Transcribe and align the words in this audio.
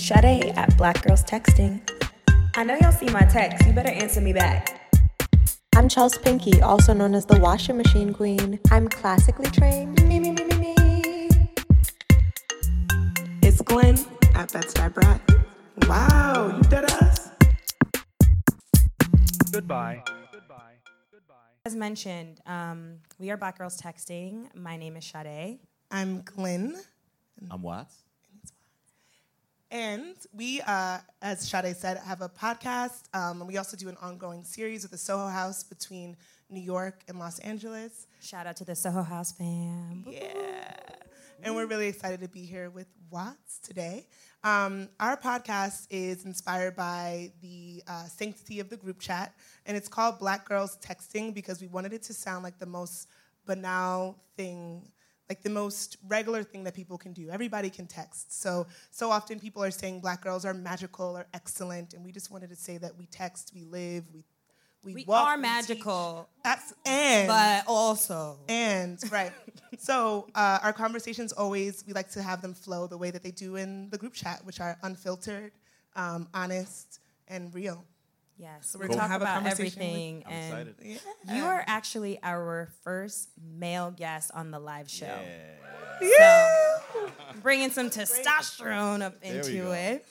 Sade 0.00 0.52
at 0.56 0.76
Black 0.78 1.02
Girls 1.02 1.22
Texting. 1.22 1.80
I 2.56 2.64
know 2.64 2.74
y'all 2.80 2.90
see 2.90 3.10
my 3.10 3.20
text. 3.20 3.66
You 3.66 3.72
better 3.72 3.90
answer 3.90 4.20
me 4.20 4.32
back. 4.32 4.80
I'm 5.76 5.88
Chels 5.88 6.20
Pinky, 6.20 6.60
also 6.62 6.92
known 6.92 7.14
as 7.14 7.26
the 7.26 7.38
washing 7.38 7.76
machine 7.76 8.12
queen. 8.12 8.58
I'm 8.70 8.88
classically 8.88 9.50
trained. 9.50 10.02
Me, 10.08 10.18
me, 10.18 10.32
me, 10.32 10.44
me, 10.44 10.56
me. 10.56 10.74
It's 13.42 13.60
Gwen 13.60 13.98
at 14.34 14.50
Bed-Stuy 14.52 14.94
Brat. 14.94 15.20
Wow, 15.86 16.56
you 16.56 16.62
dead 16.68 16.84
us. 16.84 17.28
Goodbye. 19.52 20.02
Goodbye. 20.32 20.76
Goodbye. 21.12 21.34
As 21.66 21.76
mentioned, 21.76 22.40
um, 22.46 22.96
we 23.18 23.30
are 23.30 23.36
Black 23.36 23.58
Girls 23.58 23.80
Texting. 23.80 24.46
My 24.56 24.76
name 24.76 24.96
is 24.96 25.04
Sade. 25.04 25.58
I'm 25.90 26.22
Glenn. 26.22 26.74
I'm 27.50 27.62
Watts. 27.62 28.02
And 29.70 30.16
we, 30.32 30.60
uh, 30.62 30.98
as 31.22 31.48
Sade 31.48 31.76
said, 31.76 31.98
have 31.98 32.22
a 32.22 32.28
podcast. 32.28 33.02
Um, 33.14 33.40
and 33.40 33.48
we 33.48 33.56
also 33.56 33.76
do 33.76 33.88
an 33.88 33.96
ongoing 34.02 34.44
series 34.44 34.82
with 34.82 34.90
the 34.90 34.98
Soho 34.98 35.28
House 35.28 35.62
between 35.62 36.16
New 36.48 36.60
York 36.60 37.02
and 37.08 37.18
Los 37.18 37.38
Angeles. 37.38 38.08
Shout 38.20 38.46
out 38.46 38.56
to 38.56 38.64
the 38.64 38.74
Soho 38.74 39.02
House 39.02 39.32
fam. 39.32 40.04
Yeah. 40.08 40.74
And 41.42 41.54
we're 41.54 41.66
really 41.66 41.86
excited 41.86 42.20
to 42.20 42.28
be 42.28 42.42
here 42.42 42.68
with 42.68 42.88
Watts 43.10 43.58
today. 43.60 44.06
Um, 44.42 44.88
our 44.98 45.16
podcast 45.16 45.86
is 45.90 46.24
inspired 46.24 46.76
by 46.76 47.32
the 47.40 47.82
uh, 47.86 48.04
sanctity 48.04 48.60
of 48.60 48.70
the 48.70 48.76
group 48.76 48.98
chat, 48.98 49.34
and 49.66 49.76
it's 49.76 49.88
called 49.88 50.18
Black 50.18 50.48
Girls 50.48 50.78
Texting 50.82 51.32
because 51.32 51.60
we 51.60 51.66
wanted 51.66 51.92
it 51.92 52.02
to 52.04 52.14
sound 52.14 52.42
like 52.44 52.58
the 52.58 52.66
most 52.66 53.08
banal 53.46 54.18
thing 54.36 54.82
like 55.30 55.42
the 55.42 55.48
most 55.48 55.96
regular 56.08 56.42
thing 56.42 56.64
that 56.64 56.74
people 56.74 56.98
can 56.98 57.12
do. 57.12 57.30
Everybody 57.30 57.70
can 57.70 57.86
text. 57.86 58.38
So 58.42 58.66
so 58.90 59.10
often 59.10 59.38
people 59.38 59.62
are 59.62 59.70
saying 59.70 60.00
black 60.00 60.22
girls 60.22 60.44
are 60.44 60.52
magical 60.52 61.16
or 61.16 61.26
excellent, 61.32 61.94
and 61.94 62.04
we 62.04 62.10
just 62.12 62.30
wanted 62.32 62.50
to 62.50 62.56
say 62.56 62.76
that 62.78 62.98
we 62.98 63.06
text, 63.06 63.52
we 63.54 63.64
live, 63.64 64.04
we 64.12 64.24
we, 64.82 64.94
We 64.94 65.04
walk, 65.04 65.26
are 65.26 65.36
we 65.36 65.42
magical, 65.42 66.28
teach. 66.44 66.62
And 66.86 67.28
but 67.28 67.64
also 67.68 68.38
and 68.48 68.98
right. 69.12 69.32
so 69.78 70.26
uh, 70.34 70.58
our 70.62 70.72
conversations 70.72 71.32
always 71.32 71.84
we 71.86 71.92
like 71.92 72.10
to 72.12 72.22
have 72.22 72.42
them 72.42 72.54
flow 72.54 72.86
the 72.86 72.98
way 72.98 73.10
that 73.10 73.22
they 73.22 73.30
do 73.30 73.56
in 73.56 73.88
the 73.90 73.98
group 73.98 74.14
chat, 74.14 74.44
which 74.44 74.58
are 74.60 74.78
unfiltered, 74.82 75.52
um, 75.94 76.28
honest, 76.34 76.98
and 77.28 77.54
real. 77.54 77.84
Yes, 78.40 78.74
we're 78.74 78.86
we 78.86 78.88
gonna 78.88 79.00
talk 79.00 79.10
have 79.10 79.20
a 79.20 79.24
about 79.24 79.46
everything. 79.46 80.24
I'm 80.26 80.32
and 80.32 80.68
excited. 80.80 81.00
you 81.34 81.44
are 81.44 81.62
actually 81.66 82.18
our 82.22 82.70
first 82.82 83.28
male 83.58 83.90
guest 83.90 84.30
on 84.32 84.50
the 84.50 84.58
live 84.58 84.88
show. 84.88 85.18
Yeah. 86.00 86.48
So 86.94 87.10
bringing 87.42 87.70
some 87.70 87.90
testosterone 87.90 89.02
up 89.02 89.22
into 89.22 89.72
it. 89.72 90.06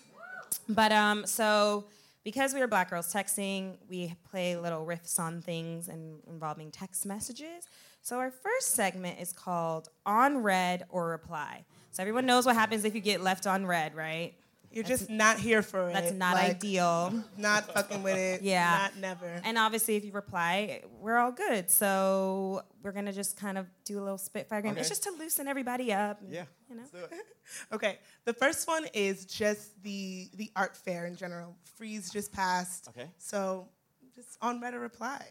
But 0.67 0.91
um, 0.91 1.25
so 1.25 1.85
because 2.23 2.53
we 2.53 2.61
are 2.61 2.67
black 2.67 2.91
girls 2.91 3.11
texting, 3.11 3.77
we 3.89 4.13
play 4.29 4.55
little 4.55 4.85
riffs 4.85 5.19
on 5.19 5.41
things 5.41 5.87
and 5.87 6.19
involving 6.27 6.69
text 6.69 7.07
messages. 7.07 7.67
So 8.03 8.19
our 8.19 8.29
first 8.29 8.75
segment 8.75 9.19
is 9.19 9.33
called 9.33 9.89
on 10.05 10.43
read 10.43 10.85
or 10.89 11.09
reply. 11.09 11.65
So 11.91 12.03
everyone 12.03 12.27
knows 12.27 12.45
what 12.45 12.55
happens 12.55 12.85
if 12.85 12.93
you 12.93 13.01
get 13.01 13.21
left 13.21 13.47
on 13.47 13.65
read, 13.65 13.95
right? 13.95 14.35
You're 14.71 14.83
just 14.83 15.09
not 15.09 15.39
here 15.39 15.61
for 15.61 15.89
it. 15.89 15.93
That's 15.93 16.13
not 16.13 16.35
like, 16.35 16.51
ideal. 16.51 17.23
Not 17.37 17.73
fucking 17.73 18.03
with 18.03 18.17
it. 18.17 18.41
Yeah. 18.43 18.89
Not 18.93 18.97
never. 18.97 19.41
And 19.43 19.57
obviously, 19.57 19.95
if 19.95 20.05
you 20.05 20.11
reply, 20.11 20.83
we're 20.99 21.17
all 21.17 21.31
good. 21.31 21.71
So 21.71 22.63
we're 22.83 22.91
gonna 22.91 23.13
just 23.13 23.35
kind 23.35 23.57
of 23.57 23.65
do 23.83 23.99
a 23.99 24.03
little 24.03 24.17
spitfire 24.17 24.61
game. 24.61 24.77
It's 24.77 24.89
just 24.89 25.03
to 25.03 25.11
loosen 25.11 25.47
everybody 25.47 25.91
up. 25.91 26.21
Yeah. 26.29 26.43
You 26.69 26.75
know. 26.75 26.81
Let's 26.81 26.91
do 26.91 27.15
it. 27.15 27.21
Okay, 27.71 27.97
the 28.25 28.33
first 28.33 28.67
one 28.67 28.85
is 28.93 29.25
just 29.25 29.81
the 29.81 30.29
the 30.35 30.51
art 30.55 30.77
fair 30.77 31.07
in 31.07 31.15
general. 31.15 31.55
Frieze 31.77 32.11
just 32.11 32.31
passed. 32.31 32.89
Okay. 32.89 33.09
So 33.17 33.69
just 34.15 34.37
on 34.39 34.61
read 34.61 34.75
or 34.75 34.79
reply. 34.79 35.25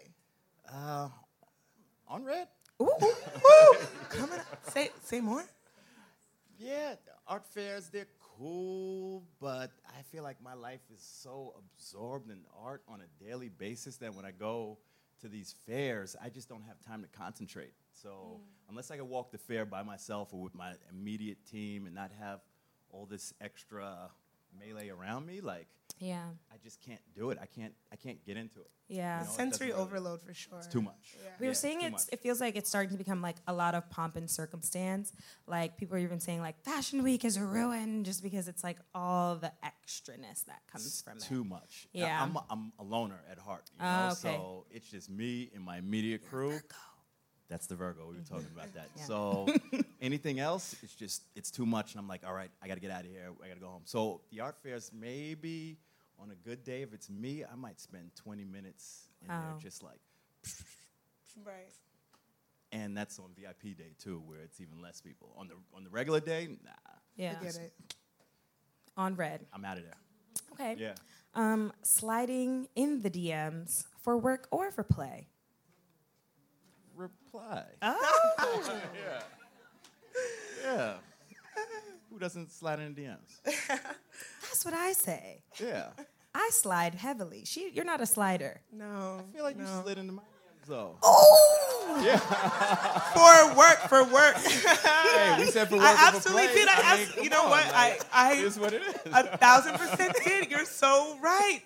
Uh, 0.69 1.09
on 2.09 2.25
read? 2.25 2.49
Ooh, 2.83 2.91
ooh, 3.03 3.07
ooh. 3.07 3.77
Come 4.09 4.33
on, 4.33 4.41
say 4.73 4.91
say 5.05 5.21
more. 5.21 5.45
Yeah, 6.59 6.97
art 7.29 7.47
fairs, 7.47 7.89
they're 7.89 8.09
cool, 8.39 9.25
but 9.41 9.73
I 9.87 10.03
feel 10.03 10.23
like 10.23 10.43
my 10.43 10.55
life 10.55 10.81
is 10.95 11.03
so 11.03 11.55
absorbed 11.59 12.31
in 12.31 12.41
art 12.63 12.83
on 12.89 13.01
a 13.01 13.25
daily 13.25 13.49
basis 13.49 13.97
that 13.99 14.15
when 14.15 14.25
I 14.25 14.31
go 14.31 14.79
to 15.21 15.29
these 15.29 15.55
fairs, 15.67 16.15
I 16.23 16.29
just 16.29 16.49
don't 16.49 16.63
have 16.63 16.81
time 16.81 17.03
to 17.03 17.09
concentrate. 17.09 17.73
So 17.93 18.09
mm. 18.09 18.41
unless 18.69 18.91
I 18.91 18.97
can 18.97 19.09
walk 19.09 19.33
the 19.33 19.39
fair 19.39 19.65
by 19.65 19.83
myself 19.83 20.29
or 20.33 20.41
with 20.41 20.55
my 20.55 20.73
immediate 20.91 21.45
team 21.47 21.87
and 21.87 21.95
not 21.95 22.11
have 22.21 22.41
all 22.91 23.07
this 23.07 23.35
extra 23.41 24.11
melee 24.59 24.89
around 24.89 25.27
me, 25.27 25.41
like 25.41 25.67
Yeah. 26.01 26.25
I 26.53 26.57
just 26.63 26.81
can't 26.81 27.01
do 27.15 27.31
it. 27.31 27.39
I 27.41 27.47
can't 27.47 27.73
I 27.93 27.97
can't 27.97 28.25
get 28.25 28.37
into 28.37 28.61
it. 28.61 28.71
Yeah. 28.89 29.21
You 29.21 29.27
know, 29.27 29.31
Sensory 29.31 29.69
doesn't 29.69 29.69
really- 29.69 29.83
overload 29.83 30.23
for 30.23 30.35
sure. 30.35 30.59
It's 30.59 30.67
too 30.67 30.83
much. 30.83 31.17
We 31.39 31.47
were 31.47 31.53
Yeah, 31.53 31.55
saying 31.55 31.81
too 31.81 31.87
it's, 31.87 32.09
it 32.09 32.21
feels 32.21 32.41
like 32.41 32.57
it's 32.57 32.69
starting 32.69 32.91
to 32.93 32.97
become 32.97 33.21
like 33.21 33.37
a 33.47 33.53
lot 33.53 33.75
of 33.75 33.89
pomp 33.91 34.17
and 34.17 34.31
circumstance. 34.31 35.13
Like 35.47 35.77
people 35.77 35.97
are 35.97 36.01
even 36.01 36.21
saying 36.21 36.41
like 36.41 36.61
Fashion 36.63 37.03
Week 37.03 37.25
is 37.25 37.37
a 37.37 37.45
ruin 37.45 38.05
just 38.05 38.23
because 38.23 38.49
it's 38.49 38.65
like 38.65 38.79
all 38.95 39.37
the 39.37 39.53
extraness 39.65 40.45
that 40.47 40.63
comes 40.71 41.03
from 41.03 41.19
too 41.19 41.25
it. 41.25 41.29
Too 41.29 41.45
much. 41.45 41.89
Yeah. 41.93 42.23
I'm 42.23 42.37
a, 42.37 42.45
I'm 42.51 42.73
a 42.79 42.85
loner 42.85 43.21
at 43.31 43.39
heart. 43.39 43.71
You 43.77 43.85
know? 43.85 44.09
Oh, 44.09 44.13
okay. 44.13 44.37
So 44.37 44.67
it's 44.71 44.89
just 44.89 45.11
me 45.11 45.51
and 45.55 45.65
my 45.65 45.79
immediate 45.79 46.29
crew. 46.29 46.59
That's 47.49 47.67
the 47.67 47.77
Virgo. 47.77 48.07
We 48.07 48.17
were 48.17 48.21
mm-hmm. 48.21 48.35
talking 48.35 48.51
about 48.55 48.75
that. 48.75 48.89
Yeah. 48.97 49.05
So 49.05 49.47
anything 50.01 50.39
else, 50.41 50.77
it's 50.83 50.95
just 50.95 51.23
it's 51.35 51.51
too 51.51 51.67
much. 51.67 51.93
And 51.93 52.01
I'm 52.01 52.09
like, 52.09 52.23
all 52.27 52.35
right, 52.35 52.51
I 52.63 52.69
got 52.69 52.75
to 52.75 52.81
get 52.81 52.91
out 52.91 53.03
of 53.03 53.07
here. 53.07 53.31
I 53.43 53.49
got 53.49 53.55
to 53.55 53.61
go 53.61 53.69
home. 53.69 53.83
So 53.85 54.23
the 54.31 54.41
art 54.41 54.57
fairs, 54.63 54.91
maybe 54.93 55.79
on 56.21 56.31
a 56.31 56.35
good 56.35 56.65
day, 56.65 56.83
if 56.83 56.93
it's 56.93 57.09
me, 57.09 57.45
I 57.51 57.55
might 57.55 57.81
spend 57.81 58.11
20 58.17 58.45
minutes 58.45 59.09
in 59.23 59.31
Oh. 59.31 59.41
there, 59.41 59.59
just 59.61 59.83
like. 59.83 60.01
Right. 61.45 61.73
And 62.73 62.97
that's 62.97 63.19
on 63.19 63.31
VIP 63.37 63.77
day 63.77 63.95
too, 63.99 64.21
where 64.27 64.41
it's 64.41 64.61
even 64.61 64.81
less 64.83 65.01
people. 65.01 65.33
On 65.39 65.49
the 65.49 65.55
on 65.75 65.85
the 65.85 65.91
regular 65.91 66.21
day, 66.21 66.49
nah, 66.65 66.71
Yeah. 67.17 67.37
I 67.41 67.45
get 67.45 67.57
it. 67.57 67.73
On 68.97 69.15
read. 69.15 69.47
I'm 69.53 69.65
out 69.65 69.79
of 69.79 69.85
there. 69.85 69.97
Okay. 70.53 70.75
Yeah. 70.79 70.95
Um, 71.35 71.73
sliding 71.83 72.69
in 72.75 73.01
the 73.03 73.11
DMs 73.11 73.87
for 74.03 74.19
work 74.19 74.49
or 74.51 74.71
for 74.73 74.83
play. 74.83 75.29
Reply. 76.97 77.65
Oh. 77.81 78.81
yeah. 78.95 79.23
Yeah. 80.65 80.95
Who 82.11 82.19
doesn't 82.19 82.51
slide 82.51 82.81
in 82.81 82.95
DMs? 82.95 83.41
That's 84.49 84.65
what 84.65 84.75
I 84.75 84.93
say. 84.93 85.43
Yeah. 85.61 85.89
I 86.35 86.51
slide 86.53 86.95
heavily. 86.95 87.43
She, 87.45 87.71
you're 87.73 87.85
not 87.85 88.01
a 88.01 88.07
slider. 88.07 88.61
No. 88.73 89.21
I 89.21 89.35
feel 89.37 89.45
like 89.45 89.59
you 89.59 89.67
slid 89.83 89.99
into 89.99 90.13
my 90.13 90.23
DMs 90.23 90.69
though. 90.69 90.97
Oh! 91.03 92.01
Yeah. 92.05 92.19
For 93.15 93.57
work, 93.57 93.79
for 93.89 94.05
work. 94.13 94.37
Hey, 94.37 95.37
we 95.39 95.47
said 95.51 95.69
for 95.69 95.77
work 95.77 95.85
I 95.87 96.09
absolutely 96.09 96.47
play. 96.49 96.55
did. 96.55 96.69
I, 96.69 96.73
I 96.75 96.97
mean, 96.99 97.09
abs- 97.09 97.17
you 97.25 97.31
know 97.31 97.45
on, 97.45 97.51
what? 97.51 97.67
like, 97.73 98.03
I 98.13 98.33
It 98.35 98.45
is 98.45 98.59
I 98.59 98.61
what 98.61 98.73
it 98.75 98.83
is. 98.83 98.95
a 99.07 99.37
thousand 99.39 99.75
percent 99.79 100.15
did. 100.25 100.51
You're 100.51 100.65
so 100.67 101.17
right. 101.23 101.61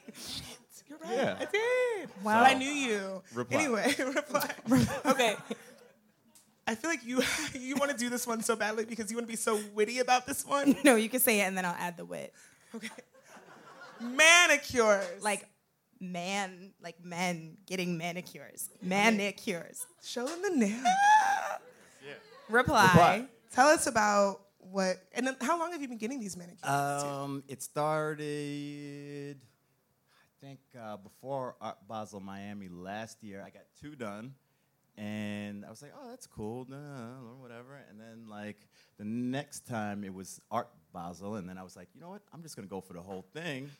You're 0.89 0.99
right. 1.01 1.13
Yeah. 1.13 1.37
I 1.41 1.45
did. 1.47 2.09
Wow. 2.23 2.43
But 2.45 2.51
I 2.51 2.55
knew 2.55 2.71
you. 2.71 3.23
Reply. 3.35 3.59
Anyway, 3.59 3.95
reply. 3.99 4.49
okay. 5.07 5.37
I 6.67 6.77
feel 6.77 6.89
like 6.89 7.05
you 7.05 7.21
you 7.59 7.75
want 7.77 7.91
to 7.91 7.97
do 7.97 8.09
this 8.09 8.27
one 8.27 8.41
so 8.43 8.55
badly 8.55 8.85
because 8.85 9.11
you 9.11 9.17
want 9.17 9.27
to 9.27 9.33
be 9.33 9.37
so 9.37 9.61
witty 9.75 9.99
about 9.99 10.27
this 10.27 10.47
one. 10.47 10.77
No, 10.85 10.95
you 10.95 11.09
can 11.09 11.21
say 11.21 11.41
it 11.41 11.45
and 11.45 11.59
then 11.59 11.65
I'll 11.65 11.77
add 11.79 11.97
the 11.97 12.05
wit. 12.05 12.33
Okay. 12.75 12.89
Manicures. 14.01 15.23
Like 15.23 15.49
man, 16.01 16.73
like 16.83 17.03
men 17.05 17.57
getting 17.67 17.97
manicures. 17.97 18.69
Manicures. 18.83 19.87
show 20.05 20.27
them 20.27 20.43
the 20.43 20.51
nail. 20.67 20.85
Reply. 22.49 22.83
Reply. 22.85 23.27
Tell 23.53 23.69
us 23.69 23.87
about 23.87 24.41
what 24.59 24.97
and 25.15 25.27
then 25.27 25.37
how 25.41 25.59
long 25.59 25.73
have 25.73 25.81
you 25.81 25.89
been 25.89 25.99
getting 25.99 26.21
these 26.21 26.37
manicures? 26.37 26.61
too? 26.63 26.69
Um, 26.69 27.45
it 27.49 27.63
started, 27.63 29.37
I 29.41 30.47
think, 30.47 30.61
uh, 30.79 30.97
before 30.97 31.57
Art 31.61 31.79
Basel 31.89 32.21
Miami 32.21 32.69
last 32.69 33.23
year. 33.23 33.43
I 33.45 33.51
got 33.51 33.63
two 33.81 33.95
done, 33.95 34.35
and 34.97 35.65
I 35.65 35.71
was 35.71 35.83
like, 35.83 35.93
"Oh, 35.99 36.09
that's 36.11 36.27
cool," 36.27 36.67
nah, 36.69 36.77
or 37.31 37.37
whatever. 37.41 37.81
And 37.89 37.99
then, 38.01 38.29
like 38.29 38.69
the 38.99 39.05
next 39.05 39.67
time, 39.67 40.05
it 40.05 40.13
was 40.13 40.41
Art 40.51 40.69
Basel, 40.93 41.37
and 41.37 41.49
then 41.49 41.57
I 41.59 41.63
was 41.63 41.77
like, 41.77 41.89
"You 41.95 42.01
know 42.01 42.11
what? 42.11 42.23
I'm 42.33 42.43
just 42.43 42.57
gonna 42.57 42.69
go 42.69 42.81
for 42.81 42.93
the 42.93 43.03
whole 43.03 43.23
thing." 43.33 43.71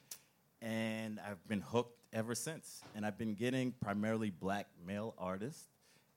And 0.61 1.19
I've 1.21 1.47
been 1.49 1.61
hooked 1.61 1.99
ever 2.13 2.35
since. 2.37 2.83
And 2.95 3.05
I've 3.05 3.19
been 3.19 3.35
getting 3.35 3.73
primarily 3.73 4.31
black 4.31 4.69
male 4.87 5.15
artists, 5.19 5.69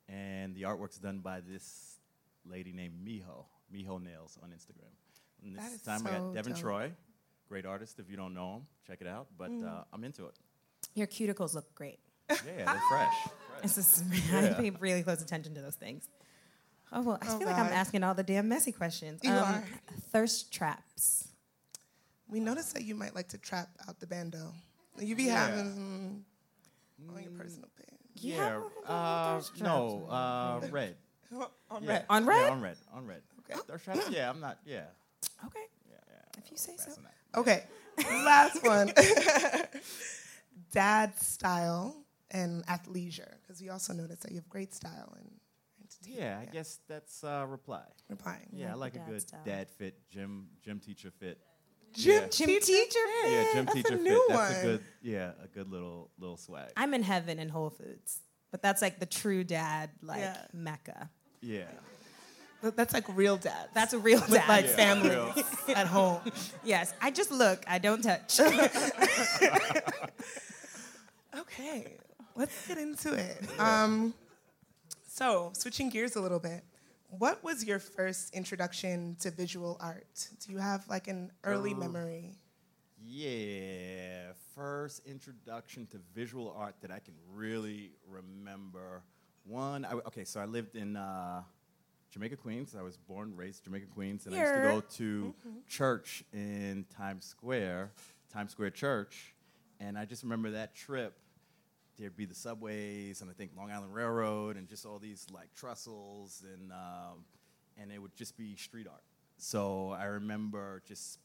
and 0.08 0.54
the 0.56 0.64
artwork's 0.64 0.98
done 1.00 1.20
by 1.20 1.40
this 1.42 1.98
lady 2.46 2.72
named 2.72 2.94
Miho, 3.04 3.46
Miho 3.74 4.02
Nails 4.02 4.38
on 4.44 4.50
Instagram. 4.52 4.92
And 5.44 5.56
this 5.56 5.74
is 5.74 5.82
time 5.82 6.06
I 6.06 6.12
got 6.12 6.34
Devin 6.34 6.54
dope. 6.54 6.62
Troy, 6.62 6.92
great 7.50 7.66
artist. 7.66 8.00
If 8.00 8.10
you 8.10 8.18
don't 8.18 8.34
know 8.36 8.56
him, 8.58 8.68
check 8.86 9.02
it 9.02 9.08
out. 9.08 9.28
But 9.38 9.50
Mm. 9.52 9.68
uh, 9.68 9.84
I'm 9.92 10.04
into 10.04 10.28
it. 10.28 10.36
Your 10.94 11.08
cuticles 11.08 11.54
look 11.56 11.74
great. 11.74 12.00
Yeah, 12.30 12.36
they're 12.66 12.82
fresh. 12.90 13.16
This 13.62 13.78
is, 13.78 14.04
I 14.34 14.42
Yeah. 14.42 14.54
pay 14.54 14.70
really 14.72 15.04
close 15.04 15.22
attention 15.22 15.56
to 15.56 15.62
those 15.62 15.76
things. 15.76 16.08
Oh 16.92 17.02
well, 17.02 17.18
I 17.22 17.28
Oh, 17.34 17.38
feel 17.40 17.48
like 17.48 17.58
I'm 17.58 17.72
asking 17.74 18.04
all 18.04 18.14
the 18.14 18.24
damn 18.24 18.48
messy 18.48 18.72
questions. 18.72 19.22
Um, 19.26 19.32
are. 19.34 19.64
Thirst 20.12 20.52
traps. 20.54 21.28
We 22.30 22.40
noticed 22.40 22.74
that 22.74 22.84
you 22.84 22.96
might 22.96 23.14
like 23.16 23.28
to 23.30 23.38
trap 23.38 23.70
out 23.88 24.00
the 24.00 24.08
bando. 24.08 24.54
You 25.00 25.16
be 25.16 25.24
Yeah. 25.24 25.48
having 25.48 25.74
some 25.74 27.16
on 27.16 27.22
your 27.24 27.32
personal 27.34 27.70
page. 27.78 28.00
Yeah. 28.16 28.60
what 28.60 28.90
Uh, 28.90 29.42
no. 29.60 30.08
Uh, 30.10 30.68
read. 30.72 30.96
on 31.70 31.84
Yeah. 31.84 31.90
read. 31.92 32.06
On 32.10 32.24
Yeah, 32.26 32.30
read? 32.32 32.50
on 32.50 32.62
read. 32.62 32.78
On 32.94 33.06
read. 33.08 33.22
Okay. 33.40 33.60
Those 33.68 33.82
traps? 33.84 34.10
Yeah, 34.10 34.30
I'm 34.30 34.40
not. 34.40 34.58
Yeah. 34.66 34.86
Okay. 35.46 35.60
Yeah. 35.90 35.96
yeah 36.08 36.42
If 36.44 36.52
you 36.52 36.58
say 36.58 36.78
so. 36.78 36.92
Okay, 37.36 37.64
last 38.24 38.64
one. 38.64 38.94
Dad 40.72 41.18
style 41.20 42.05
and 42.40 42.66
athleisure, 42.68 43.34
because 43.42 43.62
we 43.62 43.70
also 43.70 43.94
noticed 43.94 44.22
that 44.24 44.32
you 44.32 44.38
have 44.38 44.50
great 44.50 44.74
style 44.74 45.14
and. 45.20 45.30
and 45.80 45.90
Yeah, 46.20 46.40
I 46.42 46.46
guess 46.46 46.80
that's 46.88 47.24
uh, 47.24 47.46
reply. 47.48 47.86
replying. 48.10 48.50
Yeah, 48.52 48.72
I 48.72 48.74
like 48.76 48.96
like 48.96 49.08
a 49.08 49.12
good 49.12 49.22
style. 49.22 49.42
dad 49.46 49.70
fit, 49.78 49.96
gym 50.10 50.48
gym 50.64 50.80
teacher 50.80 51.12
fit. 51.20 51.38
Gym 51.94 52.24
Yeah. 52.24 52.28
Gym 52.30 52.48
teacher? 52.60 53.00
Fit. 53.22 53.32
Yeah, 53.32 53.54
gym 53.54 53.66
that's 53.66 53.80
a 53.80 53.84
teacher 53.84 53.98
new 53.98 54.10
fit. 54.12 54.22
That's 54.30 54.52
one. 54.54 54.60
a 54.60 54.64
good. 54.64 54.82
Yeah, 55.02 55.32
a 55.44 55.48
good 55.48 55.72
little 55.72 56.10
little 56.20 56.38
swag. 56.38 56.70
I'm 56.76 56.94
in 56.94 57.04
heaven 57.04 57.40
in 57.40 57.48
Whole 57.50 57.70
Foods, 57.70 58.20
but 58.52 58.62
that's 58.62 58.82
like 58.82 59.00
the 59.00 59.06
true 59.06 59.44
dad, 59.46 59.90
like 60.02 60.20
Yeah. 60.20 60.38
mecca. 60.54 61.10
yeah. 61.42 61.72
That's 62.62 62.94
like 62.96 63.06
real 63.16 63.38
dad. 63.38 63.70
That's 63.76 63.94
a 63.94 64.00
real 64.00 64.20
dad. 64.26 64.30
with 64.30 64.40
dad. 64.42 64.50
like 64.50 64.66
Yeah, 64.66 64.76
family 64.76 65.10
real. 65.12 65.34
at 65.76 65.86
home. 65.88 66.20
yes, 66.64 66.94
I 67.00 67.12
just 67.12 67.32
look, 67.32 67.64
I 67.68 67.78
don't 67.80 68.02
touch. 68.02 68.40
Okay, 71.38 71.98
let's 72.36 72.68
get 72.68 72.78
into 72.78 73.14
it. 73.14 73.38
Um, 73.60 74.14
so, 75.08 75.52
switching 75.54 75.90
gears 75.90 76.16
a 76.16 76.22
little 76.22 76.40
bit, 76.40 76.64
what 77.10 77.44
was 77.44 77.64
your 77.64 77.80
first 77.80 78.34
introduction 78.36 79.16
to 79.22 79.32
visual 79.32 79.78
art? 79.80 80.28
Do 80.46 80.52
you 80.52 80.58
have 80.58 80.88
like 80.90 81.08
an 81.08 81.32
early 81.44 81.74
Uh, 81.74 81.78
memory? 81.78 82.38
Yeah, 83.02 84.34
first 84.56 85.02
introduction 85.06 85.86
to 85.88 86.00
visual 86.14 86.54
art 86.58 86.76
that 86.82 86.92
I 86.92 87.00
can 87.00 87.14
really 87.34 87.92
remember. 88.10 89.04
One, 89.46 89.86
I, 89.86 89.94
okay, 90.08 90.26
so 90.26 90.40
I 90.40 90.46
lived 90.46 90.76
in 90.76 90.96
uh, 90.98 91.44
Jamaica, 92.12 92.36
Queens. 92.38 92.76
I 92.78 92.82
was 92.82 92.98
born, 92.98 93.30
and 93.30 93.38
raised 93.38 93.64
Jamaica, 93.64 93.86
Queens, 93.94 94.26
and 94.26 94.36
I 94.36 94.40
used 94.40 94.54
to 94.56 94.62
go 94.62 94.82
to 94.98 95.34
church 95.68 96.24
in 96.34 96.86
Times 96.98 97.26
Square, 97.26 97.92
Times 98.34 98.52
Square 98.52 98.72
Church, 98.72 99.34
and 99.80 99.98
I 99.98 100.06
just 100.06 100.24
remember 100.24 100.52
that 100.52 100.74
trip. 100.76 101.14
There'd 101.98 102.18
be 102.18 102.26
the 102.26 102.36
subways, 102.36 103.22
and 103.22 103.30
I 103.30 103.34
think 103.34 103.52
Long 103.56 103.72
Island 103.72 103.94
Railroad, 103.94 104.58
and 104.58 104.68
just 104.68 104.86
all 104.86 105.00
these 105.00 105.28
like 105.32 105.54
trestles, 105.56 106.44
and 106.44 106.72
um, 106.72 107.26
and 107.78 107.92
it 107.92 108.02
would 108.02 108.16
just 108.16 108.38
be 108.38 108.56
street 108.56 108.88
art. 108.90 109.04
So 109.38 109.96
I 109.98 110.06
remember 110.06 110.82
just 110.88 111.20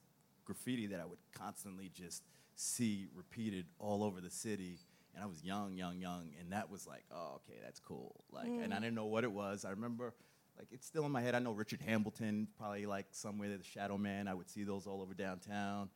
graffiti 0.45 0.87
that 0.89 1.01
I 1.01 1.07
would 1.07 1.19
constantly 1.33 1.91
just 1.95 2.23
see 2.55 3.09
repeated 3.15 3.67
all 3.79 4.03
over 4.05 4.21
the 4.21 4.31
city. 4.31 4.79
And 5.15 5.25
I 5.25 5.27
was 5.27 5.43
young, 5.43 5.77
young, 5.77 5.99
young, 5.99 6.31
and 6.39 6.53
that 6.53 6.71
was 6.71 6.87
like, 6.87 7.03
oh, 7.11 7.41
okay, 7.41 7.59
that's 7.63 7.81
cool. 7.81 8.25
Like, 8.31 8.47
and 8.47 8.73
I 8.73 8.79
didn't 8.79 8.95
know 8.95 9.07
what 9.07 9.25
it 9.25 9.33
was. 9.33 9.65
I 9.65 9.71
remember, 9.71 10.15
like, 10.57 10.69
it's 10.71 10.87
still 10.87 11.05
in 11.05 11.11
my 11.11 11.21
head. 11.21 11.35
I 11.35 11.41
know 11.41 11.51
Richard 11.51 11.81
Hambleton, 11.85 12.47
probably 12.57 12.87
like 12.87 13.07
somewhere 13.11 13.49
the 13.49 13.65
Shadow 13.65 13.99
Man. 13.99 14.29
I 14.29 14.35
would 14.35 14.49
see 14.49 14.63
those 14.63 14.87
all 14.87 15.03
over 15.03 15.13
downtown, 15.13 15.91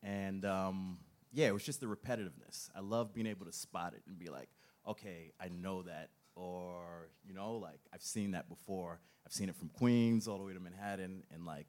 and 0.00 0.44
um, 0.44 0.98
yeah, 1.32 1.46
it 1.48 1.54
was 1.54 1.64
just 1.64 1.80
the 1.80 1.86
repetitiveness. 1.86 2.68
I 2.76 2.80
love 2.80 3.14
being 3.14 3.26
able 3.26 3.46
to 3.46 3.52
spot 3.52 3.94
it 3.94 4.02
and 4.06 4.18
be 4.18 4.28
like, 4.28 4.48
okay, 4.86 5.32
I 5.40 5.48
know 5.48 5.82
that, 5.82 6.10
or 6.34 7.08
you 7.24 7.34
know, 7.34 7.56
like 7.56 7.80
I've 7.92 8.02
seen 8.02 8.32
that 8.32 8.48
before. 8.48 9.00
I've 9.24 9.32
seen 9.32 9.48
it 9.48 9.56
from 9.56 9.68
Queens 9.68 10.28
all 10.28 10.38
the 10.38 10.44
way 10.44 10.52
to 10.52 10.60
Manhattan, 10.60 11.22
and 11.32 11.46
like 11.46 11.68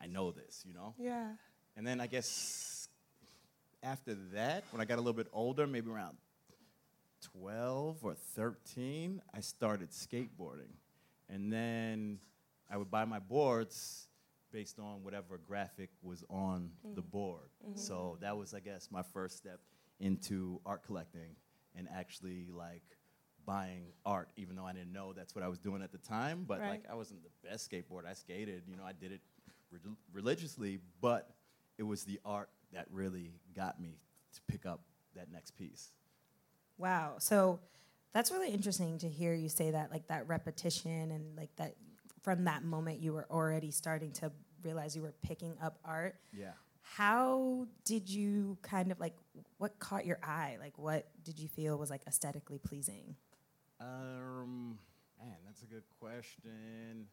I 0.00 0.06
know 0.06 0.32
this, 0.32 0.64
you 0.66 0.74
know. 0.74 0.94
Yeah. 0.98 1.28
And 1.76 1.86
then 1.86 2.00
I 2.00 2.06
guess 2.06 2.88
after 3.82 4.14
that, 4.32 4.64
when 4.70 4.80
I 4.80 4.84
got 4.84 4.96
a 4.96 5.00
little 5.00 5.12
bit 5.12 5.28
older, 5.32 5.66
maybe 5.66 5.90
around 5.90 6.16
12 7.40 8.04
or 8.04 8.14
13, 8.14 9.20
I 9.34 9.40
started 9.40 9.90
skateboarding. 9.90 10.72
And 11.28 11.52
then 11.52 12.18
I 12.70 12.76
would 12.76 12.90
buy 12.90 13.04
my 13.04 13.18
boards 13.18 14.08
based 14.54 14.78
on 14.78 15.02
whatever 15.02 15.36
graphic 15.36 15.90
was 16.00 16.22
on 16.30 16.70
the 16.94 17.00
mm-hmm. 17.00 17.10
board. 17.10 17.50
Mm-hmm. 17.66 17.76
So 17.76 18.18
that 18.20 18.36
was, 18.36 18.54
I 18.54 18.60
guess, 18.60 18.88
my 18.88 19.02
first 19.02 19.36
step 19.36 19.58
into 19.98 20.60
art 20.64 20.84
collecting 20.86 21.34
and 21.74 21.88
actually 21.92 22.46
like 22.56 22.84
buying 23.44 23.86
art, 24.06 24.28
even 24.36 24.54
though 24.54 24.64
I 24.64 24.72
didn't 24.72 24.92
know 24.92 25.12
that's 25.12 25.34
what 25.34 25.42
I 25.42 25.48
was 25.48 25.58
doing 25.58 25.82
at 25.82 25.90
the 25.90 25.98
time. 25.98 26.44
But 26.46 26.60
like 26.60 26.84
I 26.88 26.94
wasn't 26.94 27.20
the 27.24 27.48
best 27.48 27.68
skateboarder. 27.68 28.06
I 28.08 28.14
skated, 28.14 28.62
you 28.68 28.76
know, 28.76 28.84
I 28.86 28.92
did 28.92 29.10
it 29.10 29.20
rel- 29.72 29.96
religiously, 30.12 30.78
but 31.00 31.30
it 31.76 31.82
was 31.82 32.04
the 32.04 32.20
art 32.24 32.48
that 32.72 32.86
really 32.92 33.32
got 33.56 33.80
me 33.80 33.98
to 34.34 34.40
pick 34.46 34.66
up 34.66 34.82
that 35.16 35.32
next 35.32 35.56
piece. 35.56 35.90
Wow. 36.78 37.14
So 37.18 37.58
that's 38.12 38.30
really 38.30 38.50
interesting 38.50 38.98
to 38.98 39.08
hear 39.08 39.34
you 39.34 39.48
say 39.48 39.72
that, 39.72 39.90
like 39.90 40.06
that 40.06 40.28
repetition 40.28 41.10
and 41.10 41.36
like 41.36 41.50
that 41.56 41.74
from 42.22 42.44
that 42.44 42.64
moment 42.64 43.00
you 43.00 43.12
were 43.12 43.26
already 43.30 43.70
starting 43.70 44.10
to 44.10 44.32
realize 44.64 44.96
you 44.96 45.02
were 45.02 45.14
picking 45.22 45.56
up 45.62 45.78
art. 45.84 46.16
Yeah. 46.32 46.52
How 46.82 47.66
did 47.84 48.08
you 48.08 48.58
kind 48.62 48.92
of 48.92 49.00
like 49.00 49.14
what 49.58 49.78
caught 49.78 50.04
your 50.06 50.18
eye? 50.22 50.56
Like 50.60 50.78
what 50.78 51.08
did 51.24 51.38
you 51.38 51.48
feel 51.48 51.78
was 51.78 51.90
like 51.90 52.02
aesthetically 52.06 52.58
pleasing? 52.58 53.16
Um, 53.80 54.78
man, 55.18 55.36
that's 55.46 55.62
a 55.62 55.66
good 55.66 55.84
question. 56.00 57.06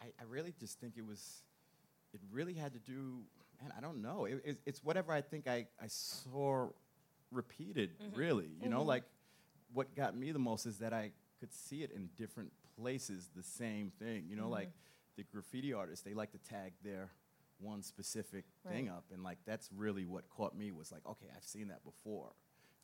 I, 0.00 0.06
I 0.20 0.24
really 0.28 0.54
just 0.58 0.78
think 0.80 0.94
it 0.96 1.06
was, 1.06 1.42
it 2.12 2.20
really 2.30 2.54
had 2.54 2.72
to 2.72 2.78
do, 2.78 3.18
man, 3.60 3.72
I 3.76 3.80
don't 3.80 4.00
know. 4.00 4.26
It, 4.26 4.42
it, 4.44 4.58
it's 4.64 4.84
whatever 4.84 5.12
I 5.12 5.20
think 5.20 5.48
I, 5.48 5.66
I 5.82 5.86
saw 5.88 6.68
repeated, 7.32 7.98
mm-hmm. 7.98 8.18
really. 8.18 8.50
You 8.62 8.68
know, 8.68 8.78
mm-hmm. 8.80 8.88
like 8.88 9.04
what 9.72 9.94
got 9.94 10.16
me 10.16 10.32
the 10.32 10.38
most 10.38 10.66
is 10.66 10.78
that 10.78 10.92
I 10.92 11.10
could 11.40 11.52
see 11.52 11.82
it 11.82 11.90
in 11.90 12.10
different 12.16 12.52
places, 12.80 13.28
the 13.34 13.42
same 13.42 13.90
thing. 13.98 14.24
You 14.28 14.36
know, 14.36 14.44
mm-hmm. 14.44 14.52
like 14.52 14.70
the 15.18 15.24
graffiti 15.24 15.74
artists, 15.74 16.02
they 16.04 16.14
like 16.14 16.30
to 16.32 16.38
tag 16.38 16.72
their 16.82 17.10
one 17.58 17.82
specific 17.82 18.44
thing 18.68 18.88
up. 18.88 19.04
And 19.12 19.22
like 19.24 19.38
that's 19.44 19.68
really 19.76 20.06
what 20.06 20.30
caught 20.30 20.56
me 20.56 20.70
was 20.70 20.90
like, 20.92 21.02
okay, 21.06 21.26
I've 21.36 21.44
seen 21.44 21.68
that 21.68 21.84
before. 21.84 22.30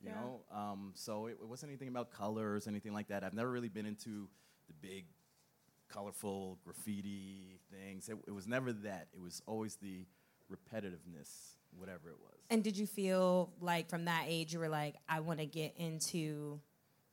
You 0.01 0.09
Yeah. 0.11 0.17
know, 0.17 0.41
um, 0.53 0.93
so 0.95 1.27
it, 1.27 1.39
it 1.41 1.49
wasn't 1.49 1.71
anything 1.71 1.89
about 1.89 2.11
colors, 2.11 2.67
anything 2.67 2.93
like 2.93 3.09
that. 3.09 3.25
I've 3.25 3.33
never 3.35 3.51
really 3.51 3.69
been 3.71 3.87
into 3.87 4.29
the 4.67 4.75
big, 4.83 5.07
colorful 5.89 6.59
graffiti 6.65 7.61
things. 7.71 8.09
It, 8.09 8.17
it 8.27 8.33
was 8.33 8.47
never 8.49 8.73
that. 8.73 9.07
It 9.15 9.21
was 9.21 9.41
always 9.47 9.77
the 9.77 10.05
repetitiveness, 10.53 11.55
whatever 11.79 12.11
it 12.11 12.19
was. 12.21 12.35
And 12.51 12.63
did 12.65 12.77
you 12.77 12.87
feel 12.87 13.53
like 13.61 13.89
from 13.89 14.07
that 14.07 14.25
age 14.27 14.53
you 14.53 14.59
were 14.59 14.69
like, 14.69 14.97
I 15.09 15.21
want 15.21 15.39
to 15.41 15.47
get 15.47 15.75
into 15.77 16.61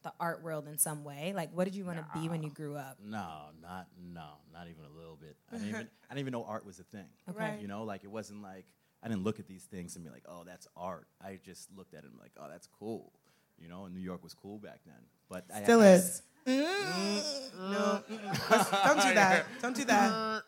the 0.03 0.13
art 0.19 0.41
world 0.43 0.67
in 0.67 0.77
some 0.77 1.03
way? 1.03 1.33
Like, 1.35 1.49
what 1.53 1.65
did 1.65 1.75
you 1.75 1.85
want 1.85 1.97
to 1.99 2.05
be 2.19 2.27
when 2.29 2.41
you 2.43 2.49
grew 2.49 2.75
up? 2.75 2.97
No, 3.03 3.45
not 3.61 3.87
no, 4.13 4.25
not 4.53 4.67
even 4.69 4.85
a 4.85 4.97
little 4.97 5.15
bit. 5.15 5.35
I 5.51 5.55
didn't 5.55 5.69
even 5.69 5.81
I 6.09 6.13
didn't 6.13 6.19
even 6.19 6.31
know 6.33 6.43
art 6.43 6.65
was 6.65 6.79
a 6.79 6.83
thing. 6.83 7.05
Okay. 7.29 7.37
Right. 7.39 7.59
You 7.61 7.67
know, 7.67 7.83
like 7.83 8.03
it 8.03 8.09
wasn't 8.11 8.41
like 8.41 8.65
I 9.03 9.07
didn't 9.07 9.23
look 9.23 9.39
at 9.39 9.47
these 9.47 9.63
things 9.63 9.95
and 9.95 10.03
be 10.05 10.11
like, 10.11 10.23
oh, 10.27 10.43
that's 10.45 10.67
art. 10.77 11.07
I 11.23 11.39
just 11.43 11.69
looked 11.75 11.93
at 11.93 12.03
it 12.03 12.09
and 12.11 12.19
like, 12.19 12.31
oh, 12.39 12.47
that's 12.49 12.67
cool. 12.79 13.11
You 13.59 13.67
know, 13.67 13.85
and 13.85 13.93
New 13.95 14.01
York 14.01 14.23
was 14.23 14.33
cool 14.33 14.57
back 14.59 14.79
then. 14.85 14.95
But 15.29 15.45
I- 15.53 15.63
Still 15.63 15.81
I, 15.81 15.87
is. 15.93 16.21
No, 16.45 16.53
mm-mm. 18.09 18.49
Let's- 18.49 18.69
don't 18.85 19.01
do 19.01 19.13
that. 19.13 19.45
Don't 19.61 19.75
do 19.75 19.85
that. 19.85 20.41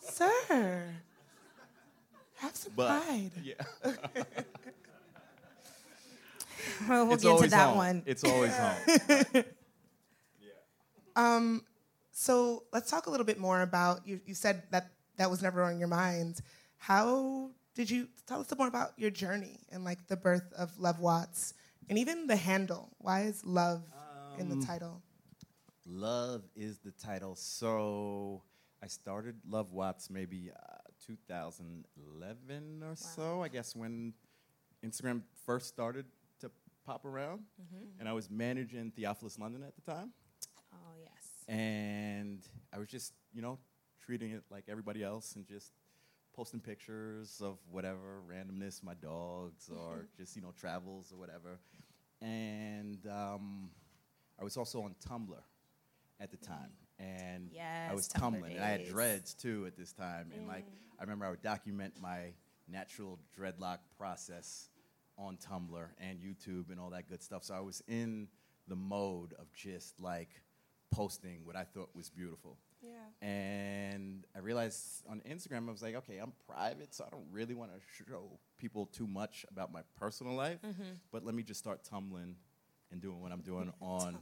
Sir, 0.00 0.84
have 2.38 2.56
some 2.56 2.72
But 2.74 3.02
pride. 3.04 3.30
yeah, 3.42 3.54
Well, 6.88 7.04
we'll 7.06 7.14
it's 7.14 7.22
get 7.24 7.38
to 7.38 7.48
that 7.50 7.68
home. 7.68 7.76
one. 7.76 8.02
It's 8.06 8.24
always 8.24 8.56
home. 8.56 9.44
Um, 11.14 11.62
so 12.10 12.64
let's 12.72 12.90
talk 12.90 13.06
a 13.06 13.10
little 13.10 13.26
bit 13.26 13.38
more 13.38 13.60
about 13.62 14.06
you. 14.06 14.20
You 14.24 14.34
said 14.34 14.62
that 14.70 14.90
that 15.18 15.30
was 15.30 15.42
never 15.42 15.62
on 15.62 15.78
your 15.78 15.88
mind. 15.88 16.40
How 16.78 17.50
did 17.74 17.90
you 17.90 18.08
tell 18.26 18.40
us 18.40 18.48
more 18.56 18.66
about 18.66 18.92
your 18.96 19.10
journey 19.10 19.60
and 19.70 19.84
like 19.84 20.06
the 20.08 20.16
birth 20.16 20.52
of 20.56 20.78
Love 20.78 21.00
Watts 21.00 21.54
and 21.88 21.98
even 21.98 22.26
the 22.26 22.36
handle? 22.36 22.88
Why 22.98 23.22
is 23.22 23.44
love 23.44 23.82
in 24.38 24.48
the 24.48 24.54
Um, 24.54 24.64
title? 24.64 25.02
Love 25.86 26.42
is 26.56 26.78
the 26.78 26.92
title. 26.92 27.34
So 27.34 28.42
I 28.82 28.86
started 28.86 29.36
Love 29.48 29.72
Watts 29.72 30.08
maybe 30.10 30.50
uh, 30.50 30.76
2011 31.06 32.82
or 32.82 32.96
so, 32.96 33.42
I 33.42 33.48
guess, 33.48 33.76
when 33.76 34.14
Instagram 34.84 35.22
first 35.44 35.68
started 35.68 36.06
to 36.06 36.21
pop 36.84 37.04
around. 37.04 37.42
And 37.98 38.08
I 38.08 38.12
was 38.12 38.30
managing 38.30 38.90
Theophilus 38.92 39.38
London 39.38 39.62
at 39.62 39.74
the 39.74 39.82
time. 39.82 40.12
Oh, 40.72 40.94
yes. 41.00 41.44
And 41.48 42.40
I 42.72 42.78
was 42.78 42.88
just, 42.88 43.12
you 43.32 43.42
know, 43.42 43.58
treating 44.04 44.30
it 44.32 44.42
like 44.50 44.64
everybody 44.68 45.02
else 45.02 45.36
and 45.36 45.46
just 45.46 45.72
posting 46.34 46.60
pictures 46.60 47.40
of 47.44 47.58
whatever 47.70 48.20
randomness, 48.28 48.82
my 48.82 48.94
dogs, 48.94 49.68
or 49.76 50.06
just, 50.16 50.34
you 50.36 50.42
know, 50.42 50.52
travels 50.58 51.12
or 51.12 51.16
whatever. 51.18 51.58
And 52.20 53.06
um, 53.06 53.70
I 54.40 54.44
was 54.44 54.56
also 54.56 54.82
on 54.82 54.94
Tumblr 55.08 55.36
at 56.20 56.30
the 56.30 56.36
time. 56.36 56.70
and 56.98 57.50
I 57.90 57.94
was 57.94 58.08
Tumblr 58.08 58.20
tumbling, 58.20 58.54
and 58.56 58.64
I 58.64 58.68
had 58.68 58.86
dreads 58.88 59.34
too 59.34 59.64
at 59.66 59.76
this 59.76 59.92
time. 59.92 60.30
And 60.36 60.46
like, 60.48 60.64
Mm. 60.64 61.00
I 61.00 61.02
remember 61.02 61.26
I 61.26 61.30
would 61.30 61.42
document 61.42 61.94
my 62.00 62.32
natural 62.68 63.18
dreadlock 63.36 63.78
process 63.98 64.68
on 65.18 65.36
Tumblr 65.36 65.86
and 65.98 66.18
YouTube 66.18 66.70
and 66.70 66.80
all 66.80 66.90
that 66.90 67.08
good 67.08 67.22
stuff. 67.22 67.44
So 67.44 67.54
I 67.54 67.60
was 67.60 67.82
in 67.86 68.28
the 68.68 68.76
mode 68.76 69.34
of 69.38 69.52
just 69.52 69.98
like 70.00 70.42
posting 70.90 71.44
what 71.44 71.56
I 71.56 71.64
thought 71.64 71.90
was 71.94 72.10
beautiful. 72.10 72.58
Yeah. 72.82 73.26
And 73.26 74.24
I 74.34 74.40
realized 74.40 75.04
on 75.08 75.22
Instagram, 75.28 75.68
I 75.68 75.72
was 75.72 75.82
like, 75.82 75.94
okay, 75.94 76.18
I'm 76.18 76.32
private, 76.48 76.94
so 76.94 77.04
I 77.06 77.10
don't 77.10 77.26
really 77.30 77.54
want 77.54 77.70
to 77.72 77.80
show 78.04 78.38
people 78.58 78.86
too 78.86 79.06
much 79.06 79.46
about 79.50 79.72
my 79.72 79.82
personal 79.98 80.34
life. 80.34 80.58
Mm-hmm. 80.62 80.94
But 81.12 81.24
let 81.24 81.34
me 81.34 81.42
just 81.42 81.60
start 81.60 81.84
tumbling 81.84 82.36
and 82.90 83.00
doing 83.00 83.20
what 83.20 83.32
I'm 83.32 83.40
doing 83.40 83.72
on 83.80 84.18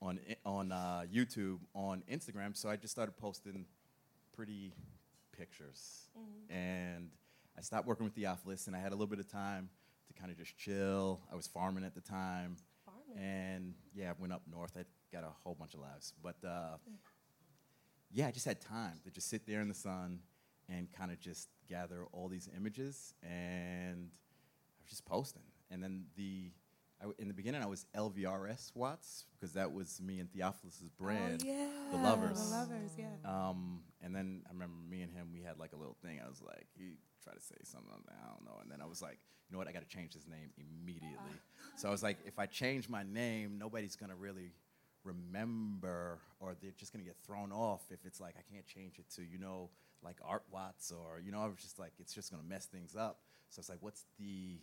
on 0.00 0.20
eh, 0.28 0.34
on 0.44 0.70
uh, 0.70 1.04
YouTube, 1.12 1.58
on 1.74 2.02
Instagram. 2.10 2.56
So 2.56 2.68
I 2.68 2.76
just 2.76 2.92
started 2.92 3.16
posting 3.16 3.66
pretty 4.34 4.72
pictures, 5.36 6.08
mm-hmm. 6.16 6.56
and 6.56 7.10
I 7.56 7.62
stopped 7.62 7.88
working 7.88 8.04
with 8.04 8.14
Theophilus, 8.14 8.68
and 8.68 8.76
I 8.76 8.78
had 8.78 8.92
a 8.92 8.94
little 8.94 9.08
bit 9.08 9.18
of 9.18 9.28
time 9.28 9.70
kind 10.18 10.30
of 10.30 10.38
just 10.38 10.56
chill. 10.56 11.20
I 11.32 11.36
was 11.36 11.46
farming 11.46 11.84
at 11.84 11.94
the 11.94 12.00
time, 12.00 12.56
and 13.16 13.74
yeah, 13.94 14.10
I 14.10 14.14
went 14.18 14.32
up 14.32 14.42
north. 14.50 14.72
I 14.76 14.84
got 15.12 15.24
a 15.24 15.32
whole 15.42 15.54
bunch 15.54 15.74
of 15.74 15.80
lives, 15.80 16.12
but 16.22 16.36
uh, 16.44 16.76
yeah, 18.10 18.26
I 18.26 18.30
just 18.30 18.46
had 18.46 18.60
time 18.60 19.00
to 19.04 19.10
just 19.10 19.28
sit 19.28 19.46
there 19.46 19.60
in 19.60 19.68
the 19.68 19.74
sun 19.74 20.20
and 20.68 20.90
kind 20.92 21.10
of 21.10 21.20
just 21.20 21.48
gather 21.68 22.04
all 22.12 22.28
these 22.28 22.48
images, 22.56 23.14
and 23.22 24.10
I 24.10 24.78
was 24.82 24.90
just 24.90 25.04
posting. 25.04 25.42
And 25.70 25.82
then 25.82 26.06
the 26.16 26.50
I 27.00 27.04
w 27.04 27.14
in 27.18 27.28
the 27.28 27.34
beginning, 27.34 27.62
I 27.62 27.66
was 27.66 27.86
LVRS 27.96 28.72
Watts 28.74 29.24
because 29.34 29.52
that 29.52 29.72
was 29.72 30.00
me 30.00 30.18
and 30.18 30.28
Theophilus's 30.32 30.90
brand, 30.98 31.40
the 31.92 31.96
Lovers. 31.96 32.50
The 32.50 32.56
lovers, 32.56 32.90
yeah. 32.98 33.06
Um, 33.24 33.82
and 34.02 34.14
then 34.14 34.42
I 34.48 34.52
remember 34.52 34.74
me 34.90 35.02
and 35.02 35.12
him, 35.12 35.28
we 35.32 35.42
had 35.42 35.58
like 35.58 35.72
a 35.72 35.76
little 35.76 35.96
thing. 36.02 36.20
I 36.24 36.28
was 36.28 36.42
like, 36.42 36.66
he 36.76 36.96
tried 37.28 37.38
to 37.38 37.44
say 37.44 37.56
something, 37.64 37.90
I 37.92 37.96
like, 38.06 38.16
I 38.24 38.28
don't 38.32 38.44
know. 38.44 38.58
And 38.62 38.70
then 38.70 38.80
I 38.80 38.86
was 38.86 39.02
like, 39.02 39.18
you 39.48 39.52
know 39.52 39.58
what, 39.58 39.68
I 39.68 39.72
got 39.72 39.82
to 39.82 39.88
change 39.88 40.14
his 40.14 40.26
name 40.26 40.50
immediately. 40.56 41.36
so 41.76 41.88
I 41.88 41.90
was 41.90 42.02
like, 42.02 42.18
if 42.26 42.38
I 42.38 42.46
change 42.46 42.88
my 42.88 43.02
name, 43.02 43.58
nobody's 43.58 43.96
to 44.10 44.16
really 44.16 44.52
remember 45.04 46.18
or 46.40 46.56
they're 46.60 46.72
just 46.76 46.92
to 47.04 47.08
get 47.08 47.16
thrown 47.24 47.52
off 47.52 47.82
if 47.90 48.04
it's 48.04 48.20
like, 48.20 48.34
I 48.38 48.42
can't 48.52 48.66
change 48.66 48.98
it 48.98 49.06
to, 49.16 49.22
you 49.22 49.38
know, 49.38 49.70
like 50.02 50.16
Art 50.24 50.44
Watts 50.50 50.92
or, 50.92 51.20
you 51.20 51.32
know, 51.32 51.40
I 51.40 51.46
was 51.46 51.58
just 51.60 51.78
like, 51.78 51.92
it's 51.98 52.14
just 52.14 52.30
to 52.42 52.48
mess 52.48 52.66
things 52.66 52.96
up. 52.96 53.20
So 53.50 53.60
it's 53.60 53.68
like, 53.68 53.78
what's 53.80 54.04
the 54.18 54.58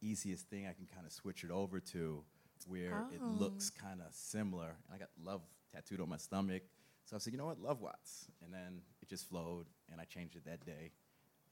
easiest 0.00 0.48
thing 0.48 0.66
I 0.66 0.72
can 0.72 0.86
kind 0.92 1.06
of 1.06 1.12
switch 1.12 1.44
it 1.44 1.50
over 1.50 1.78
to 1.80 2.24
where 2.66 3.06
it 3.12 3.20
oh. 3.22 3.36
looks 3.38 3.70
kind 3.70 4.00
of 4.00 4.12
similar? 4.12 4.76
And 4.86 4.94
I 4.94 4.98
got 4.98 5.10
love 5.22 5.42
tattooed 5.74 6.00
on 6.00 6.08
my 6.08 6.16
stomach. 6.16 6.62
So 7.04 7.16
I 7.16 7.18
said, 7.18 7.32
you 7.32 7.38
know 7.38 7.46
what, 7.46 7.60
Love 7.60 7.80
Watts. 7.80 8.26
And 8.44 8.52
then 8.52 8.80
it 9.00 9.08
just 9.08 9.28
flowed, 9.28 9.66
and 9.90 10.00
I 10.00 10.04
changed 10.04 10.36
it 10.36 10.44
that 10.44 10.64
day. 10.64 10.92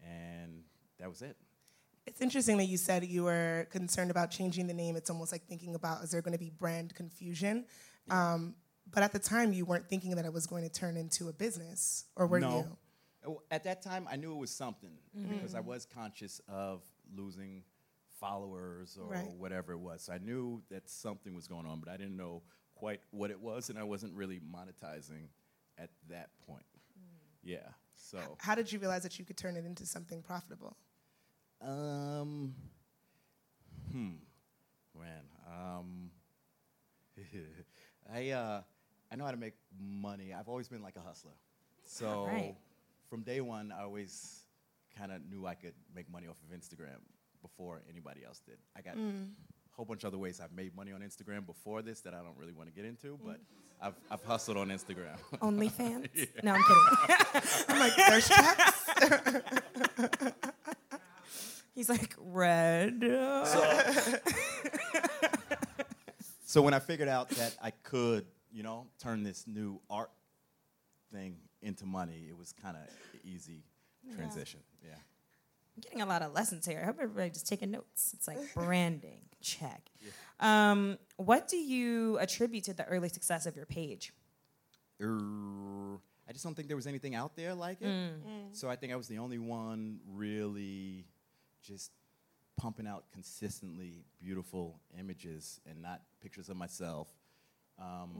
And 0.03 0.65
that 0.99 1.09
was 1.09 1.23
it. 1.23 1.37
It's 2.07 2.21
interesting 2.21 2.57
that 2.59 2.65
you 2.65 2.77
said 2.77 3.05
you 3.05 3.25
were 3.25 3.69
concerned 3.71 4.11
about 4.11 4.31
changing 4.31 4.67
the 4.67 4.75
name. 4.75 4.97
It's 4.97 5.11
almost 5.11 5.33
like 5.33 5.47
thinking 5.47 5.75
about 5.75 6.03
is 6.03 6.11
there 6.11 6.23
going 6.23 6.33
to 6.33 6.39
be 6.39 6.51
brand 6.51 6.95
confusion? 6.95 7.67
Um, 8.09 8.55
but 8.93 9.03
at 9.03 9.13
the 9.13 9.19
time, 9.19 9.53
you 9.53 9.65
weren't 9.65 9.89
thinking 9.89 10.17
that 10.17 10.25
it 10.25 10.33
was 10.33 10.47
going 10.47 10.65
to 10.65 10.71
turn 10.71 10.97
into 10.97 11.29
a 11.29 11.33
business, 11.33 12.07
or 12.17 12.27
were 12.27 12.41
no. 12.41 12.57
you? 12.57 12.77
Oh, 13.27 13.43
At 13.51 13.65
that 13.65 13.83
time, 13.83 14.09
I 14.11 14.17
knew 14.17 14.33
it 14.33 14.39
was 14.39 14.51
something 14.51 14.97
because 15.29 15.55
I 15.55 15.61
was 15.61 15.87
conscious 15.87 16.41
of 16.49 16.83
losing 17.15 17.63
followers 18.19 18.99
or 19.01 19.09
Right. 19.09 19.31
whatever 19.33 19.73
it 19.73 19.79
was. 19.79 20.03
So 20.03 20.13
I 20.13 20.19
knew 20.19 20.63
that 20.71 20.89
something 20.89 21.35
was 21.35 21.47
going 21.47 21.67
on, 21.67 21.81
but 21.81 21.89
I 21.89 21.97
didn't 21.97 22.17
know 22.17 22.43
quite 22.75 23.01
what 23.11 23.31
it 23.31 23.41
was, 23.41 23.71
and 23.71 23.79
I 23.79 23.83
wasn't 23.83 24.15
really 24.15 24.41
monetizing 24.41 25.29
at 25.79 25.91
that 26.09 26.31
point. 26.47 26.65
Yeah. 27.43 27.69
So. 28.03 28.19
How 28.39 28.55
did 28.55 28.73
you 28.73 28.79
realize 28.79 29.03
that 29.03 29.19
you 29.19 29.25
could 29.25 29.37
turn 29.37 29.57
it 29.57 29.65
into 29.65 29.87
something 29.87 30.23
profitable? 30.23 30.77
Um. 31.61 32.55
Hmm. 33.93 34.13
Man. 34.99 35.23
Um. 35.47 36.11
I 38.13 38.31
uh, 38.31 38.63
I 39.13 39.17
know 39.17 39.25
how 39.25 39.31
to 39.31 39.37
make 39.37 39.55
money. 39.79 40.33
I've 40.33 40.49
always 40.49 40.69
been 40.69 40.83
like 40.83 40.97
a 40.97 41.01
hustler. 41.01 41.33
So 41.85 42.25
Right. 42.27 42.57
from 43.09 43.23
day 43.23 43.41
one, 43.41 43.73
I 43.77 43.83
always 43.83 44.45
kind 44.97 45.13
of 45.13 45.21
knew 45.29 45.47
I 45.47 45.55
could 45.55 45.75
make 45.95 46.11
money 46.11 46.27
off 46.29 46.37
of 46.49 46.57
Instagram 46.59 46.99
before 47.43 47.83
anybody 47.91 48.25
else 48.25 48.41
did. 48.41 48.59
I 48.77 48.81
got 48.83 48.97
a 48.97 48.99
whole 49.81 49.87
bunch 49.87 50.05
of 50.05 50.09
other 50.09 50.19
ways 50.19 50.43
I've 50.45 50.53
made 50.53 50.77
money 50.77 50.93
on 50.93 51.01
Instagram 51.01 51.47
before 51.47 51.81
this 51.81 52.03
that 52.03 52.13
I 52.13 52.19
don't 52.19 52.37
really 52.37 52.53
want 52.53 52.69
to 52.69 52.75
get 52.75 52.85
into, 52.85 53.15
mm. 53.15 53.19
but 53.25 53.41
I've 53.81 53.95
I've 54.11 54.23
hustled 54.25 54.59
on 54.59 54.69
Instagram. 54.69 55.17
OnlyFans? 55.41 56.29
No, 56.43 56.53
I'm 56.53 56.63
kidding. 56.63 57.65
I'm 57.71 57.79
like, 57.79 57.97
there's 57.97 58.29
traps. 58.29 58.85
He's 61.75 61.89
like, 61.89 62.15
read. 62.19 63.01
So 66.45 66.61
when 66.61 66.75
I 66.75 66.79
figured 66.79 67.09
out 67.09 67.31
that 67.31 67.57
I 67.63 67.71
could, 67.71 68.27
you 68.53 68.63
know, 68.63 68.87
turn 68.99 69.23
this 69.23 69.47
new 69.47 69.81
art 69.89 70.11
thing 71.11 71.37
into 71.63 71.87
money, 71.87 72.27
it 72.29 72.37
was 72.37 72.53
kind 72.53 72.77
of 72.77 72.83
easy 73.25 73.65
transition. 74.15 74.61
Yeah. 74.85 74.91
I'm 74.91 74.99
getting 75.81 76.01
a 76.03 76.07
lot 76.07 76.23
of 76.23 76.33
lessons 76.33 76.67
here. 76.67 76.81
I 76.83 76.87
hope 76.87 76.97
everybody's 77.01 77.33
just 77.35 77.49
taking 77.49 77.71
notes. 77.71 78.13
It's 78.15 78.27
like 78.29 78.39
branding, 78.55 79.23
check. 79.41 79.91
Um, 80.41 80.99
what 81.17 81.49
do 81.49 81.57
you 81.57 82.19
attribute 82.19 82.65
to 82.65 82.75
the 82.75 82.85
early 82.87 83.09
success 83.09 83.47
of 83.47 83.57
your 83.57 83.67
page? 83.67 84.13
Er, 85.01 85.97
I 86.29 86.33
just 86.33 86.45
don't 86.45 86.55
think 86.55 86.69
there 86.69 86.77
was 86.77 86.87
anything 86.87 87.15
out 87.15 87.37
there 87.37 87.55
like 87.55 87.81
it. 87.81 87.87
So 88.53 88.69
I 88.69 88.77
think 88.77 88.93
I 88.93 88.97
was 88.97 89.09
the 89.09 89.19
only 89.19 89.39
one 89.39 90.01
really 90.09 91.07
just 91.63 91.91
pumping 92.57 92.87
out 92.87 93.05
consistently 93.13 94.05
beautiful 94.23 94.81
images 94.99 95.61
and 95.69 95.81
not 95.81 96.03
pictures 96.21 96.49
of 96.49 96.57
myself. 96.57 97.09
Um, 97.79 98.11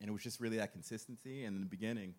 And 0.00 0.08
it 0.10 0.12
was 0.12 0.22
just 0.22 0.40
really 0.40 0.56
that 0.58 0.72
consistency. 0.72 1.44
And 1.44 1.54
in 1.56 1.60
the 1.62 1.68
beginning, 1.68 2.14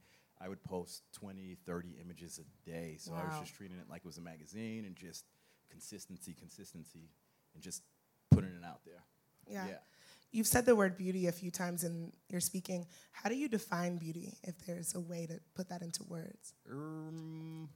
I 0.46 0.48
would 0.48 0.64
post 0.64 1.02
20, 1.14 1.58
30 1.66 1.98
images 2.00 2.40
a 2.40 2.70
day. 2.70 2.98
So 3.00 3.14
I 3.14 3.26
was 3.28 3.40
just 3.40 3.56
treating 3.56 3.78
it 3.80 3.86
like 3.90 4.02
it 4.02 4.06
was 4.06 4.20
a 4.20 4.22
magazine 4.22 4.86
and 4.86 4.96
just 4.96 5.26
consistency, 5.72 6.36
consistency, 6.38 7.10
and 7.56 7.64
just 7.64 7.82
putting 8.30 8.52
it 8.52 8.64
out 8.64 8.82
there. 8.86 9.04
Yeah. 9.50 9.66
Yeah. 9.68 9.78
You've 10.32 10.46
said 10.48 10.66
the 10.66 10.76
word 10.76 10.98
beauty 10.98 11.28
a 11.28 11.32
few 11.32 11.50
times 11.50 11.84
in 11.84 12.12
your 12.30 12.42
speaking. 12.42 12.86
How 13.12 13.30
do 13.30 13.36
you 13.36 13.48
define 13.48 13.98
beauty, 13.98 14.38
if 14.44 14.58
there's 14.66 14.94
a 14.94 15.00
way 15.00 15.26
to 15.26 15.40
put 15.56 15.70
that 15.70 15.82
into 15.82 16.04
words? 16.04 16.54
Um, 16.70 17.70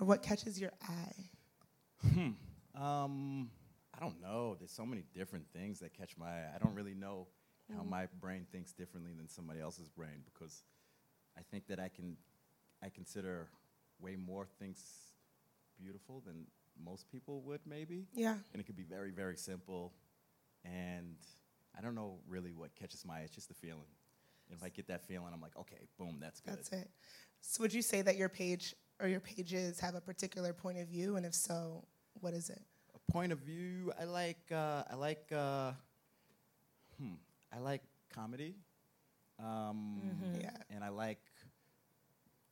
Or 0.00 0.06
what 0.06 0.22
catches 0.22 0.58
your 0.60 0.72
eye? 0.88 1.30
Hmm. 2.12 2.30
Um, 2.82 3.50
I 3.94 4.00
don't 4.00 4.20
know. 4.20 4.56
There's 4.58 4.72
so 4.72 4.84
many 4.84 5.04
different 5.14 5.44
things 5.52 5.78
that 5.80 5.96
catch 5.96 6.16
my 6.16 6.26
eye. 6.26 6.50
I 6.54 6.58
don't 6.58 6.74
really 6.74 6.94
know 6.94 7.28
how 7.76 7.82
my 7.82 8.06
brain 8.20 8.46
thinks 8.52 8.72
differently 8.72 9.12
than 9.16 9.28
somebody 9.28 9.60
else's 9.60 9.88
brain 9.88 10.22
because 10.24 10.62
I 11.36 11.42
think 11.50 11.66
that 11.68 11.78
I 11.78 11.88
can 11.88 12.16
I 12.82 12.88
consider 12.88 13.48
way 14.00 14.16
more 14.16 14.46
things 14.58 14.80
beautiful 15.78 16.22
than 16.26 16.46
most 16.84 17.10
people 17.10 17.40
would 17.42 17.60
maybe. 17.66 18.06
Yeah. 18.14 18.36
And 18.52 18.60
it 18.60 18.64
could 18.64 18.76
be 18.76 18.82
very, 18.82 19.10
very 19.10 19.36
simple. 19.36 19.92
And 20.64 21.16
I 21.76 21.80
don't 21.80 21.94
know 21.94 22.18
really 22.28 22.52
what 22.52 22.74
catches 22.74 23.04
my 23.04 23.18
eye. 23.18 23.20
It's 23.20 23.34
just 23.34 23.48
the 23.48 23.54
feeling. 23.54 23.88
And 24.48 24.58
if 24.58 24.64
I 24.64 24.68
get 24.68 24.86
that 24.88 25.02
feeling, 25.06 25.28
I'm 25.32 25.40
like, 25.40 25.56
okay, 25.58 25.88
boom, 25.98 26.18
that's 26.20 26.40
good. 26.40 26.54
That's 26.54 26.72
it. 26.72 26.90
So 27.40 27.62
would 27.62 27.72
you 27.72 27.82
say 27.82 28.02
that 28.02 28.16
your 28.16 28.28
page 28.28 28.74
or 29.00 29.08
your 29.08 29.20
pages 29.20 29.80
have 29.80 29.94
a 29.94 30.00
particular 30.00 30.52
point 30.52 30.78
of 30.78 30.88
view? 30.88 31.16
And 31.16 31.24
if 31.24 31.34
so, 31.34 31.84
what 32.20 32.34
is 32.34 32.50
it? 32.50 32.62
a 32.96 33.12
point 33.12 33.32
of 33.32 33.38
view. 33.40 33.92
I 34.00 34.04
like 34.04 34.40
uh, 34.50 34.82
I 34.90 34.94
like 34.94 35.30
uh, 35.32 35.72
hmm, 36.98 37.14
I 37.54 37.58
like 37.58 37.82
comedy, 38.12 38.54
um, 39.38 40.00
Yeah. 40.40 40.50
and 40.70 40.82
I 40.84 40.88
like 40.88 41.20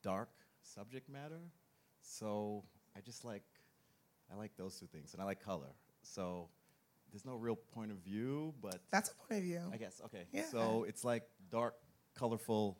dark 0.03 0.31
subject 0.63 1.09
matter. 1.09 1.41
So 2.03 2.65
I 2.97 3.01
just 3.01 3.25
like 3.25 3.43
I 4.33 4.37
like 4.37 4.57
those 4.57 4.79
two 4.79 4.87
things, 4.87 5.13
and 5.13 5.23
I 5.23 5.25
like 5.25 5.41
color. 5.45 5.73
So 6.03 6.49
there's 7.13 7.25
no 7.25 7.37
real 7.37 7.57
point 7.57 7.91
of 7.91 7.99
view, 7.99 8.55
but 8.63 8.81
That's 8.91 9.11
a 9.11 9.15
point 9.15 9.39
of 9.39 9.45
view. 9.45 9.61
I 9.73 9.77
guess 9.77 10.01
okay. 10.07 10.25
Yeah. 10.33 10.45
So 10.51 10.85
it's 10.89 11.05
like 11.05 11.23
dark, 11.51 11.75
colorful 12.15 12.79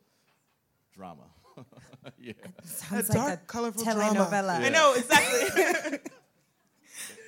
drama. 0.93 1.27
yeah. 2.19 2.33
Sounds 2.65 3.09
dark, 3.09 3.29
like 3.29 3.39
a 3.39 3.47
colorful 3.47 3.85
drama. 3.85 4.03
telenovela. 4.03 4.61
I 4.61 4.69
know, 4.71 4.95
exactly. 4.97 5.99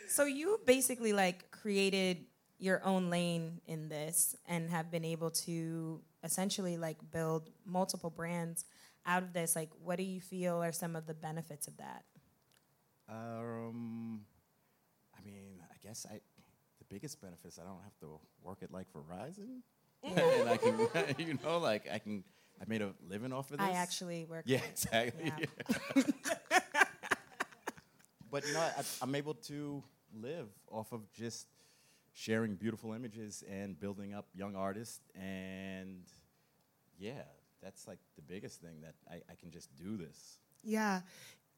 So 0.09 0.25
you 0.25 0.59
basically 0.65 1.13
like 1.13 1.51
created 1.51 2.25
your 2.59 2.85
own 2.85 3.11
lane 3.11 3.61
in 3.67 3.89
this 3.89 4.35
and 4.47 4.71
have 4.71 4.91
been 4.91 5.05
able 5.05 5.31
to 5.31 6.01
essentially 6.25 6.77
like 6.77 6.97
build 7.13 7.51
multiple 7.65 8.11
brands 8.11 8.65
out 9.05 9.23
of 9.23 9.33
this. 9.33 9.55
Like, 9.55 9.71
what 9.83 9.97
do 9.97 10.03
you 10.03 10.21
feel 10.21 10.63
are 10.63 10.73
some 10.73 10.97
of 10.97 11.07
the 11.07 11.15
benefits 11.15 11.69
of 11.69 11.77
that? 11.77 12.05
Um, 13.09 14.23
I 15.17 15.25
mean, 15.25 15.61
I 15.71 15.77
guess 15.87 16.07
I 16.11 16.15
the 16.79 16.85
biggest 16.89 17.21
benefit 17.21 17.49
is 17.49 17.59
I 17.59 17.63
don't 17.63 17.83
have 17.85 17.97
to 18.01 18.19
work 18.43 18.59
at 18.63 18.73
like 18.73 18.87
Verizon, 18.93 19.61
and 20.03 20.49
I 20.49 20.57
can, 20.57 20.79
you 21.27 21.39
know, 21.45 21.59
like 21.59 21.89
I 21.93 21.99
can 21.99 22.25
I 22.61 22.65
made 22.67 22.83
a 22.83 22.93
living 23.09 23.33
off 23.33 23.51
of 23.51 23.59
this. 23.59 23.67
I 23.67 23.73
actually 23.73 24.25
work. 24.25 24.45
Yeah, 24.47 24.61
exactly. 24.69 25.33
Yeah. 25.39 25.47
but 28.31 28.47
you 28.47 28.55
know, 28.55 28.61
I, 28.61 28.83
I'm 29.03 29.15
able 29.15 29.35
to 29.35 29.83
live 30.15 30.49
off 30.71 30.93
of 30.93 31.13
just 31.13 31.47
sharing 32.17 32.55
beautiful 32.55 32.95
images 32.95 33.45
and 33.49 33.79
building 33.79 34.15
up 34.15 34.27
young 34.35 34.57
artists. 34.57 35.01
And 35.15 36.03
yeah, 36.99 37.23
that's 37.63 37.87
like 37.87 37.99
the 38.17 38.23
biggest 38.23 38.61
thing 38.63 38.81
that 38.81 38.95
I, 39.09 39.17
I 39.31 39.35
can 39.39 39.51
just 39.51 39.69
do 39.77 39.99
this. 39.99 40.39
Yeah. 40.65 41.03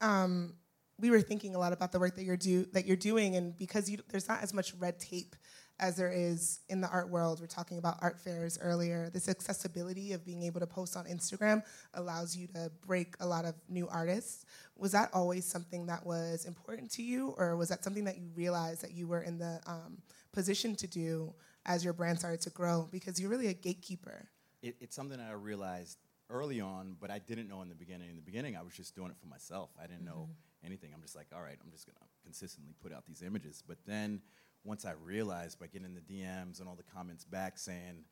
Um, 0.00 0.55
we 0.99 1.11
were 1.11 1.21
thinking 1.21 1.55
a 1.55 1.59
lot 1.61 1.73
about 1.73 1.93
the 1.93 2.00
work 2.00 2.17
that 2.17 2.25
you're 2.25 2.37
do 2.37 2.67
that 2.73 2.87
you're 2.87 2.97
doing, 2.97 3.37
and 3.37 3.57
because 3.57 3.88
you, 3.88 3.99
there's 4.09 4.27
not 4.27 4.43
as 4.43 4.53
much 4.53 4.75
red 4.75 4.99
tape 4.99 5.37
as 5.79 5.95
there 5.95 6.11
is 6.11 6.59
in 6.69 6.81
the 6.81 6.88
art 6.88 7.09
world. 7.09 7.41
We're 7.41 7.47
talking 7.47 7.79
about 7.79 7.99
art 8.00 8.19
fairs 8.19 8.59
earlier. 8.61 9.11
This 9.11 9.29
accessibility 9.29 10.12
of 10.12 10.25
being 10.25 10.43
able 10.43 10.59
to 10.59 10.67
post 10.67 10.97
on 10.97 11.05
Instagram 11.05 11.62
allows 11.95 12.37
you 12.37 12.49
to 12.49 12.73
break 12.85 13.15
a 13.21 13.27
lot 13.27 13.45
of 13.45 13.55
new 13.69 13.87
artists. 13.87 14.45
Was 14.77 14.91
that 14.91 15.11
always 15.12 15.45
something 15.45 15.87
that 15.87 16.05
was 16.05 16.47
important 16.47 16.91
to 16.93 17.03
you, 17.05 17.33
or 17.38 17.57
was 17.57 17.69
that 17.69 17.85
something 17.85 18.05
that 18.05 18.19
you 18.19 18.31
realized 18.35 18.83
that 18.83 18.91
you 18.91 19.07
were 19.07 19.23
in 19.23 19.38
the 19.38 19.61
um, 19.69 19.99
position 20.38 20.76
to 20.76 20.87
do 20.87 21.35
as 21.66 21.83
your 21.83 21.92
brand 21.92 22.16
started 22.21 22.40
to 22.42 22.50
grow? 22.50 22.88
Because 22.92 23.21
you're 23.21 23.28
really 23.28 23.49
a 23.49 23.54
gatekeeper. 23.54 24.28
It, 24.62 24.76
it's 24.80 24.95
something 24.95 25.18
I 25.18 25.33
realized 25.33 25.99
early 26.30 26.61
on, 26.61 26.95
but 27.00 27.11
I 27.11 27.18
didn't 27.18 27.49
know 27.49 27.61
in 27.62 27.68
the 27.68 27.75
beginning. 27.75 28.09
In 28.09 28.14
the 28.14 28.23
beginning, 28.23 28.57
I 28.57 28.62
was 28.62 28.73
just 28.73 28.95
doing 28.95 29.11
it 29.11 29.16
for 29.21 29.26
myself. 29.26 29.71
I 29.83 29.88
didn't 29.88 30.04
know 30.04 30.28
mm-hmm. 30.30 30.66
anything. 30.66 30.90
I'm 30.95 31.02
just 31.02 31.16
like, 31.16 31.26
all 31.35 31.42
right, 31.42 31.59
I'm 31.61 31.73
just 31.73 31.87
gonna 31.87 32.07
consistently 32.23 32.73
put 32.80 32.92
out 32.92 33.04
these 33.04 33.23
images. 33.23 33.64
But 33.66 33.78
then 33.85 34.21
once 34.62 34.85
I 34.85 34.92
realized 35.02 35.59
by 35.59 35.66
getting 35.66 35.95
the 35.95 36.00
DMs 36.00 36.61
and 36.61 36.68
all 36.68 36.76
the 36.76 36.85
comments 36.95 37.25
back 37.25 37.59
saying 37.59 38.04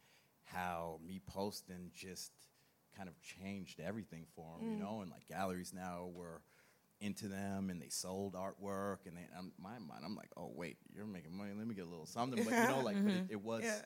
how 0.44 0.98
me 1.06 1.20
posting 1.28 1.90
just 1.94 2.32
kind 2.96 3.08
of 3.08 3.14
changed 3.20 3.78
everything 3.78 4.24
for 4.34 4.46
them, 4.58 4.70
you 4.70 4.76
mm. 4.76 4.80
know, 4.80 5.00
and 5.02 5.12
like 5.12 5.28
galleries 5.28 5.72
now 5.72 6.08
were 6.12 6.42
into 7.00 7.28
them 7.28 7.68
and 7.70 7.80
they 7.80 7.88
sold 7.88 8.34
artwork 8.34 8.98
and 9.06 9.16
they, 9.16 9.26
um, 9.38 9.52
my 9.58 9.78
mind, 9.78 10.02
I'm 10.04 10.16
like, 10.16 10.30
oh 10.36 10.50
wait, 10.54 10.76
you're 10.94 11.06
making 11.06 11.36
money. 11.36 11.50
Let 11.56 11.66
me 11.66 11.74
get 11.74 11.84
a 11.84 11.88
little 11.88 12.06
something. 12.06 12.42
But 12.44 12.52
you 12.54 12.68
know, 12.68 12.80
like, 12.80 13.02
but 13.04 13.12
it, 13.14 13.24
it 13.30 13.42
was, 13.42 13.62
Yeah. 13.64 13.80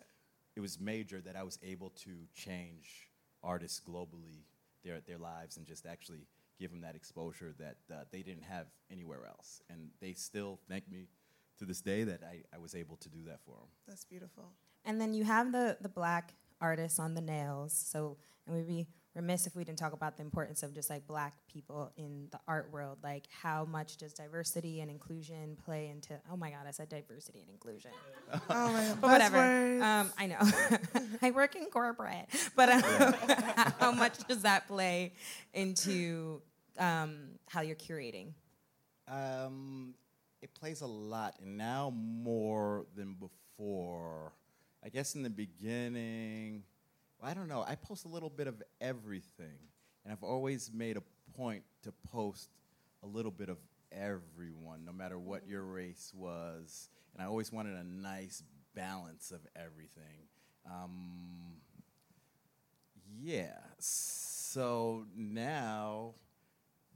it 0.57 0.61
was 0.61 0.79
major 0.81 1.21
that 1.23 1.37
I 1.37 1.43
was 1.43 1.59
able 1.62 1.90
to 2.05 2.11
change 2.35 3.09
artists 3.43 3.81
globally, 3.81 4.45
their 4.85 5.00
their 5.00 5.19
lives, 5.19 5.57
and 5.57 5.67
just 5.67 5.87
actually 5.87 6.26
give 6.59 6.71
them 6.71 6.83
that 6.83 6.95
exposure 6.95 7.55
that 7.59 7.76
uh, 7.93 8.05
they 8.12 8.23
didn't 8.23 8.45
have 8.45 8.67
anywhere 8.90 9.26
else. 9.26 9.62
And 9.71 9.90
they 10.00 10.12
still 10.12 10.61
thank 10.69 10.88
me 10.90 11.09
to 11.59 11.64
this 11.64 11.81
day 11.81 12.05
that 12.05 12.21
I, 12.23 12.43
I 12.55 12.59
was 12.59 12.75
able 12.75 12.97
to 12.99 13.09
do 13.09 13.25
that 13.26 13.40
for 13.45 13.57
them. 13.57 13.69
That's 13.88 14.05
beautiful. 14.05 14.52
And 14.85 15.00
then 15.00 15.14
you 15.14 15.25
have 15.25 15.52
the 15.52 15.76
the 15.81 15.88
black 15.88 16.35
artists 16.61 16.99
on 16.99 17.14
the 17.14 17.21
nails. 17.23 17.73
So, 17.73 18.19
and 18.47 18.57
we'd 18.57 18.69
be 18.69 18.87
remiss 19.14 19.47
if 19.47 19.57
we 19.57 19.64
didn't 19.64 19.79
talk 19.79 19.93
about 19.93 20.17
the 20.17 20.23
importance 20.23 20.62
of 20.62 20.75
just 20.75 20.88
like 20.88 21.07
black 21.07 21.35
people 21.52 21.93
in 21.97 22.29
the 22.31 22.38
art 22.47 22.71
world. 22.73 22.99
Like, 23.02 23.25
how 23.43 23.64
much 23.64 23.97
does 23.97 24.12
diversity 24.12 24.81
and 24.81 24.90
inclusion 24.90 25.57
play 25.64 25.88
into? 25.88 26.14
Oh 26.33 26.37
my 26.37 26.50
God, 26.50 26.67
I 26.67 26.71
said 26.71 26.88
diversity 26.88 27.40
and 27.40 27.50
inclusion. 27.50 27.90
Oh 28.33 28.73
my 28.73 28.85
God. 28.85 28.99
But 29.00 29.11
whatever. 29.11 29.83
Um, 29.83 30.12
I 30.19 30.26
know. 30.26 30.38
I 31.23 31.31
work 31.33 31.57
in 31.57 31.67
corporate, 31.67 32.26
but 32.55 32.69
um, 32.69 32.83
how 33.79 33.93
much 33.93 34.19
does 34.29 34.43
that 34.43 34.69
play 34.69 35.12
into 35.52 36.40
um, 36.79 37.38
how 37.49 37.62
you're 37.62 37.76
curating? 37.76 38.33
Um, 39.09 39.95
it 40.40 40.55
plays 40.55 40.81
a 40.81 40.87
lot, 40.87 41.35
and 41.43 41.59
now 41.59 41.93
more 41.95 42.87
than 42.95 43.14
before. 43.14 44.33
I 44.85 44.88
guess 44.88 45.14
in 45.14 45.23
the 45.23 45.31
beginning, 45.31 46.62
I 47.23 47.35
don't 47.35 47.49
know. 47.49 47.65
I 47.67 47.75
post 47.75 48.05
a 48.05 48.09
little 48.09 48.31
bit 48.31 48.47
of 48.47 48.62
everything, 48.81 49.59
and 50.05 50.12
I've 50.12 50.23
always 50.23 50.71
made 50.73 50.97
a 50.97 51.03
point 51.37 51.62
to 51.83 51.93
post 52.12 52.50
a 53.03 53.07
little 53.07 53.31
bit 53.31 53.49
of 53.49 53.59
everyone, 53.92 54.85
no 54.85 54.92
matter 54.92 55.18
what 55.18 55.47
your 55.47 55.62
race 55.62 56.12
was. 56.14 56.88
And 57.14 57.23
I 57.23 57.27
always 57.27 57.53
wanted 57.53 57.77
a 57.77 57.85
nice 57.85 58.42
balance 58.75 59.31
of 59.31 59.40
everything. 59.57 60.29
Um, 60.66 61.57
yeah. 63.21 63.59
So 63.79 65.07
now 65.16 66.14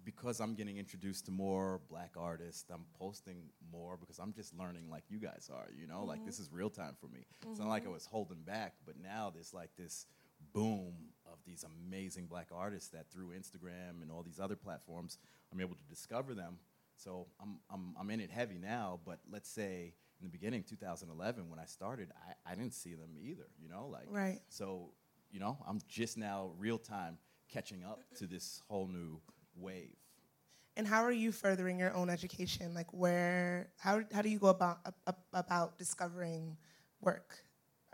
because 0.04 0.40
I'm 0.40 0.54
getting 0.54 0.76
introduced 0.76 1.26
to 1.26 1.30
more 1.30 1.80
black 1.88 2.12
artists, 2.16 2.70
I'm 2.70 2.84
posting 2.98 3.36
more 3.72 3.96
because 3.96 4.18
I'm 4.18 4.32
just 4.32 4.56
learning 4.56 4.90
like 4.90 5.04
you 5.08 5.18
guys 5.18 5.50
are, 5.52 5.68
you 5.78 5.86
know? 5.86 6.04
Like 6.04 6.24
this 6.24 6.38
is 6.38 6.50
real 6.52 6.70
time 6.70 6.94
for 7.00 7.06
me. 7.06 7.26
It's 7.50 7.58
not 7.58 7.68
like 7.68 7.86
I 7.86 7.88
was 7.88 8.06
holding 8.06 8.42
back, 8.42 8.74
but 8.84 8.96
now 9.02 9.30
there's 9.32 9.54
like 9.54 9.70
this 9.76 10.06
boom 10.54 10.94
of 11.26 11.38
these 11.46 11.64
amazing 11.86 12.26
black 12.26 12.48
artists 12.54 12.88
that 12.90 13.10
through 13.10 13.32
Instagram 13.38 14.00
and 14.00 14.10
all 14.10 14.22
these 14.22 14.40
other 14.40 14.56
platforms, 14.56 15.18
I'm 15.52 15.60
able 15.60 15.74
to 15.74 15.84
discover 15.90 16.32
them. 16.32 16.56
So 16.96 17.26
I'm, 17.40 17.58
I'm, 17.70 17.94
I'm 18.00 18.08
in 18.10 18.20
it 18.20 18.30
heavy 18.30 18.56
now, 18.56 19.00
but 19.04 19.18
let's 19.30 19.50
say 19.50 19.92
in 20.20 20.24
the 20.24 20.30
beginning, 20.30 20.62
2011, 20.62 21.50
when 21.50 21.58
I 21.58 21.64
started, 21.66 22.08
I, 22.46 22.52
I 22.52 22.54
didn't 22.54 22.72
see 22.74 22.94
them 22.94 23.10
either, 23.20 23.46
you 23.60 23.68
know? 23.68 23.88
Like, 23.90 24.06
Right. 24.08 24.40
so, 24.48 24.92
you 25.30 25.40
know, 25.40 25.58
I'm 25.68 25.80
just 25.88 26.16
now 26.16 26.52
real 26.56 26.78
time 26.78 27.18
catching 27.50 27.84
up 27.84 28.00
to 28.18 28.26
this 28.26 28.62
whole 28.68 28.86
new 28.86 29.20
wave. 29.56 29.96
And 30.76 30.86
how 30.86 31.02
are 31.02 31.12
you 31.12 31.30
furthering 31.32 31.78
your 31.78 31.92
own 31.94 32.08
education? 32.10 32.74
Like, 32.74 32.92
where, 32.92 33.70
how, 33.78 34.02
how 34.12 34.22
do 34.22 34.28
you 34.28 34.38
go 34.38 34.48
about 34.48 34.78
ab- 34.86 34.94
ab- 35.08 35.16
about 35.32 35.78
discovering 35.78 36.56
work? 37.00 37.43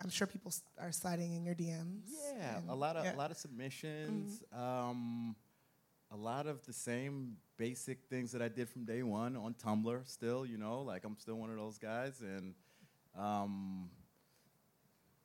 I'm 0.02 0.10
sure 0.10 0.26
people 0.26 0.52
are 0.78 0.92
sliding 0.92 1.34
in 1.34 1.44
your 1.44 1.54
DMs. 1.54 2.08
Yeah, 2.36 2.60
a 2.68 2.74
lot 2.74 2.96
of 2.96 3.04
yeah. 3.04 3.14
a 3.14 3.16
lot 3.16 3.30
of 3.30 3.36
submissions. 3.36 4.42
Um, 4.52 5.36
a 6.10 6.16
lot 6.16 6.46
of 6.46 6.64
the 6.66 6.72
same 6.72 7.36
basic 7.56 8.04
things 8.08 8.32
that 8.32 8.42
I 8.42 8.48
did 8.48 8.68
from 8.68 8.84
day 8.84 9.02
one 9.02 9.36
on 9.36 9.54
Tumblr. 9.54 10.08
Still, 10.08 10.44
you 10.44 10.58
know, 10.58 10.82
like 10.82 11.04
I'm 11.04 11.16
still 11.18 11.36
one 11.36 11.50
of 11.50 11.56
those 11.56 11.78
guys, 11.78 12.20
and 12.20 12.54
um, 13.16 13.90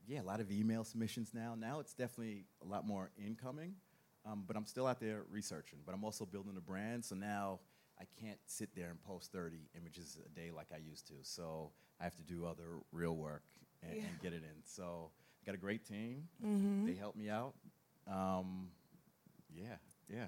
yeah, 0.08 0.22
a 0.22 0.24
lot 0.24 0.40
of 0.40 0.52
email 0.52 0.84
submissions 0.84 1.34
now. 1.34 1.56
Now 1.58 1.80
it's 1.80 1.94
definitely 1.94 2.46
a 2.62 2.68
lot 2.68 2.86
more 2.86 3.12
incoming, 3.18 3.76
um, 4.26 4.44
but 4.46 4.56
I'm 4.58 4.66
still 4.66 4.88
out 4.88 5.00
there 5.00 5.24
researching. 5.32 5.80
But 5.86 5.96
I'm 5.96 6.04
also 6.04 6.26
building 6.26 6.56
a 6.58 6.62
brand, 6.62 7.06
so 7.06 7.16
now 7.16 7.62
I 8.00 8.04
can't 8.20 8.40
sit 8.46 8.76
there 8.76 8.90
and 8.90 9.02
post 9.02 9.32
30 9.32 9.58
images 9.78 10.18
a 10.24 10.30
day 10.30 10.52
like 10.52 10.68
I 10.74 10.78
used 10.78 11.08
to. 11.08 11.14
So 11.24 11.72
I 12.00 12.04
have 12.04 12.16
to 12.18 12.24
do 12.24 12.46
other 12.46 12.82
real 12.92 13.16
work 13.16 13.44
and, 13.88 13.98
Yeah. 13.98 14.04
and 14.08 14.22
get 14.22 14.34
it 14.34 14.44
in. 14.44 14.64
So 14.64 15.12
I 15.42 15.46
got 15.46 15.56
a 15.56 15.60
great 15.60 15.86
team. 15.86 16.28
Mm-hmm. 16.44 16.86
They 16.86 16.94
help 16.96 17.16
me 17.16 17.30
out. 17.30 17.54
Um, 18.08 18.70
yeah, 19.54 19.76
yeah. 20.10 20.28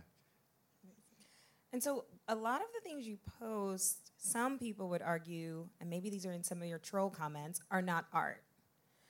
And 1.73 1.83
so, 1.83 2.05
a 2.29 2.35
lot 2.35 2.61
of 2.61 2.67
the 2.73 2.79
things 2.89 3.05
you 3.05 3.17
post, 3.39 4.11
some 4.17 4.57
people 4.57 4.89
would 4.89 5.01
argue, 5.01 5.67
and 5.81 5.89
maybe 5.89 6.09
these 6.09 6.25
are 6.25 6.31
in 6.31 6.43
some 6.43 6.61
of 6.61 6.67
your 6.67 6.79
troll 6.79 7.09
comments, 7.09 7.59
are 7.69 7.81
not 7.81 8.05
art. 8.13 8.41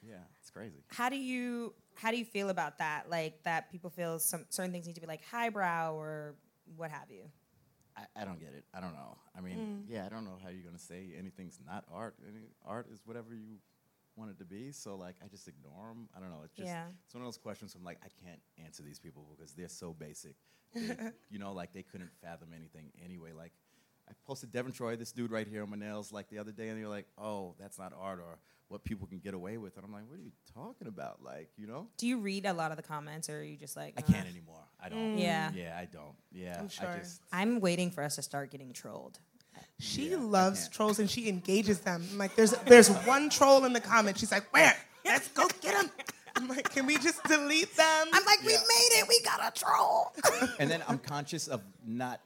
Yeah, 0.02 0.16
it's 0.40 0.50
crazy. 0.50 0.84
How 0.88 1.10
do 1.10 1.18
you 1.18 1.74
how 1.96 2.12
do 2.12 2.18
you 2.18 2.26
feel 2.26 2.50
about 2.50 2.78
that? 2.80 3.10
Like 3.10 3.44
that 3.44 3.72
people 3.72 3.90
feel 3.90 4.20
some 4.20 4.46
certain 4.50 4.72
things 4.72 4.86
need 4.88 4.96
to 4.96 5.02
be 5.02 5.08
like 5.08 5.24
highbrow 5.26 5.96
or 5.96 6.36
what 6.76 6.92
have 6.92 7.10
you? 7.10 7.24
I, 7.96 8.22
I 8.22 8.26
don't 8.26 8.40
get 8.40 8.54
it. 8.54 8.64
I 8.74 8.80
don't 8.80 8.94
know. 8.94 9.18
I 9.36 9.42
mean, 9.42 9.86
yeah, 9.88 10.06
I 10.06 10.10
don't 10.10 10.24
know 10.24 10.38
how 10.44 10.50
you're 10.50 10.64
gonna 10.64 10.78
say 10.78 11.14
anything's 11.18 11.60
not 11.66 11.86
art. 11.92 12.16
Any, 12.28 12.48
art 12.66 12.88
is 12.94 13.02
whatever 13.06 13.34
you 13.34 13.58
want 14.18 14.32
it 14.32 14.38
to 14.40 14.46
be. 14.46 14.72
So 14.72 14.96
like, 14.96 15.16
I 15.24 15.28
just 15.28 15.48
ignore 15.48 15.88
them. 15.90 16.10
I 16.16 16.20
don't 16.20 16.30
know. 16.30 16.42
It's 16.44 16.56
just 16.56 16.68
Yeah. 16.68 16.88
it's 17.06 17.14
one 17.14 17.22
of 17.22 17.28
those 17.28 17.38
questions. 17.38 17.76
I'm 17.76 17.84
like, 17.84 18.00
I 18.04 18.08
can't 18.26 18.40
answer 18.64 18.84
these 18.84 19.00
people 19.00 19.26
because 19.36 19.54
they're 19.54 19.68
so 19.70 19.94
basic. 19.94 20.36
They, 20.74 20.96
you 21.30 21.40
know, 21.40 21.54
like 21.54 21.74
they 21.74 21.84
couldn't 21.84 22.12
fathom 22.22 22.50
anything 22.56 22.92
anyway. 23.04 23.32
Like, 23.34 23.54
I 24.10 24.14
posted 24.26 24.52
Devin 24.52 24.72
Troy, 24.72 24.96
this 24.96 25.12
dude 25.12 25.32
right 25.32 25.48
here 25.48 25.64
on 25.64 25.70
my 25.70 25.78
nails, 25.78 26.12
like 26.12 26.30
the 26.30 26.40
other 26.40 26.52
day, 26.52 26.70
and 26.70 26.80
they're 26.82 26.88
like, 26.90 27.08
"Oh, 27.18 27.56
that's 27.60 27.78
not 27.78 27.92
art," 28.00 28.20
or 28.20 28.40
"What 28.70 28.86
people 28.86 29.06
can 29.06 29.20
get 29.20 29.34
away 29.34 29.58
with," 29.58 29.76
and 29.76 29.86
I'm 29.86 29.92
like, 29.92 30.08
"What 30.10 30.18
are 30.18 30.22
you 30.24 30.32
talking 30.54 30.88
about?" 30.88 31.22
Like, 31.22 31.50
you 31.58 31.68
know. 31.68 31.88
Do 31.98 32.08
you 32.08 32.20
read 32.20 32.46
a 32.46 32.54
lot 32.54 32.72
of 32.72 32.78
the 32.78 32.84
comments 32.84 33.30
or 33.30 33.40
are 33.40 33.44
you 33.44 33.58
just 33.58 33.76
like 33.76 33.96
I 33.98 34.02
"Uh." 34.02 34.14
can't 34.14 34.28
anymore. 34.30 34.64
I 34.82 34.88
don't. 34.90 35.18
Yeah. 35.18 35.52
Yeah, 35.54 35.78
I 35.78 35.86
don't. 35.86 36.16
Yeah. 36.32 36.58
I'm 36.58 36.70
sure. 36.70 36.88
I 36.88 37.00
just. 37.00 37.22
I'm 37.34 37.60
waiting 37.60 37.92
for 37.92 38.02
us 38.02 38.16
to 38.16 38.22
start 38.22 38.50
getting 38.50 38.72
trolled. 38.72 39.20
She 39.80 40.10
Yeah, 40.12 40.18
loves 40.18 40.62
can't. 40.64 40.74
trolls 40.74 41.00
and 41.00 41.10
she 41.10 41.30
engages 41.30 41.80
them. 41.82 42.06
I'm 42.12 42.18
like, 42.18 42.36
there's 42.36 42.52
there's 42.66 42.90
one 42.90 43.30
troll 43.30 43.66
in 43.66 43.74
the 43.74 43.82
comments. 43.82 44.20
She's 44.20 44.32
like, 44.32 44.52
where? 44.54 44.76
Let's 45.06 45.28
go 45.30 45.48
get 45.62 45.82
him. 45.82 45.92
I'm 46.36 46.48
like, 46.48 46.70
can 46.72 46.86
we 46.86 46.98
just 46.98 47.24
delete 47.24 47.76
them? 47.76 48.08
I'm 48.14 48.26
like, 48.26 48.42
we 48.46 48.54
Yeah. 48.54 48.60
made 48.60 49.00
it. 49.00 49.08
We 49.08 49.22
got 49.22 49.40
a 49.58 49.60
troll. 49.60 50.14
and 50.60 50.70
then 50.70 50.84
I'm 50.88 51.00
conscious 51.00 51.48
of 51.48 51.62
not 51.86 52.22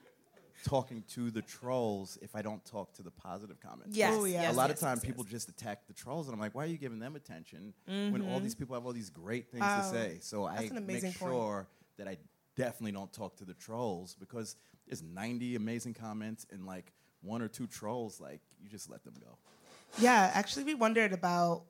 talking 0.66 1.04
to 1.14 1.32
the 1.32 1.42
trolls 1.42 2.18
if 2.22 2.36
I 2.36 2.42
don't 2.42 2.64
talk 2.66 2.94
to 2.94 3.04
the 3.04 3.12
positive 3.12 3.60
comments. 3.60 3.96
yes, 3.96 4.14
Oh, 4.16 4.26
yes, 4.26 4.54
a 4.54 4.56
lot 4.56 4.70
yes, 4.70 4.78
of 4.82 4.88
times 4.88 5.00
yes, 5.04 5.06
people 5.08 5.24
yes. 5.26 5.32
just 5.32 5.50
attack 5.50 5.88
the 5.88 5.94
trolls, 5.94 6.28
and 6.28 6.34
I'm 6.34 6.40
like, 6.40 6.54
why 6.54 6.64
are 6.64 6.68
you 6.68 6.78
giving 6.78 7.00
them 7.00 7.16
attention 7.16 7.74
when 7.86 8.22
all 8.22 8.36
mm-hmm. 8.36 8.44
these 8.44 8.56
people 8.56 8.76
have 8.76 8.86
all 8.86 8.94
these 8.94 9.10
great 9.10 9.50
things 9.50 9.62
Wow. 9.62 9.82
to 9.82 9.88
oh, 9.88 9.92
say? 9.92 10.18
So 10.22 10.46
I 10.46 10.68
That's 10.68 10.82
make 10.82 11.02
point. 11.02 11.16
sure 11.18 11.68
that 11.98 12.08
I 12.08 12.18
definitely 12.56 12.92
don't 12.92 13.12
talk 13.12 13.38
to 13.38 13.46
the 13.46 13.54
trolls 13.54 14.16
because 14.20 14.56
there's 14.88 15.02
90 15.02 15.56
amazing 15.56 15.94
comments 15.94 16.46
and 16.52 16.66
like 16.66 16.92
one 17.22 17.42
or 17.42 17.48
two 17.48 17.68
trolls, 17.68 18.20
like 18.20 18.42
you 18.62 18.70
just 18.70 18.90
let 18.90 19.04
them 19.04 19.14
go. 19.20 19.38
Yeah, 20.00 20.32
actually, 20.34 20.64
we 20.64 20.74
wondered 20.74 21.14
about 21.14 21.66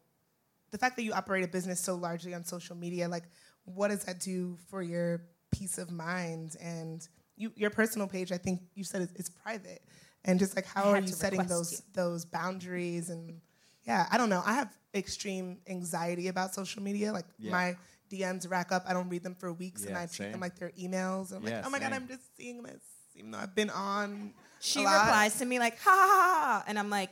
the 0.72 0.78
fact 0.78 0.96
that 0.96 1.04
you 1.04 1.14
operate 1.14 1.44
a 1.44 1.48
business 1.48 1.80
so 1.80 1.96
largely 1.96 2.34
on 2.34 2.44
social 2.46 2.76
media. 2.76 3.08
Like, 3.08 3.24
what 3.66 3.90
does 3.90 4.04
that 4.06 4.20
do 4.20 4.58
for 4.70 4.82
your 4.82 5.24
peace 5.52 5.78
of 5.78 5.92
mind 5.92 6.56
and 6.62 7.08
you, 7.36 7.52
your 7.56 7.70
personal 7.70 8.08
page. 8.08 8.32
I 8.32 8.38
think 8.38 8.62
you 8.74 8.84
said 8.84 9.02
it's, 9.02 9.14
it's 9.14 9.30
private, 9.30 9.82
and 10.26 10.40
just 10.40 10.56
like 10.56 10.66
how 10.66 10.86
I 10.86 10.98
are 10.98 11.00
you 11.02 11.08
setting 11.08 11.46
those 11.48 11.72
you. 11.72 11.78
those 11.94 12.26
boundaries 12.26 13.10
and 13.10 13.42
yeah, 13.84 14.08
I 14.12 14.18
don't 14.18 14.30
know. 14.30 14.42
I 14.46 14.54
have 14.54 14.76
extreme 14.94 15.60
anxiety 15.68 16.28
about 16.28 16.54
social 16.54 16.82
media. 16.82 17.12
Like 17.12 17.26
Yeah. 17.40 17.52
my 17.52 17.78
DMs 18.12 18.50
rack 18.50 18.72
up. 18.72 18.84
I 18.88 18.94
don't 18.94 19.10
read 19.10 19.24
them 19.24 19.36
for 19.36 19.54
weeks, 19.54 19.86
and 19.86 19.96
Yeah, 19.96 20.02
I 20.02 20.06
treat 20.06 20.32
them 20.32 20.42
like 20.42 20.58
they're 20.58 20.72
emails. 20.80 21.32
And 21.32 21.38
I'm 21.38 21.44
Yeah, 21.48 21.58
like, 21.58 21.66
oh 21.66 21.70
my 21.70 21.80
god. 21.80 21.94
I'm 21.94 22.08
just 22.08 22.36
seeing 22.38 22.64
this, 22.64 22.84
even 23.16 23.32
though 23.32 23.40
I've 23.40 23.56
been 23.56 23.70
on. 23.70 24.34
She 24.60 24.82
a 24.82 24.84
lot. 24.84 25.06
replies 25.06 25.38
to 25.40 25.46
me 25.46 25.58
like, 25.60 25.80
ha 25.80 25.90
ha 25.90 26.08
ha, 26.08 26.40
ha," 26.40 26.64
and 26.68 26.78
I'm 26.78 26.90
like, 26.90 27.12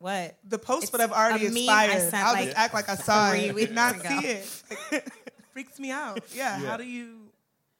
what? 0.00 0.36
The 0.48 0.58
post 0.58 0.84
It's 0.84 0.92
would 0.92 1.00
have 1.02 1.12
already 1.12 1.46
a 1.46 1.50
meme 1.50 1.68
I 1.68 1.84
expired. 1.84 2.10
sent, 2.10 2.24
I'll 2.24 2.32
like, 2.32 2.44
just 2.46 2.56
act 2.58 2.74
like 2.74 2.88
I 2.88 2.94
saw 2.96 3.30
three 3.30 3.40
it, 3.40 3.54
weeks 3.54 3.70
not 3.70 4.00
ago. 4.00 4.08
see 4.08 4.26
it. 4.26 4.62
Like, 4.90 5.12
freaks 5.52 5.78
me 5.78 5.90
out. 5.90 6.20
Yeah, 6.34 6.58
Yeah. 6.60 6.68
How 6.68 6.76
do 6.78 6.84
you 6.84 7.30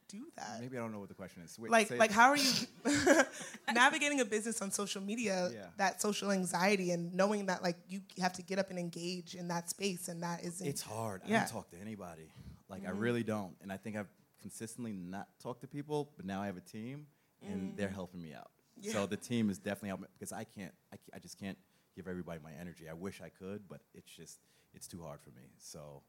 do 0.07 0.25
that? 0.35 0.61
Maybe 0.61 0.77
I 0.77 0.81
don't 0.81 0.91
know 0.91 0.99
what 0.99 1.09
the 1.09 1.15
question 1.15 1.41
is. 1.43 1.57
Wait, 1.57 1.71
like, 1.71 1.87
say 1.87 1.95
it- 1.95 1.99
like 1.99 2.11
how 2.11 2.29
are 2.29 2.37
you 2.37 2.51
navigating 3.73 4.19
a 4.19 4.25
business 4.25 4.61
on 4.61 4.69
social 4.71 5.01
media? 5.01 5.49
Yeah. 5.51 5.65
That 5.77 6.01
social 6.01 6.31
anxiety 6.31 6.91
and 6.91 7.13
knowing 7.13 7.47
that 7.47 7.63
like 7.63 7.77
you 7.89 8.01
have 8.19 8.33
to 8.33 8.43
get 8.43 8.59
up 8.59 8.69
and 8.69 8.77
engage 8.77 9.35
in 9.35 9.47
that 9.47 9.69
space, 9.69 10.07
and 10.07 10.21
that 10.21 10.43
isn't. 10.43 10.65
It's 10.67 10.81
hard. 10.83 11.21
I 11.25 11.29
Yeah. 11.29 11.39
don't 11.39 11.49
talk 11.49 11.71
to 11.71 11.77
anybody. 11.81 12.29
Like 12.69 12.85
I 12.85 12.91
mm-hmm. 12.91 12.99
really 12.99 13.23
don't. 13.23 13.55
And 13.63 13.71
I 13.71 13.77
think 13.77 13.95
I've 13.97 14.09
consistently 14.41 14.93
not 14.93 15.27
talked 15.41 15.61
to 15.61 15.67
people, 15.67 16.11
but 16.17 16.25
now 16.25 16.41
I 16.41 16.45
have 16.45 16.57
a 16.57 16.61
team 16.61 17.07
and 17.41 17.75
they're 17.77 17.89
helping 17.89 18.21
me 18.21 18.33
out. 18.33 18.51
Yeah. 18.79 18.93
So 18.93 19.05
the 19.05 19.17
team 19.17 19.49
is 19.49 19.57
definitely 19.57 19.89
helping 19.89 20.07
because 20.17 20.31
I 20.31 20.43
can't 20.43 20.73
I, 20.93 20.97
I 21.15 21.19
just 21.19 21.39
can't 21.39 21.57
give 21.95 22.07
everybody 22.07 22.39
my 22.43 22.51
energy. 22.59 22.87
I 22.89 22.93
wish 22.93 23.21
I 23.21 23.29
could, 23.29 23.67
but 23.67 23.81
it's 23.93 24.09
just 24.09 24.39
it's 24.73 24.87
too 24.87 25.01
hard 25.01 25.19
for 25.21 25.29
me. 25.31 25.43
So 25.57 26.01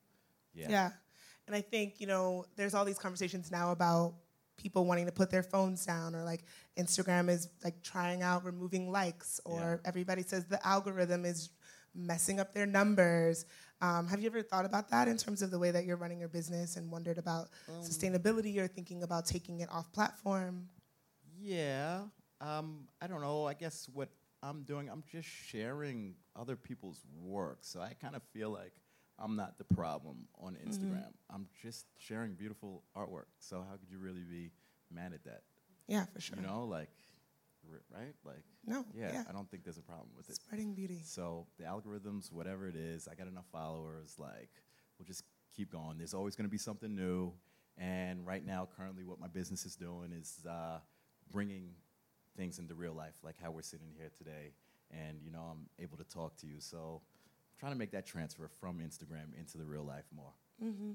yeah. 0.55 0.66
Yeah. 0.71 0.90
And 1.47 1.57
I 1.57 1.61
think, 1.61 2.01
you 2.01 2.07
know, 2.07 2.45
there's 2.57 2.73
all 2.75 2.85
these 2.85 2.99
conversations 2.99 3.51
now 3.51 3.73
about 3.73 4.14
people 4.57 4.85
wanting 4.85 5.07
to 5.07 5.12
put 5.12 5.29
their 5.31 5.42
phones 5.42 5.85
down 5.85 6.14
or 6.14 6.23
like 6.23 6.45
Instagram 6.79 7.29
is 7.29 7.49
like 7.64 7.83
trying 7.83 8.23
out 8.23 8.45
removing 8.45 8.92
likes 8.92 9.40
or 9.45 9.81
Yeah. 9.83 9.88
everybody 9.88 10.23
says 10.23 10.45
the 10.47 10.64
algorithm 10.66 11.25
is 11.25 11.51
messing 11.95 12.38
up 12.38 12.55
their 12.55 12.66
numbers. 12.66 13.45
Um, 13.81 14.07
have 14.07 14.21
you 14.21 14.27
ever 14.27 14.42
thought 14.42 14.64
about 14.64 14.88
that 14.90 15.09
in 15.09 15.16
terms 15.16 15.42
of 15.42 15.51
the 15.51 15.59
way 15.59 15.73
that 15.73 15.85
you're 15.85 15.97
running 15.97 16.21
your 16.21 16.29
business 16.29 16.77
and 16.77 16.90
wondered 16.92 17.18
about 17.18 17.49
Um, 17.68 17.81
sustainability 17.83 18.57
or 18.59 18.68
thinking 18.68 19.03
about 19.03 19.27
taking 19.27 19.61
it 19.61 19.68
off 19.71 19.90
platform? 19.92 20.68
Yeah. 21.43 22.03
Um, 22.41 22.89
I 23.01 23.07
don't 23.07 23.21
know. 23.21 23.47
I 23.47 23.55
guess 23.55 23.89
what 23.93 24.09
I'm 24.43 24.63
doing, 24.63 24.89
I'm 24.89 25.05
just 25.11 25.29
sharing 25.29 26.15
other 26.35 26.57
people's 26.57 27.05
work. 27.21 27.59
So 27.61 27.81
I 27.81 27.95
kind 28.01 28.17
of 28.17 28.23
feel 28.33 28.51
like 28.51 28.73
I'm 29.19 29.37
not 29.37 29.59
the 29.59 29.65
problem 29.65 30.27
on 30.41 30.57
Instagram. 30.67 31.13
I'm 31.31 31.47
just 31.63 31.87
sharing 31.99 32.35
beautiful 32.35 32.83
artwork. 32.97 33.27
So 33.39 33.65
how 33.69 33.77
could 33.77 33.91
you 33.91 33.99
really 33.99 34.23
be 34.29 34.51
mad 34.91 35.13
at 35.13 35.25
that? 35.25 35.43
Yeah, 35.87 36.07
for 36.13 36.21
sure. 36.21 36.37
You 36.41 36.47
know, 36.47 36.65
like, 36.65 36.89
right? 37.93 38.15
Like, 38.25 38.43
No, 38.67 38.85
yeah, 38.95 39.13
yeah. 39.13 39.25
I 39.29 39.33
don't 39.33 39.49
think 39.51 39.63
there's 39.63 39.79
a 39.79 39.83
problem 39.83 40.09
with 40.17 40.29
it. 40.29 40.37
Spreading 40.37 40.75
beauty. 40.75 41.03
So 41.05 41.47
the 41.59 41.65
algorithms, 41.65 42.33
whatever 42.33 42.67
it 42.69 42.77
is, 42.77 43.07
I 43.07 43.15
got 43.15 43.29
enough 43.29 43.47
followers. 43.53 44.17
Like, 44.19 44.51
we'll 44.99 45.07
just 45.07 45.23
keep 45.57 45.71
going. 45.71 45.99
There's 45.99 46.15
always 46.15 46.35
going 46.35 46.47
to 46.47 46.51
be 46.51 46.59
something 46.59 46.95
new. 46.95 47.33
And 47.79 48.27
right 48.27 48.45
now, 48.45 48.69
currently, 48.77 49.05
what 49.05 49.21
my 49.21 49.29
business 49.29 49.65
is 49.65 49.77
doing 49.77 50.13
is 50.13 50.45
uh, 50.49 50.79
bringing 51.33 51.71
things 52.37 52.59
into 52.59 52.75
real 52.75 52.92
life, 52.95 53.14
like 53.23 53.37
how 53.42 53.51
we're 53.51 53.62
sitting 53.62 53.88
here 53.97 54.11
today. 54.16 54.53
And 54.90 55.18
you 55.25 55.31
know, 55.31 55.40
I'm 55.51 55.68
able 55.79 55.97
to 55.99 56.05
talk 56.05 56.37
to 56.38 56.47
you. 56.47 56.57
So 56.61 57.01
I'm 57.03 57.59
trying 57.59 57.73
to 57.73 57.79
make 57.79 57.90
that 57.92 58.07
transfer 58.07 58.49
from 58.61 58.79
Instagram 58.79 59.38
into 59.38 59.59
the 59.59 59.64
real 59.64 59.85
life 59.85 60.05
more. 60.14 60.33
Mm-hmm. 60.62 60.92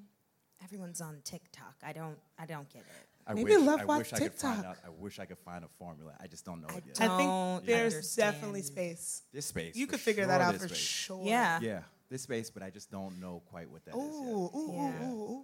Everyone's 0.64 1.02
on 1.02 1.18
TikTok. 1.24 1.76
I 1.84 1.94
don't. 1.94 2.18
I 2.40 2.46
don't 2.46 2.68
get 2.70 2.82
it. 2.82 3.08
I 3.28 3.34
Maybe 3.34 3.56
wish, 3.56 3.64
love 3.66 3.82
I 3.82 3.86
watch 3.86 3.98
wish 4.00 4.14
I 4.14 4.20
could 4.20 4.34
find 4.34 4.66
out. 4.66 4.78
I 4.86 4.90
wish 4.90 5.20
I 5.20 5.26
could 5.26 5.38
find 5.40 5.64
a 5.66 5.68
formula. 5.78 6.14
I 6.20 6.28
just 6.28 6.46
don't 6.46 6.62
know 6.62 6.68
I 6.74 6.78
it 6.78 6.84
yet. 6.88 6.96
don't- 6.96 7.12
I 7.12 7.18
think 7.58 7.66
there's 7.68 7.94
understand. 7.96 8.34
definitely 8.36 8.62
space. 8.62 9.22
There's 9.34 9.46
space. 9.46 9.76
You 9.76 9.86
could 9.86 10.00
figure 10.00 10.24
sure 10.24 10.28
that 10.30 10.42
out 10.42 10.52
there's 10.52 10.62
for 10.64 10.68
space. 10.70 10.78
sure. 10.80 11.22
Yeah. 11.26 11.60
Yeah, 11.62 11.80
there's 12.10 12.22
space, 12.22 12.50
but 12.50 12.64
I 12.64 12.70
just 12.70 12.90
don't 12.90 13.20
know 13.20 13.44
quite 13.52 13.70
what 13.70 13.84
that 13.86 13.92
is. 13.96 13.98
yet. 13.98 14.04
Ooh, 14.06 14.50
ooh, 14.56 14.72
Yeah. 14.74 15.04
ooh, 15.04 15.14
ooh, 15.14 15.32
ooh. 15.32 15.44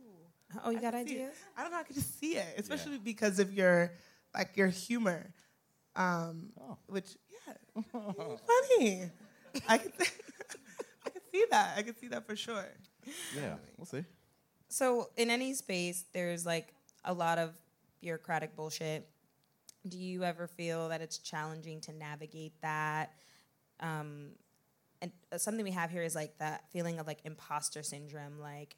Oh, 0.63 0.69
you 0.69 0.77
I 0.77 0.81
got 0.81 0.93
can 0.93 1.07
see 1.07 1.13
it. 1.13 1.17
ideas? 1.17 1.33
I 1.57 1.61
don't 1.63 1.71
know. 1.71 1.77
I 1.79 1.83
can 1.83 1.95
just 1.95 2.19
see 2.19 2.37
it, 2.37 2.45
especially 2.57 2.97
because 2.99 3.39
of 3.39 3.51
your 3.53 3.91
like 4.35 4.55
your 4.57 4.67
humor, 4.67 5.33
um, 5.95 6.51
Oh. 6.59 6.77
which 6.87 7.15
yeah, 7.47 7.83
funny. 7.91 9.09
I 9.67 9.77
can 9.77 9.91
I 11.05 11.09
can 11.09 11.21
see 11.31 11.45
that. 11.51 11.77
I 11.77 11.81
can 11.83 11.95
see 11.97 12.07
that 12.09 12.25
for 12.25 12.35
sure. 12.35 12.65
Yeah, 13.35 13.55
we'll 13.77 13.85
see. 13.85 14.03
So 14.69 15.09
in 15.17 15.29
any 15.29 15.53
space, 15.53 16.05
there's 16.13 16.45
like 16.45 16.73
a 17.05 17.13
lot 17.13 17.37
of 17.37 17.51
bureaucratic 18.01 18.55
bullshit. 18.55 19.07
Do 19.87 19.97
you 19.97 20.23
ever 20.23 20.47
feel 20.47 20.89
that 20.89 21.01
it's 21.01 21.17
challenging 21.17 21.81
to 21.81 21.93
navigate 21.93 22.53
that? 22.61 23.11
Um, 23.79 24.29
and 25.01 25.11
uh, 25.31 25.37
something 25.37 25.63
we 25.63 25.71
have 25.71 25.91
here 25.91 26.03
is 26.03 26.15
like 26.15 26.37
that 26.39 26.63
feeling 26.71 26.99
of 26.99 27.07
like 27.07 27.19
imposter 27.25 27.83
syndrome, 27.83 28.39
like, 28.39 28.77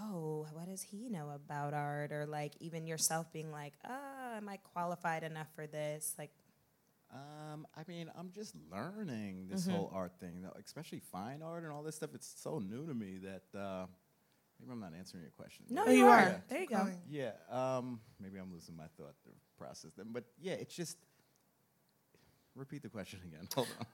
oh, 0.00 0.46
what 0.52 0.66
does 0.66 0.82
he 0.82 1.08
know 1.10 1.30
about 1.30 1.74
art? 1.74 2.10
Or 2.12 2.24
like 2.26 2.52
even 2.60 2.86
yourself 2.86 3.30
being 3.32 3.52
like, 3.52 3.74
ah, 3.86 4.19
am 4.40 4.48
I 4.48 4.56
qualified 4.56 5.22
enough 5.22 5.48
for 5.54 5.66
this? 5.66 6.14
Like, 6.18 6.30
Um, 7.12 7.66
I 7.76 7.82
mean, 7.88 8.10
I'm 8.16 8.30
just 8.32 8.54
learning 8.70 9.48
this 9.50 9.62
Mm-hmm. 9.66 9.72
whole 9.76 9.90
art 9.92 10.12
thing, 10.20 10.44
especially 10.64 11.00
fine 11.00 11.42
art 11.42 11.64
and 11.64 11.72
all 11.72 11.82
this 11.82 11.96
stuff. 11.96 12.10
It's 12.14 12.32
so 12.40 12.58
new 12.60 12.86
to 12.86 12.94
me 12.94 13.18
that 13.18 13.58
uh, 13.58 13.86
maybe 14.60 14.70
I'm 14.72 14.80
not 14.80 14.92
answering 14.96 15.22
your 15.24 15.32
question. 15.32 15.64
no, 15.70 15.86
you, 15.86 15.98
you 15.98 16.06
are. 16.06 16.18
are. 16.18 16.42
There 16.48 16.60
you 16.60 16.66
Keep 16.68 16.76
go. 16.76 16.88
Yeah, 17.10 17.32
um, 17.50 18.00
maybe 18.20 18.38
I'm 18.38 18.52
losing 18.52 18.76
my 18.76 18.86
thought 18.96 19.16
process 19.58 19.90
then. 19.96 20.06
But 20.12 20.24
yeah, 20.40 20.54
it's 20.54 20.74
just. 20.74 20.96
Repeat 22.56 22.82
the 22.82 22.88
question 22.88 23.20
again. 23.24 23.48
Hold 23.54 23.68
on. 23.78 23.86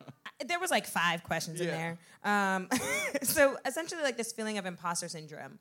there 0.49 0.59
was 0.59 0.71
like 0.71 0.87
five 0.87 1.23
questions 1.23 1.61
in 1.61 1.67
there. 1.69 1.99
Um, 2.25 2.69
so 3.23 3.57
essentially, 3.67 4.03
like 4.03 4.17
this 4.17 4.33
feeling 4.33 4.57
of 4.59 4.65
imposter 4.67 5.09
syndrome, 5.09 5.59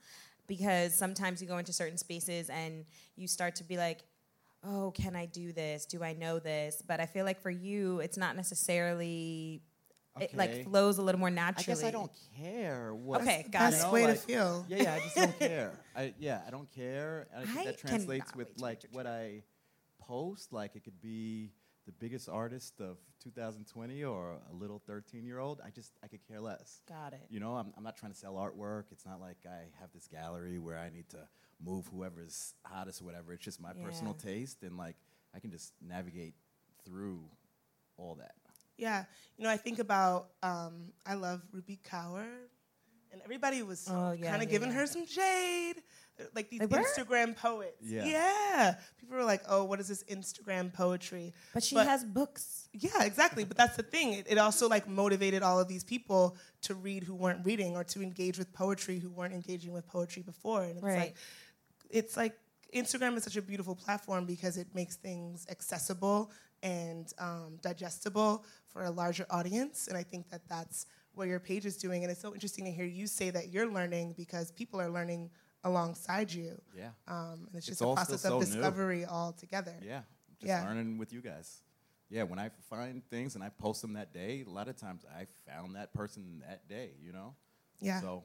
because 0.47 0.93
sometimes 0.93 1.41
you 1.41 1.47
go 1.47 1.57
into 1.57 1.73
certain 1.73 1.97
spaces 1.97 2.49
and 2.49 2.85
you 3.17 3.27
start 3.27 3.55
to 3.57 3.63
be 3.65 3.77
like, 3.77 3.99
"Oh, 4.65 4.91
can 4.91 5.15
I 5.15 5.25
do 5.25 5.51
this? 5.51 5.85
Do 5.85 6.03
I 6.03 6.13
know 6.13 6.39
this?" 6.39 6.81
But 6.85 6.99
I 6.99 7.05
feel 7.05 7.25
like 7.25 7.41
for 7.41 7.49
you, 7.49 7.99
it's 7.99 8.17
not 8.17 8.35
necessarily. 8.35 9.61
Okay. 10.17 10.25
It 10.25 10.35
like 10.35 10.63
flows 10.63 10.97
a 10.97 11.01
little 11.01 11.19
more 11.19 11.29
naturally. 11.29 11.73
I 11.73 11.75
guess 11.75 11.83
I 11.83 11.91
don't 11.91 12.11
care 12.37 12.95
what. 12.95 13.21
Okay, 13.21 13.45
got 13.51 13.71
Best 13.71 13.85
it. 13.85 13.91
way 13.91 14.05
to 14.07 14.15
feel. 14.15 14.65
Yeah, 14.69 14.83
yeah, 14.83 14.93
I 14.93 14.99
just 14.99 15.15
don't 15.15 15.39
care. 15.39 15.71
I 15.95 16.13
yeah, 16.19 16.41
I 16.47 16.51
don't 16.51 16.71
care. 16.71 17.27
I 17.35 17.43
think 17.45 17.59
I 17.59 17.65
that 17.65 17.77
translates 17.77 18.33
with 18.33 18.47
like 18.59 18.83
what 18.91 19.07
I 19.07 19.43
post. 19.99 20.53
Like 20.53 20.75
it 20.77 20.85
could 20.85 21.01
be 21.01 21.51
the 21.85 21.91
biggest 21.91 22.29
artist 22.29 22.79
of 22.81 22.97
2020 23.23 24.03
or 24.03 24.37
a 24.51 24.53
little 24.55 24.81
13 24.87 25.25
year 25.25 25.39
old. 25.39 25.61
I 25.65 25.69
just 25.69 25.91
I 26.03 26.07
could 26.07 26.25
care 26.27 26.39
less. 26.39 26.81
Got 26.87 27.13
it. 27.13 27.21
You 27.29 27.39
know, 27.39 27.55
I'm, 27.55 27.73
I'm 27.77 27.83
not 27.83 27.97
trying 27.97 28.11
to 28.11 28.17
sell 28.17 28.35
artwork. 28.35 28.85
It's 28.91 29.05
not 29.05 29.19
like 29.19 29.37
I 29.45 29.65
have 29.79 29.91
this 29.93 30.07
gallery 30.07 30.59
where 30.59 30.77
I 30.77 30.89
need 30.89 31.09
to 31.09 31.27
move 31.63 31.87
whoever's 31.87 32.53
hottest 32.65 33.01
or 33.01 33.05
whatever. 33.05 33.33
It's 33.33 33.43
just 33.43 33.61
my 33.61 33.73
personal 33.73 34.13
taste, 34.13 34.63
and 34.63 34.77
like 34.77 34.95
I 35.35 35.39
can 35.39 35.51
just 35.51 35.73
navigate 35.81 36.33
through 36.85 37.21
all 37.97 38.15
that. 38.15 38.35
Yeah, 38.77 39.05
you 39.37 39.43
know, 39.45 39.49
I 39.49 39.57
think 39.57 39.79
about 39.79 40.29
um, 40.43 40.91
I 41.05 41.13
love 41.13 41.41
Rupi 41.55 41.79
Kaur, 41.81 42.25
and 43.11 43.21
everybody 43.23 43.63
was 43.63 43.87
Oh, 43.89 44.11
yeah, 44.11 44.31
kind 44.31 44.43
of 44.43 44.49
yeah, 44.49 44.51
giving 44.51 44.69
yeah. 44.69 44.75
her 44.79 44.85
some 44.87 45.05
shade, 45.07 45.75
like 46.35 46.49
these 46.49 46.59
They 46.59 46.65
were? 46.65 46.79
Instagram 46.83 47.37
poets. 47.37 47.77
Yeah. 47.81 48.03
yeah. 48.05 48.75
People 48.99 49.15
were 49.17 49.23
like, 49.23 49.43
"Oh, 49.47 49.63
what 49.63 49.79
is 49.79 49.87
this 49.87 50.03
Instagram 50.03 50.73
poetry?" 50.73 51.33
But 51.53 51.63
she 51.63 51.75
But- 51.75 51.87
has 51.87 52.03
books. 52.03 52.67
Yeah, 52.73 53.03
exactly. 53.03 53.45
But 53.45 53.55
that's 53.55 53.77
the 53.77 53.83
thing. 53.83 54.11
It, 54.13 54.27
it 54.31 54.37
also 54.37 54.67
like 54.67 54.89
motivated 54.89 55.41
all 55.41 55.61
of 55.61 55.69
these 55.69 55.85
people 55.85 56.35
to 56.63 56.75
read 56.75 57.03
who 57.05 57.15
weren't 57.15 57.45
reading 57.45 57.77
or 57.77 57.85
to 57.85 58.01
engage 58.01 58.37
with 58.37 58.51
poetry 58.51 58.99
who 58.99 59.09
weren't 59.09 59.33
engaging 59.33 59.71
with 59.71 59.87
poetry 59.87 60.21
before. 60.23 60.63
And 60.63 60.71
it's 60.75 60.83
Right. 60.83 60.97
like 60.99 61.15
it's 61.89 62.17
like 62.17 62.35
Instagram 62.73 63.15
is 63.17 63.23
such 63.23 63.37
a 63.37 63.41
beautiful 63.41 63.75
platform 63.75 64.25
because 64.25 64.57
it 64.57 64.67
makes 64.73 64.95
things 64.95 65.45
accessible 65.49 66.31
and 66.63 67.11
um, 67.19 67.57
digestible 67.61 68.43
for 68.67 68.83
a 68.85 68.89
larger 68.91 69.25
audience. 69.29 69.87
And 69.87 69.97
I 69.97 70.03
think 70.03 70.29
that 70.29 70.41
that's 70.49 70.87
what 71.13 71.27
your 71.27 71.39
page 71.39 71.65
is 71.65 71.77
doing. 71.77 72.03
And 72.03 72.11
it's 72.11 72.21
so 72.21 72.33
interesting 72.33 72.65
to 72.65 72.71
hear 72.71 72.85
you 72.85 73.07
say 73.07 73.29
that 73.29 73.49
you're 73.49 73.71
learning 73.71 74.15
because 74.17 74.51
people 74.51 74.81
are 74.81 74.89
learning 74.89 75.29
alongside 75.63 76.31
you. 76.33 76.59
Yeah. 76.75 76.89
Um, 77.07 77.47
and 77.47 77.55
it's 77.55 77.67
It's 77.69 77.79
just 77.79 77.81
a 77.81 77.93
process 77.93 78.19
still 78.19 78.37
of 78.39 78.43
so 78.43 78.49
new. 78.49 78.55
discovery 78.61 79.05
all 79.05 79.31
together. 79.33 79.75
Yeah, 79.81 80.01
just 80.39 80.47
Yeah. 80.47 80.63
learning 80.63 80.97
with 80.97 81.13
you 81.13 81.21
guys. 81.21 81.61
Yeah, 82.09 82.23
when 82.23 82.37
I 82.37 82.49
find 82.69 83.01
things 83.09 83.35
and 83.35 83.43
I 83.43 83.49
post 83.49 83.81
them 83.81 83.93
that 83.93 84.13
day, 84.13 84.43
a 84.45 84.49
lot 84.49 84.67
of 84.67 84.75
times 84.75 85.03
I 85.05 85.25
found 85.49 85.75
that 85.75 85.91
person 85.93 86.39
that 86.47 86.67
day, 86.67 86.91
you 87.01 87.11
know? 87.11 87.35
Yeah. 87.79 87.99
So 88.01 88.23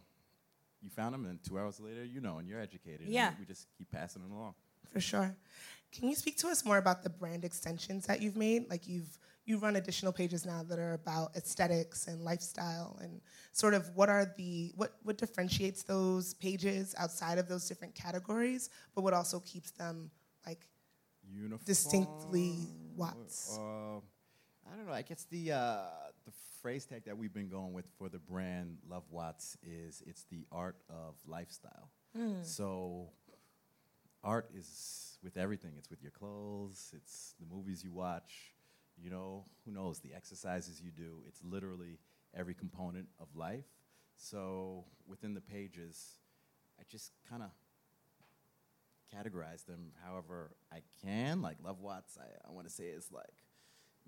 you 0.83 0.91
found 0.91 1.15
them, 1.15 1.27
and 1.27 1.43
two 1.43 1.59
hours 1.59 1.81
later, 1.81 2.05
you 2.05 2.21
know, 2.21 2.39
and 2.39 2.49
you're 2.49 2.61
educated. 2.61 3.03
and 3.03 3.11
Yeah. 3.11 3.35
we 3.39 3.45
just 3.45 3.67
keep 3.77 3.91
passing 3.91 4.23
them 4.23 4.33
along. 4.33 4.55
For 4.91 5.01
sure. 5.01 5.37
Can 5.93 6.09
you 6.09 6.15
speak 6.15 6.39
to 6.39 6.49
us 6.49 6.65
more 6.65 6.79
about 6.79 7.03
the 7.03 7.11
brand 7.11 7.45
extensions 7.45 8.07
that 8.07 8.23
you've 8.23 8.37
made? 8.37 8.69
Like 8.71 8.87
you've 8.87 9.19
you 9.45 9.59
run 9.59 9.75
additional 9.77 10.13
pages 10.13 10.47
now 10.47 10.63
that 10.63 10.79
are 10.79 10.93
about 10.93 11.35
aesthetics 11.35 12.07
and 12.07 12.23
lifestyle 12.25 12.99
and 13.03 13.21
sort 13.53 13.75
of 13.75 13.91
what 13.97 14.09
are 14.09 14.33
the 14.37 14.73
what 14.77 14.97
what 15.03 15.19
differentiates 15.19 15.83
those 15.83 16.35
pages 16.35 16.95
outside 16.99 17.39
of 17.39 17.49
those 17.49 17.67
different 17.69 17.95
categories, 17.95 18.71
but 18.95 19.03
what 19.03 19.13
also 19.13 19.41
keeps 19.41 19.73
them 19.73 20.11
like 20.47 20.69
Uniform, 21.33 21.61
Distinctly 21.65 22.69
Watts. 22.97 23.59
Uh, 23.59 23.97
I 24.71 24.77
don't 24.77 24.87
know. 24.87 24.93
I 24.93 25.03
guess 25.03 25.25
the 25.25 25.53
uh, 25.53 25.83
the 26.25 26.33
phrase 26.61 26.85
tag 26.85 27.05
that 27.07 27.17
we've 27.17 27.33
been 27.33 27.49
going 27.49 27.73
with 27.73 27.87
for 27.99 28.09
the 28.09 28.19
brand 28.19 28.79
Love 28.89 29.05
Watts 29.11 29.57
is 29.63 30.03
it's 30.07 30.25
the 30.31 30.47
art 30.53 30.77
of 30.89 31.15
lifestyle. 31.27 31.91
Hmm. 32.17 32.43
So 32.43 33.11
art 34.23 34.51
is 34.55 35.19
with 35.23 35.37
everything. 35.37 35.73
It's 35.79 35.91
with 35.91 36.03
your 36.03 36.11
clothes. 36.11 36.93
It's 36.95 37.35
the 37.41 37.47
movies 37.55 37.83
you 37.83 37.93
watch. 37.93 38.55
You 39.03 39.11
know, 39.11 39.45
who 39.65 39.73
knows 39.73 40.01
the 40.01 40.13
exercises 40.15 40.83
you 40.83 40.91
do. 40.91 41.23
It's 41.27 41.41
literally 41.43 41.99
every 42.37 42.55
component 42.55 43.09
of 43.19 43.29
life. 43.35 43.65
So 44.17 44.85
within 45.07 45.33
the 45.33 45.41
pages, 45.41 46.19
I 46.79 46.83
just 46.91 47.13
kind 47.29 47.43
of 47.43 47.51
categorize 49.15 49.65
them 49.65 49.93
however 50.05 50.53
I 50.71 50.83
can. 51.03 51.41
Like 51.41 51.57
Love 51.65 51.81
Watts, 51.81 52.19
I, 52.21 52.27
I 52.47 52.53
want 52.53 52.69
to 52.69 52.73
say 52.73 52.85
is 52.85 53.09
like 53.11 53.25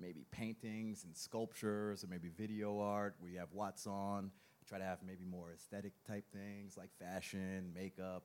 maybe 0.02 0.26
paintings 0.32 1.04
and 1.04 1.16
sculptures 1.16 2.02
or 2.02 2.08
maybe 2.08 2.28
video 2.36 2.80
art 2.80 3.14
where 3.20 3.30
you 3.30 3.38
have 3.38 3.52
Watts 3.52 3.86
on. 3.86 4.30
I 4.60 4.68
try 4.68 4.78
to 4.78 4.84
have 4.84 4.98
maybe 5.06 5.24
more 5.24 5.52
aesthetic 5.54 5.92
type 6.06 6.24
things 6.32 6.76
like 6.76 6.90
fashion, 6.98 7.72
makeup, 7.74 8.24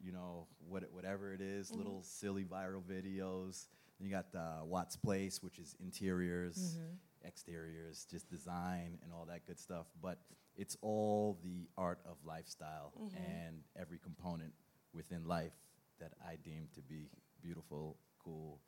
you 0.00 0.12
know, 0.12 0.46
what, 0.68 0.84
whatever 0.92 1.34
it 1.34 1.40
is, 1.40 1.68
mm-hmm. 1.68 1.78
little 1.78 2.02
silly 2.02 2.44
viral 2.44 2.82
videos. 2.82 3.66
Then 3.98 4.08
you 4.08 4.10
got 4.10 4.30
the 4.32 4.64
Watts 4.64 4.96
Place, 4.96 5.42
which 5.42 5.58
is 5.58 5.74
interiors, 5.80 6.78
mm-hmm. 6.78 7.26
exteriors, 7.26 8.06
just 8.08 8.30
design 8.30 8.98
and 9.02 9.12
all 9.12 9.26
that 9.26 9.44
good 9.46 9.58
stuff. 9.58 9.86
But 10.00 10.18
it's 10.56 10.76
all 10.82 11.38
the 11.42 11.68
art 11.76 11.98
of 12.08 12.16
lifestyle 12.24 12.92
mm-hmm. 13.00 13.16
and 13.16 13.60
every 13.76 13.98
component 13.98 14.52
within 14.92 15.26
life 15.26 15.52
that 16.00 16.12
I 16.24 16.36
deem 16.36 16.68
to 16.74 16.80
be 16.80 17.08
beautiful, 17.42 17.96
cool, 18.22 18.60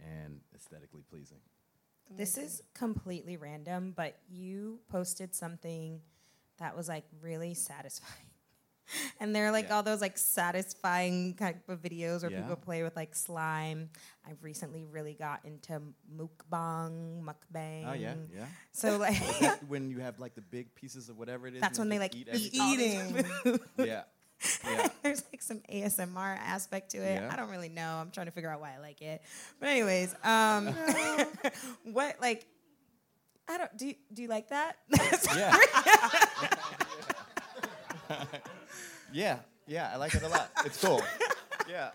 and 0.00 0.40
aesthetically 0.54 1.02
pleasing. 1.08 1.40
This 2.10 2.36
is 2.36 2.62
completely 2.74 3.36
random, 3.36 3.92
but 3.96 4.18
you 4.28 4.80
posted 4.90 5.34
something 5.34 6.00
that 6.58 6.76
was 6.76 6.88
like 6.88 7.04
really 7.20 7.54
satisfying. 7.54 8.12
And 9.20 9.34
there 9.34 9.46
are 9.46 9.52
like 9.52 9.68
Yeah. 9.68 9.76
all 9.76 9.82
those 9.82 10.02
like 10.02 10.18
satisfying 10.18 11.34
type 11.34 11.66
of 11.68 11.80
videos 11.80 12.22
where 12.22 12.30
Yeah. 12.30 12.42
people 12.42 12.56
play 12.56 12.82
with 12.82 12.94
like 12.94 13.14
slime. 13.14 13.88
I've 14.28 14.42
recently 14.44 14.84
really 14.84 15.14
got 15.14 15.44
into 15.46 15.80
mukbang, 16.14 17.22
mukbang. 17.22 17.86
Oh 17.88 17.92
yeah, 17.94 18.16
yeah. 18.34 18.46
So 18.72 18.98
like 18.98 19.16
when 19.68 19.88
you 19.88 20.00
have 20.00 20.18
like 20.18 20.34
the 20.34 20.42
big 20.42 20.74
pieces 20.74 21.08
of 21.08 21.16
whatever 21.16 21.46
it 21.46 21.54
is. 21.54 21.60
that's 21.62 21.78
when 21.78 21.88
they 21.88 21.98
like 22.00 22.14
eat, 22.14 22.28
everything? 22.28 22.60
all 22.60 22.76
this 22.76 23.44
Eating. 23.46 23.60
Yeah, 23.78 24.02
yeah. 24.64 24.88
There's 25.02 25.22
like 25.32 25.42
some 25.42 25.60
ASMR 25.72 26.36
aspect 26.38 26.90
to 26.92 26.98
it. 26.98 27.20
Yeah. 27.20 27.30
I 27.32 27.36
don't 27.36 27.50
really 27.50 27.68
know. 27.68 27.98
I'm 28.00 28.10
trying 28.10 28.26
to 28.26 28.32
figure 28.32 28.50
out 28.50 28.60
why 28.60 28.74
I 28.74 28.78
like 28.78 29.02
it. 29.02 29.22
But 29.60 29.68
anyways, 29.68 30.14
um, 30.24 30.68
what 31.84 32.16
like 32.20 32.46
I 33.48 33.58
don't 33.58 33.76
do. 33.76 33.86
You, 33.88 33.94
do 34.12 34.22
you 34.22 34.28
like 34.28 34.48
that? 34.48 34.76
Yeah. 35.34 35.56
yeah, 39.12 39.38
yeah, 39.66 39.90
I 39.92 39.96
like 39.96 40.14
it 40.14 40.22
a 40.22 40.28
lot. 40.28 40.50
It's 40.64 40.82
cool. 40.82 41.02
Yeah. 41.68 41.90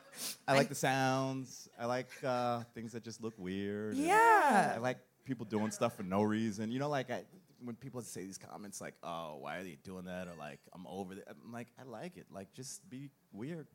I 0.47 0.53
like 0.55 0.69
the 0.69 0.75
sounds. 0.75 1.69
I 1.79 1.86
like 1.86 2.10
uh, 2.23 2.63
things 2.73 2.91
that 2.93 3.03
just 3.03 3.21
look 3.21 3.33
weird. 3.38 3.95
yeah. 3.95 4.73
I 4.75 4.79
like 4.79 4.97
people 5.25 5.45
doing 5.45 5.71
stuff 5.71 5.95
for 5.95 6.03
no 6.03 6.23
reason. 6.23 6.71
You 6.71 6.79
know, 6.79 6.89
like 6.89 7.12
I, 7.12 7.23
when 7.63 7.76
people 7.76 8.02
say 8.02 8.24
these 8.24 8.38
comments 8.38 8.80
like, 8.82 8.96
"Oh, 9.04 9.38
why 9.41 9.58
are 9.58 9.63
they 9.63 9.78
doing 9.84 10.06
that?" 10.06 10.28
or 10.28 10.34
like, 10.38 10.60
"I'm 10.74 10.86
over 10.88 11.13
it." 11.13 11.28
I'm 11.30 11.52
like, 11.52 11.67
I 11.80 11.84
like 11.84 12.17
it. 12.17 12.28
Like, 12.32 12.54
just 12.54 12.88
be 12.89 13.10
weird. 13.34 13.67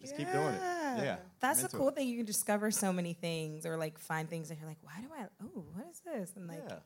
Just 0.00 0.16
keep 0.16 0.30
doing 0.30 0.46
it. 0.54 0.60
Yeah. 0.60 1.02
Yeah. 1.02 1.16
That's 1.40 1.62
the 1.62 1.68
cool 1.68 1.88
it. 1.88 1.94
thing. 1.96 2.08
You 2.08 2.18
can 2.18 2.26
discover 2.26 2.70
so 2.70 2.92
many 2.92 3.14
things, 3.14 3.64
or 3.66 3.76
like 3.76 3.98
find 3.98 4.28
things 4.28 4.48
that 4.48 4.58
you're 4.58 4.68
like, 4.68 4.78
why 4.82 5.00
do 5.00 5.08
I? 5.18 5.26
Oh, 5.42 5.64
what 5.74 5.86
is 5.90 6.00
this? 6.00 6.32
And 6.36 6.46
like, 6.48 6.62
Yeah. 6.68 6.76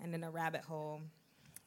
and 0.00 0.14
in 0.14 0.22
a 0.24 0.30
rabbit 0.30 0.60
hole. 0.62 1.00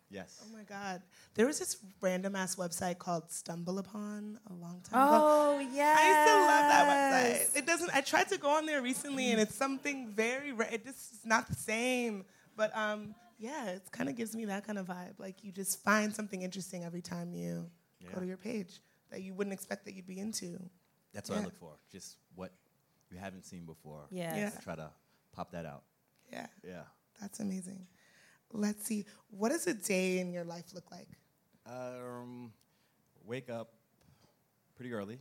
Yes. 0.09 0.41
Oh 0.41 0.55
my 0.55 0.63
God. 0.63 1.01
There 1.33 1.45
was 1.45 1.59
this 1.59 1.77
random 1.99 2.35
ass 2.35 2.55
website 2.55 2.97
called 2.97 3.29
Stumble 3.29 3.77
Upon 3.77 4.39
a 4.49 4.53
long 4.53 4.79
time 4.89 5.01
ago. 5.05 5.21
Oh 5.25 5.59
yeah. 5.59 5.95
I 5.97 6.07
used 6.07 6.29
to 6.29 6.35
love 6.45 6.69
that 6.71 6.87
website. 7.51 7.57
It 7.57 7.65
doesn't. 7.65 7.91
I 7.93 8.01
tried 8.01 8.29
to 8.29 8.37
go 8.37 8.49
on 8.51 8.65
there 8.65 8.81
recently, 8.81 9.31
and 9.31 9.41
it's 9.41 9.55
something 9.55 10.11
very. 10.11 10.53
Ra- 10.53 10.67
it 10.71 10.85
just 10.85 11.11
is 11.13 11.25
not 11.25 11.49
the 11.49 11.55
same. 11.55 12.23
But 12.55 12.75
um, 12.77 13.15
yeah, 13.37 13.67
it 13.69 13.83
kind 13.91 14.09
of 14.09 14.15
gives 14.15 14.35
me 14.35 14.45
that 14.45 14.65
kind 14.65 14.77
of 14.79 14.87
vibe. 14.87 15.19
Like 15.19 15.43
you 15.43 15.51
just 15.51 15.83
find 15.83 16.13
something 16.13 16.41
interesting 16.41 16.83
every 16.83 17.01
time 17.01 17.33
you 17.33 17.69
Yeah. 17.99 18.11
go 18.13 18.19
to 18.19 18.25
your 18.25 18.37
page 18.37 18.81
that 19.09 19.21
you 19.21 19.33
wouldn't 19.33 19.53
expect 19.53 19.85
that 19.85 19.93
you'd 19.93 20.07
be 20.07 20.19
into. 20.19 20.59
That's 21.13 21.29
what 21.29 21.39
I 21.39 21.43
look 21.43 21.55
for. 21.55 21.73
Just 21.91 22.17
what 22.35 22.51
you 23.09 23.17
haven't 23.17 23.45
seen 23.45 23.65
before. 23.65 24.05
Yes. 24.11 24.35
Yeah. 24.35 24.49
Just 24.49 24.61
try 24.63 24.75
to 24.75 24.91
pop 25.31 25.51
that 25.51 25.65
out. 25.65 25.83
Yeah, 26.31 26.47
Yeah. 26.63 26.83
that's 27.21 27.39
amazing. 27.39 27.87
Let's 28.51 28.85
see. 28.85 29.05
What 29.29 29.49
does 29.49 29.65
a 29.67 29.73
day 29.73 30.19
in 30.19 30.31
your 30.31 30.43
life 30.43 30.73
look 30.73 30.89
like? 30.91 31.07
Um, 31.65 32.53
wake 33.25 33.49
up 33.49 33.73
pretty 34.75 34.93
early, 34.93 35.19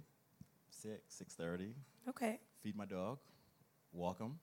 six 0.71 1.15
six 1.15 1.35
thirty. 1.35 1.75
Okay. 2.09 2.41
Feed 2.63 2.77
my 2.77 2.85
dog, 2.87 3.19
walk 3.93 4.19
him. 4.21 4.39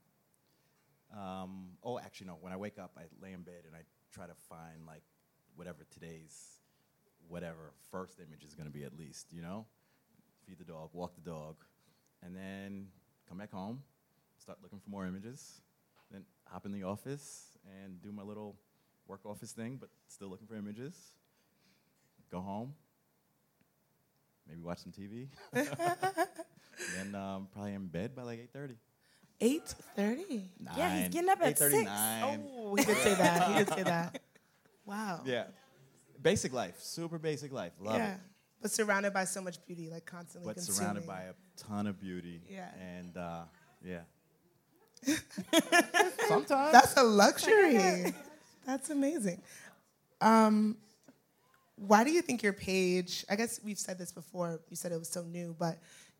Um, 1.13 1.78
oh, 1.84 1.99
actually 1.99 2.28
no. 2.28 2.38
When 2.41 2.52
I 2.52 2.58
wake 2.58 2.80
up, 2.80 2.91
I 2.97 3.04
lay 3.21 3.34
in 3.34 3.41
bed 3.41 3.63
and 3.67 3.76
I 3.76 3.82
try 4.12 4.26
to 4.26 4.34
find 4.49 4.86
like 4.88 5.04
whatever 5.56 5.86
today's 5.91 6.60
whatever 7.28 7.73
first 7.91 8.19
image 8.19 8.43
is 8.43 8.54
going 8.56 8.67
to 8.67 8.73
be 8.73 8.84
at 8.84 8.97
least. 8.97 9.28
You 9.32 9.41
know, 9.41 9.65
feed 10.45 10.58
the 10.60 10.65
dog, 10.65 10.89
walk 10.93 11.15
the 11.15 11.30
dog, 11.30 11.56
and 12.23 12.36
then 12.36 12.88
come 13.28 13.38
back 13.38 13.52
home, 13.52 13.82
start 14.39 14.60
looking 14.62 14.80
for 14.80 14.89
more 14.89 15.06
images, 15.06 15.62
then 16.12 16.23
hop 16.45 16.65
in 16.65 16.71
the 16.71 16.84
office 16.84 17.58
and 17.84 18.02
do 18.02 18.12
my 18.12 18.23
little 18.23 18.56
work 19.08 19.21
office 19.26 19.52
thing, 19.52 19.78
but 19.80 19.89
still 20.08 20.30
looking 20.30 20.47
for 20.47 20.56
images. 20.56 20.95
Go 22.32 22.41
home, 22.41 22.73
maybe 24.47 24.62
watch 24.62 24.80
some 24.80 24.91
TV, 24.91 25.28
then 25.54 27.13
um, 27.13 27.47
probably 27.54 27.73
in 27.73 27.88
bed 27.88 28.15
by 28.15 28.23
like 28.23 28.39
eight 28.39 28.52
thirty. 28.52 28.76
Eight 29.43 29.75
thirty. 29.95 30.49
Yeah, 30.77 30.99
he's 30.99 31.10
getting 31.10 31.29
up 31.29 31.41
at 31.41 31.58
six. 31.58 31.89
Oh, 31.91 32.75
he 32.75 32.86
did 32.86 32.97
say 32.97 33.13
that. 33.15 33.47
He 33.49 33.53
did 33.58 33.69
say 33.69 33.84
that. 33.84 34.21
Wow. 34.86 35.21
Yeah, 35.25 35.45
basic 36.21 36.51
life, 36.51 36.75
super 36.77 37.17
basic 37.17 37.53
life. 37.53 37.71
Love 37.79 37.95
yeah. 37.95 38.15
it. 38.15 38.19
But 38.62 38.71
surrounded 38.71 39.13
by 39.13 39.23
so 39.23 39.41
much 39.41 39.65
beauty, 39.65 39.89
like 39.89 40.06
constantly 40.06 40.49
But 40.49 40.56
consuming. 40.56 40.77
surrounded 40.77 41.08
by 41.08 41.21
a 41.21 41.34
ton 41.56 41.88
of 41.88 42.01
beauty. 42.01 42.41
Yeah. 42.49 42.67
And 42.97 43.15
uh, 43.15 43.43
yeah. 43.82 43.99
Sometimes. 46.27 46.73
That's 46.73 46.97
a 46.97 47.03
luxury. 47.03 48.13
That's 48.65 48.89
amazing. 48.89 49.41
Um, 50.19 50.77
why 51.75 52.03
do 52.03 52.12
you 52.12 52.21
think 52.21 52.43
your 52.43 52.53
page? 52.53 53.25
I 53.29 53.36
guess 53.36 53.60
we've 53.63 53.79
said 53.79 53.97
this 53.97 54.12
before. 54.12 54.60
You 54.69 54.75
said 54.75 54.91
it 54.91 54.99
was 54.99 55.10
so 55.10 55.23
new, 55.23 55.56
but 55.58 55.79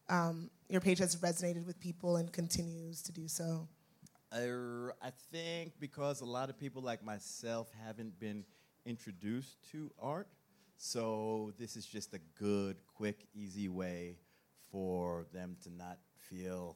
um, 0.10 0.50
your 0.70 0.82
page 0.82 1.00
has 1.00 1.16
resonated 1.18 1.66
with 1.66 1.80
people 1.80 2.18
and 2.18 2.32
continues 2.32 3.02
to 3.04 3.12
do 3.12 3.28
so. 3.28 3.68
Er, 4.36 4.96
I 5.02 5.12
think 5.32 5.74
because 5.80 6.22
a 6.22 6.26
lot 6.26 6.50
of 6.50 6.58
people 6.58 6.82
like 6.82 7.04
myself 7.04 7.70
haven't 7.86 8.20
been 8.20 8.44
introduced 8.86 9.58
to 9.72 9.92
art, 10.02 10.28
so 10.78 11.54
this 11.60 11.76
is 11.76 11.86
just 11.86 12.14
a 12.14 12.20
good, 12.40 12.78
quick, 12.96 13.28
easy 13.34 13.70
way 13.70 14.18
for 14.72 15.28
them 15.32 15.56
to 15.64 15.70
not 15.72 16.00
feel, 16.18 16.76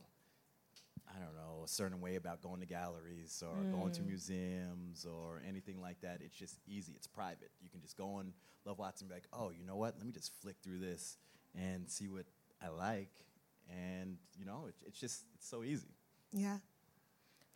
I 1.09 1.19
don't 1.19 1.35
know, 1.35 1.63
a 1.65 1.67
certain 1.67 1.99
way 1.99 2.15
about 2.15 2.41
going 2.41 2.59
to 2.59 2.67
galleries 2.67 3.43
or 3.45 3.55
going 3.71 3.91
to 3.93 4.03
museums 4.03 5.05
or 5.05 5.41
anything 5.47 5.81
like 5.81 5.99
that. 6.01 6.19
It's 6.23 6.35
just 6.35 6.59
easy. 6.67 6.93
It's 6.95 7.07
private. 7.07 7.49
You 7.59 7.69
can 7.69 7.81
just 7.81 7.97
go 7.97 8.13
on 8.13 8.33
Love 8.65 8.77
Watson 8.77 9.05
and 9.05 9.09
be 9.09 9.15
like, 9.15 9.27
oh, 9.33 9.49
you 9.49 9.65
know 9.65 9.75
what? 9.75 9.95
Let 9.97 10.05
me 10.05 10.11
just 10.11 10.31
flick 10.41 10.57
through 10.63 10.79
this 10.79 11.17
and 11.55 11.89
see 11.89 12.07
what 12.07 12.25
I 12.61 12.69
like. 12.69 13.11
And, 13.69 14.17
you 14.37 14.45
know, 14.45 14.65
it, 14.67 14.75
it's 14.85 14.99
just, 14.99 15.25
it's 15.35 15.47
so 15.47 15.63
easy. 15.63 15.95
Yeah. 16.31 16.57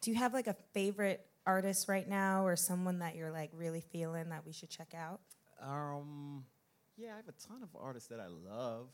Do 0.01 0.11
you 0.11 0.17
have 0.17 0.33
like 0.33 0.47
a 0.47 0.55
favorite 0.73 1.25
artist 1.45 1.87
right 1.87 2.07
now, 2.07 2.45
or 2.45 2.55
someone 2.55 2.99
that 2.99 3.15
you're 3.15 3.31
like 3.31 3.51
really 3.53 3.81
feeling 3.81 4.29
that 4.29 4.45
we 4.45 4.51
should 4.51 4.69
check 4.69 4.93
out? 4.95 5.21
Um, 5.61 6.45
yeah, 6.97 7.13
I 7.13 7.17
have 7.17 7.27
a 7.27 7.47
ton 7.47 7.63
of 7.63 7.69
artists 7.79 8.09
that 8.09 8.19
I 8.19 8.27
love. 8.27 8.87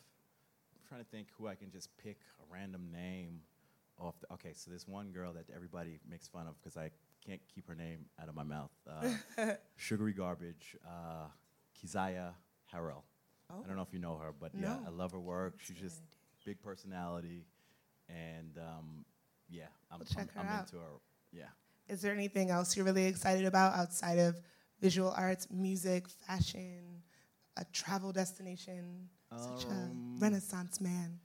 I'm 0.74 0.88
trying 0.88 1.02
to 1.02 1.10
think 1.10 1.28
who 1.38 1.48
I 1.48 1.56
can 1.56 1.72
just 1.72 1.90
pick 1.98 2.18
a 2.40 2.54
random 2.54 2.90
name 2.92 3.40
off. 4.00 4.16
The, 4.20 4.34
okay, 4.34 4.52
so 4.54 4.70
there's 4.70 4.88
one 4.88 5.12
girl 5.12 5.34
that 5.34 5.46
everybody 5.56 6.00
makes 6.10 6.28
fun 6.28 6.48
of 6.48 6.56
because 6.62 6.78
I 6.78 6.92
can't 7.26 7.42
keep 7.54 7.68
her 7.68 7.76
name 7.76 8.06
out 8.22 8.30
of 8.30 8.36
my 8.36 8.44
mouth. 8.44 8.72
Uh, 8.90 9.54
Sugary 9.78 10.14
Garbage, 10.14 10.76
uh, 10.86 11.28
Keziah 11.80 12.34
Harrell. 12.74 13.04
I 13.50 13.68
don't 13.68 13.76
know 13.76 13.82
if 13.82 13.94
you 13.94 14.00
know 14.00 14.18
her, 14.18 14.34
but 14.38 14.52
yeah, 14.60 14.78
I 14.86 14.90
love 14.90 15.12
her 15.12 15.20
work. 15.20 15.56
She's 15.60 15.78
just 15.78 16.02
big 16.46 16.62
personality, 16.62 17.46
and 18.10 18.58
um, 18.58 19.06
yeah, 19.50 19.68
I'm, 19.92 20.00
We'll 20.00 20.08
I'm, 20.20 20.28
her 20.28 20.54
I'm 20.54 20.60
into 20.60 20.78
her. 20.78 20.92
Yeah. 21.32 21.44
Is 21.88 22.02
there 22.02 22.14
anything 22.14 22.50
else 22.50 22.76
you're 22.76 22.86
really 22.86 23.06
excited 23.06 23.46
about 23.46 23.74
outside 23.76 24.20
of 24.20 24.40
visual 24.82 25.14
arts, 25.16 25.48
music, 25.50 26.10
fashion, 26.10 27.02
a 27.56 27.64
travel 27.72 28.12
destination, 28.12 29.10
such 29.36 29.66
Um, 29.66 30.16
a 30.18 30.20
renaissance 30.22 30.82
man? 30.82 31.20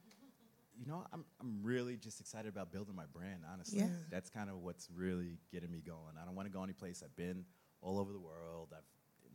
you 0.79 0.87
know, 0.87 1.05
I'm 1.13 1.23
I'm 1.39 1.59
really 1.61 1.95
just 1.97 2.19
excited 2.19 2.49
about 2.49 2.71
building 2.71 2.95
my 2.95 3.05
brand. 3.05 3.43
Honestly, 3.51 3.79
Yeah. 3.79 3.89
that's 4.09 4.29
kind 4.29 4.49
of 4.49 4.57
what's 4.59 4.89
really 4.89 5.37
getting 5.51 5.71
me 5.71 5.81
going. 5.81 6.15
I 6.21 6.25
don't 6.25 6.35
want 6.35 6.47
to 6.47 6.53
go 6.53 6.63
any 6.63 6.73
place. 6.73 7.03
I've 7.03 7.15
been 7.15 7.45
all 7.81 7.99
over 7.99 8.11
the 8.11 8.19
world. 8.19 8.69
I've 8.75 8.83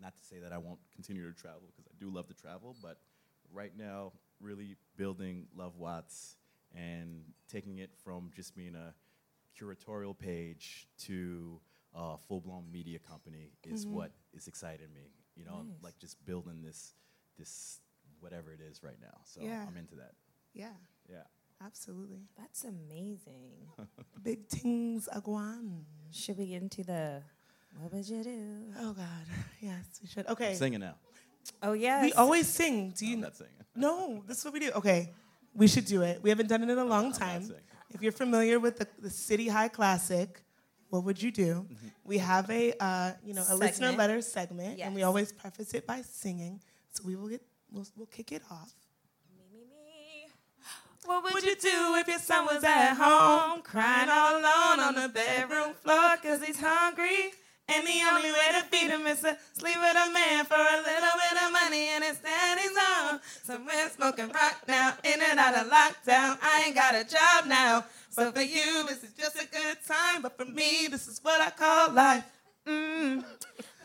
not 0.00 0.16
to 0.16 0.24
say 0.24 0.38
that 0.38 0.52
I 0.52 0.58
won't 0.58 0.80
continue 0.94 1.30
to 1.30 1.38
travel 1.38 1.62
because 1.66 1.86
I 1.86 1.94
do 1.98 2.10
love 2.10 2.28
to 2.28 2.34
travel, 2.34 2.76
but 2.82 2.98
right 3.52 3.72
now, 3.76 4.12
really 4.40 4.76
building 4.96 5.46
Love 5.56 5.76
Watts 5.76 6.36
and 6.74 7.22
taking 7.50 7.78
it 7.78 7.90
from 8.04 8.30
just 8.34 8.54
being 8.54 8.74
a 8.74 8.94
curatorial 9.58 10.16
page 10.16 10.88
to 10.98 11.60
a 11.94 12.16
full-blown 12.28 12.64
media 12.70 12.98
company 12.98 13.50
is 13.64 13.84
mm-hmm. 13.84 13.96
what 13.96 14.12
is 14.34 14.46
exciting 14.46 14.92
me. 14.94 15.10
You 15.36 15.44
know, 15.44 15.62
Nice. 15.62 15.82
like 15.82 15.98
just 15.98 16.24
building 16.24 16.62
this 16.62 16.94
this 17.38 17.80
whatever 18.20 18.52
it 18.52 18.60
is 18.60 18.82
right 18.82 19.00
now. 19.00 19.20
So 19.24 19.40
Yeah. 19.42 19.64
I'm 19.66 19.76
into 19.76 19.94
that. 19.96 20.14
Yeah, 20.52 20.74
Yeah. 21.08 21.22
absolutely. 21.64 22.28
That's 22.36 22.64
amazing. 22.64 23.68
Big 24.22 24.48
things 24.48 25.08
aguan. 25.14 25.84
Should 26.10 26.38
we 26.38 26.46
get 26.48 26.62
into 26.62 26.82
the 26.82 27.22
what 27.78 27.92
would 27.92 28.08
you 28.08 28.24
do? 28.24 28.64
Oh 28.80 28.92
God, 28.92 29.06
yes, 29.60 29.84
we 30.02 30.08
should. 30.08 30.26
Okay, 30.26 30.50
I'm 30.50 30.56
singing 30.56 30.80
now. 30.80 30.94
Oh 31.62 31.72
yes. 31.72 32.02
we 32.04 32.12
always 32.12 32.46
sing. 32.46 32.92
Do 32.96 33.06
you? 33.06 33.14
I'm 33.14 33.20
not 33.22 33.36
singing. 33.36 33.52
No, 33.76 34.24
this 34.26 34.38
is 34.38 34.44
what 34.44 34.54
we 34.54 34.58
do. 34.58 34.72
Okay, 34.72 35.12
we 35.54 35.68
should 35.68 35.84
do 35.84 36.02
it. 36.02 36.20
We 36.20 36.30
haven't 36.30 36.48
done 36.48 36.64
it 36.64 36.68
in 36.68 36.78
a 36.78 36.84
long 36.84 37.06
I'm 37.06 37.12
time. 37.12 37.42
singing. 37.42 37.60
If 37.90 38.02
you're 38.02 38.10
familiar 38.10 38.58
with 38.58 38.78
the, 38.78 38.88
the 38.98 39.08
City 39.08 39.46
High 39.46 39.68
Classic, 39.68 40.42
what 40.90 41.04
would 41.04 41.22
you 41.22 41.30
do? 41.30 41.64
Mm-hmm. 41.64 41.86
We 42.04 42.18
have 42.18 42.50
a 42.50 42.72
uh, 42.80 43.12
you 43.24 43.34
know 43.34 43.44
a 43.48 43.54
listener 43.54 43.92
letter 43.92 44.20
segment, 44.20 44.80
and 44.80 44.96
we 44.96 45.04
always 45.04 45.30
preface 45.30 45.74
it 45.74 45.86
by 45.86 46.02
singing. 46.02 46.60
So 46.90 47.04
we 47.06 47.14
will 47.14 47.28
get 47.28 47.42
we'll, 47.70 47.86
we'll 47.96 48.06
kick 48.06 48.32
it 48.32 48.42
off. 48.50 48.72
Me, 49.36 49.44
me, 49.52 49.64
me. 49.64 50.28
What 51.04 51.22
would, 51.22 51.34
Would 51.34 51.44
you 51.44 51.50
you 51.50 51.56
do 51.56 51.94
if 52.00 52.08
your 52.08 52.18
son 52.18 52.46
was 52.46 52.64
at 52.64 52.94
home, 52.94 53.62
crying 53.62 54.08
all 54.10 54.32
alone 54.32 54.80
on 54.80 54.94
the 54.96 55.08
bedroom 55.08 55.74
floor 55.74 56.16
because 56.20 56.42
he's 56.44 56.58
hungry? 56.58 57.30
And 57.70 57.86
the 57.86 58.00
only 58.10 58.32
way 58.32 58.48
to 58.52 58.62
feed 58.66 58.90
him 58.90 59.06
is 59.06 59.20
to 59.20 59.36
sleep 59.52 59.76
with 59.76 59.96
a 59.96 60.12
man 60.12 60.44
for 60.46 60.54
a 60.54 60.78
little 60.78 61.16
bit 61.20 61.42
of 61.44 61.52
money 61.52 61.88
and 61.88 62.04
his 62.04 62.18
daddy's 62.18 62.76
home. 62.76 63.20
Somewhere 63.44 63.90
smoking 63.90 64.28
rock 64.28 64.62
now, 64.66 64.94
in 65.04 65.20
and 65.20 65.38
out 65.38 65.54
of 65.54 65.70
lockdown. 65.70 66.38
I 66.42 66.64
ain't 66.66 66.74
got 66.74 66.94
a 66.94 67.04
job 67.04 67.46
now. 67.46 67.84
So 68.10 68.32
for 68.32 68.40
you, 68.40 68.86
this 68.88 69.04
is 69.04 69.12
just 69.12 69.36
a 69.36 69.46
good 69.46 69.76
time. 69.86 70.22
But 70.22 70.38
for 70.38 70.46
me, 70.46 70.88
this 70.90 71.08
is 71.08 71.20
what 71.22 71.40
I 71.40 71.50
call 71.50 71.92
life. 71.92 72.24
Mm. 72.66 73.24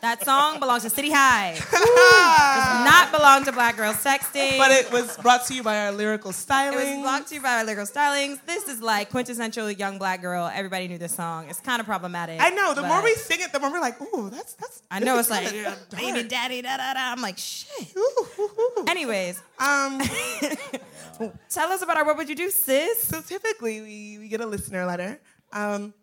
That 0.04 0.22
song 0.22 0.60
belongs 0.60 0.82
to 0.82 0.90
City 0.90 1.10
High. 1.10 1.54
Does 1.70 2.84
not 2.84 3.10
belong 3.10 3.42
to 3.46 3.52
Black 3.52 3.74
Girls 3.78 3.96
Texting. 4.04 4.58
But 4.58 4.70
it 4.70 4.92
was 4.92 5.16
brought 5.16 5.46
to 5.46 5.54
you 5.54 5.62
by 5.62 5.78
our 5.86 5.92
lyrical 5.92 6.30
styling. 6.30 6.78
It 6.78 6.96
was 6.96 7.02
brought 7.02 7.26
to 7.28 7.34
you 7.36 7.40
by 7.40 7.54
our 7.54 7.64
Lyrical 7.64 7.86
Stylings. 7.86 8.38
This 8.44 8.68
is 8.68 8.82
like 8.82 9.08
quintessential 9.08 9.70
young 9.70 9.96
black 9.96 10.20
girl. 10.20 10.50
Everybody 10.52 10.88
knew 10.88 10.98
this 10.98 11.14
song. 11.14 11.46
It's 11.48 11.60
kind 11.60 11.80
of 11.80 11.86
problematic. 11.86 12.38
I 12.38 12.50
know. 12.50 12.74
The 12.74 12.82
more 12.82 13.02
we 13.02 13.14
sing 13.14 13.38
it, 13.40 13.50
the 13.50 13.60
more 13.60 13.72
we're 13.72 13.80
like, 13.80 13.98
ooh, 14.02 14.28
that's 14.28 14.52
that's. 14.52 14.82
I 14.90 14.98
know 14.98 15.18
it's 15.18 15.30
like 15.30 15.50
baby 15.96 16.28
daddy 16.28 16.60
da 16.60 16.76
da 16.76 16.92
da. 16.92 17.12
I'm 17.12 17.22
like 17.22 17.38
shit. 17.38 17.96
Ooh, 17.96 18.26
ooh, 18.38 18.42
ooh. 18.42 18.84
Anyways, 18.86 19.40
Um, 19.58 20.02
tell 21.48 21.72
us 21.72 21.80
about 21.80 21.96
our 21.96 22.04
what 22.04 22.18
would 22.18 22.28
you 22.28 22.34
do, 22.36 22.50
sis? 22.50 23.04
so 23.04 23.22
typically 23.22 23.80
we, 23.80 24.18
we 24.18 24.28
get 24.28 24.42
a 24.42 24.46
listener 24.46 24.84
letter. 24.84 25.18
Um, 25.54 25.94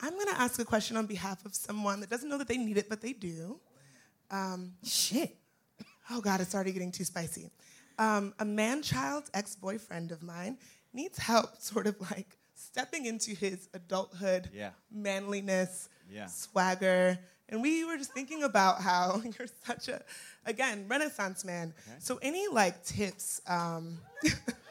I'm 0.00 0.12
going 0.12 0.26
to 0.28 0.40
ask 0.40 0.60
a 0.60 0.64
question 0.64 0.96
on 0.96 1.06
behalf 1.06 1.44
of 1.46 1.54
someone 1.54 2.00
that 2.00 2.10
doesn't 2.10 2.28
know 2.28 2.38
that 2.38 2.48
they 2.48 2.58
need 2.58 2.76
it, 2.76 2.88
but 2.88 3.00
they 3.00 3.12
do. 3.12 3.58
Um, 4.30 4.72
Shit. 4.84 5.36
oh 6.10 6.20
God, 6.20 6.40
it's 6.40 6.54
already 6.54 6.72
getting 6.72 6.92
too 6.92 7.04
spicy. 7.04 7.50
Um, 7.98 8.34
a 8.38 8.44
man-child 8.44 9.30
ex-boyfriend 9.32 10.12
of 10.12 10.22
mine 10.22 10.58
needs 10.92 11.18
help, 11.18 11.56
sort 11.60 11.86
of 11.86 11.96
like 12.10 12.36
stepping 12.54 13.06
into 13.06 13.30
his 13.34 13.68
adulthood, 13.74 14.50
Yeah. 14.52 14.70
manliness, 14.90 15.88
Yeah. 16.10 16.26
swagger. 16.26 17.18
And 17.48 17.62
we 17.62 17.84
were 17.84 17.96
just 17.96 18.12
thinking 18.12 18.42
about 18.42 18.80
how 18.82 19.22
you're 19.38 19.48
such 19.64 19.88
a, 19.88 20.02
again, 20.44 20.86
Renaissance 20.88 21.44
man. 21.44 21.72
So 22.00 22.18
any 22.20 22.48
like 22.48 22.84
tips? 22.84 23.40
Um, 23.46 23.98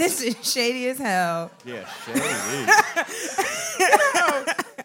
This 0.00 0.22
is 0.22 0.36
shady 0.52 0.88
as 0.88 0.98
hell. 0.98 1.50
Yeah, 1.64 1.84
shady. 2.06 2.20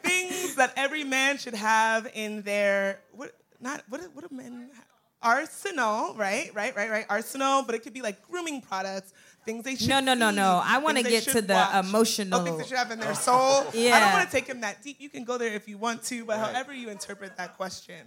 things 0.04 0.56
that 0.56 0.73
every 0.75 1.04
man 1.04 1.38
should 1.38 1.56
have 1.56 2.08
in 2.13 2.41
their 2.41 2.99
what 3.13 3.32
not 3.60 3.84
what 3.89 4.01
do- 4.01 4.10
what 4.13 4.30
do 4.30 4.36
men 4.36 4.69
ha- 4.75 4.84
arsenal 5.21 6.13
right 6.15 6.51
right 6.54 6.75
right 6.75 6.89
right 6.89 7.06
arsenal 7.10 7.63
but 7.63 7.73
it 7.75 7.80
could 7.84 7.93
be 7.93 8.01
like 8.01 8.21
grooming 8.30 8.62
products 8.62 9.13
things 9.45 9.63
they 9.63 9.75
should 9.75 9.89
No, 9.89 9.99
no, 9.99 10.13
no, 10.13 10.30
see, 10.30 10.36
no. 10.36 10.62
I 10.63 10.78
wanna 10.80 11.04
get 11.04 11.23
to 11.23 11.41
the 11.41 11.54
watch. 11.54 11.86
emotional- 11.86 12.41
oh, 12.41 12.43
things 12.43 12.58
they 12.60 12.67
should 12.67 12.78
have 12.78 12.91
in 12.91 12.99
their 12.99 13.15
soul 13.15 13.65
yeah. 13.73 13.95
I 13.95 13.99
don't 14.01 14.13
want 14.13 14.30
to 14.30 14.36
take 14.36 14.47
him 14.47 14.62
that 14.62 14.84
deep 14.84 14.97
you 14.99 15.10
can 15.10 15.23
go 15.23 15.38
there 15.38 15.54
if 15.54 15.67
you 15.67 15.78
want 15.78 16.04
to 16.04 16.25
but 16.25 16.38
Right. 16.39 16.54
however 16.54 16.73
you 16.73 16.89
interpret 16.89 17.38
that 17.38 17.56
question 17.58 18.06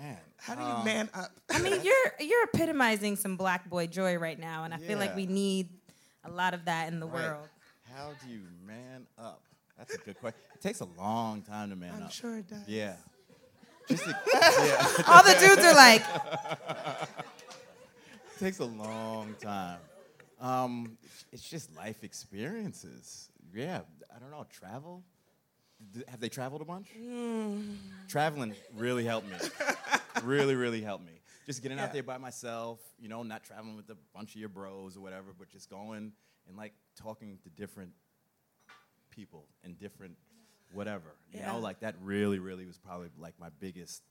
Man. 0.00 0.16
how 0.36 0.54
do 0.54 0.60
you 0.62 0.68
um, 0.68 0.84
man 0.84 1.08
up 1.14 1.30
I 1.50 1.58
mean, 1.60 1.80
you're 1.82 2.12
you're 2.20 2.44
epitomizing 2.44 3.16
some 3.16 3.36
black 3.36 3.68
boy 3.68 3.86
joy 3.88 4.16
right 4.16 4.38
now, 4.38 4.62
and 4.64 4.72
I 4.72 4.76
feel 4.76 4.98
like 4.98 5.16
we 5.16 5.26
need 5.26 5.70
a 6.24 6.30
lot 6.30 6.54
of 6.54 6.64
that 6.66 6.88
in 6.88 7.00
the 7.00 7.06
right. 7.06 7.30
world. 7.30 7.48
How 7.94 8.12
do 8.24 8.30
you 8.30 8.40
man 8.66 9.06
up? 9.18 9.42
That's 9.76 9.94
a 9.94 9.98
good 9.98 10.18
question. 10.18 10.40
It 10.54 10.60
takes 10.60 10.80
a 10.80 10.88
long 10.98 11.42
time 11.42 11.70
to 11.70 11.76
man 11.76 11.94
up. 11.94 12.02
I'm 12.02 12.10
sure 12.10 12.38
it 12.38 12.48
does 12.48 12.66
Yeah. 12.66 12.96
Just 13.88 14.04
to, 14.04 14.10
yeah. 14.10 14.86
All 15.06 15.22
the 15.22 15.34
dudes 15.40 15.64
are 15.64 15.74
like, 15.74 16.02
It 18.38 18.44
takes 18.44 18.58
a 18.58 18.66
long 18.66 19.34
time. 19.40 19.78
Um, 20.40 20.98
it's 21.32 21.42
just 21.42 21.74
life 21.76 22.04
experiences. 22.04 23.30
Yeah, 23.52 23.80
I 24.14 24.20
don't 24.20 24.30
know. 24.30 24.46
Travel. 24.48 25.02
Have 26.06 26.20
they 26.20 26.28
traveled 26.28 26.62
a 26.62 26.64
bunch? 26.64 26.88
Traveling 28.08 28.54
really 28.76 29.04
helped 29.04 29.28
me. 29.28 29.36
really, 30.22 30.54
really 30.54 30.80
helped 30.80 31.04
me. 31.04 31.17
Just 31.48 31.62
getting 31.62 31.78
Yeah. 31.78 31.84
out 31.84 31.92
there 31.92 32.02
by 32.04 32.18
myself. 32.18 32.78
You 33.00 33.08
know, 33.08 33.22
not 33.24 33.42
traveling 33.42 33.74
with 33.74 33.88
a 33.90 33.96
bunch 34.14 34.34
of 34.34 34.40
your 34.40 34.48
bros 34.50 34.96
or 34.96 35.00
whatever, 35.00 35.32
but 35.36 35.48
just 35.48 35.68
going 35.68 36.12
and 36.46 36.56
like 36.56 36.74
talking 36.94 37.38
to 37.42 37.48
different 37.50 37.92
people 39.10 39.46
and 39.64 39.76
different 39.78 40.16
whatever. 40.72 41.16
You 41.32 41.40
Yeah. 41.40 41.52
know, 41.52 41.58
like 41.58 41.80
that 41.80 41.96
really, 42.02 42.38
really 42.38 42.66
was 42.66 42.78
probably 42.78 43.08
like 43.18 43.34
my 43.40 43.48
biggest 43.58 44.02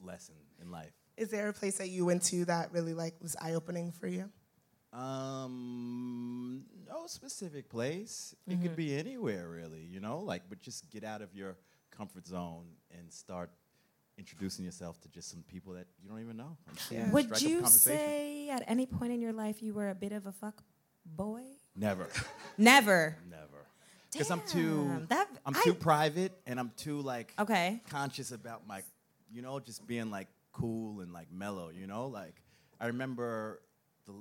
lesson 0.00 0.34
in 0.60 0.70
life. 0.70 0.92
is 1.16 1.30
there 1.30 1.48
a 1.48 1.52
place 1.52 1.78
that 1.78 1.88
you 1.88 2.04
went 2.06 2.22
to 2.22 2.44
that 2.44 2.72
really 2.72 2.94
like 2.94 3.14
was 3.20 3.34
eye-opening 3.40 3.90
for 3.92 4.06
you 4.06 4.30
Um, 4.92 6.64
no 6.86 7.06
specific 7.06 7.68
place. 7.68 8.34
It 8.46 8.52
Mm-hmm. 8.52 8.62
could 8.62 8.76
be 8.76 8.96
anywhere, 8.96 9.48
really. 9.48 9.82
You 9.82 10.00
know, 10.00 10.20
like, 10.20 10.42
but 10.48 10.60
just 10.62 10.88
get 10.90 11.04
out 11.04 11.20
of 11.22 11.34
your 11.34 11.56
comfort 11.90 12.26
zone 12.26 12.66
and 12.90 13.12
start 13.12 13.50
introducing 14.18 14.64
yourself 14.64 15.00
to 15.02 15.08
just 15.08 15.30
some 15.30 15.42
people 15.48 15.72
that 15.74 15.86
you 16.02 16.08
don't 16.08 16.20
even 16.20 16.36
know. 16.36 16.56
and 16.68 16.78
see- 16.78 16.96
Yeah. 16.96 17.10
would 17.10 17.40
you 17.40 17.66
say 17.66 18.48
at 18.50 18.64
any 18.66 18.84
point 18.86 19.12
in 19.12 19.20
your 19.20 19.32
life 19.32 19.62
you 19.62 19.72
were 19.72 19.88
a 19.90 19.94
bit 19.94 20.12
of 20.12 20.26
a 20.26 20.32
fuck 20.32 20.62
boy? 21.06 21.44
Never, 21.76 22.08
Never. 22.58 23.16
never. 23.30 23.46
Because 24.12 24.30
I'm 24.30 24.40
too, 24.48 25.06
that- 25.08 25.28
I'm 25.46 25.54
I- 25.54 25.62
too 25.62 25.74
private, 25.74 26.32
and 26.46 26.58
I'm 26.58 26.70
too 26.76 27.00
like 27.00 27.32
Okay. 27.38 27.80
conscious 27.88 28.32
about 28.32 28.66
my, 28.66 28.82
you 29.30 29.42
know, 29.42 29.60
just 29.60 29.86
being 29.86 30.10
like 30.10 30.28
cool 30.52 31.00
and 31.00 31.12
like 31.12 31.30
mellow. 31.30 31.68
You 31.68 31.86
know, 31.86 32.06
like 32.08 32.42
I 32.80 32.86
remember 32.86 33.60
the, 34.06 34.12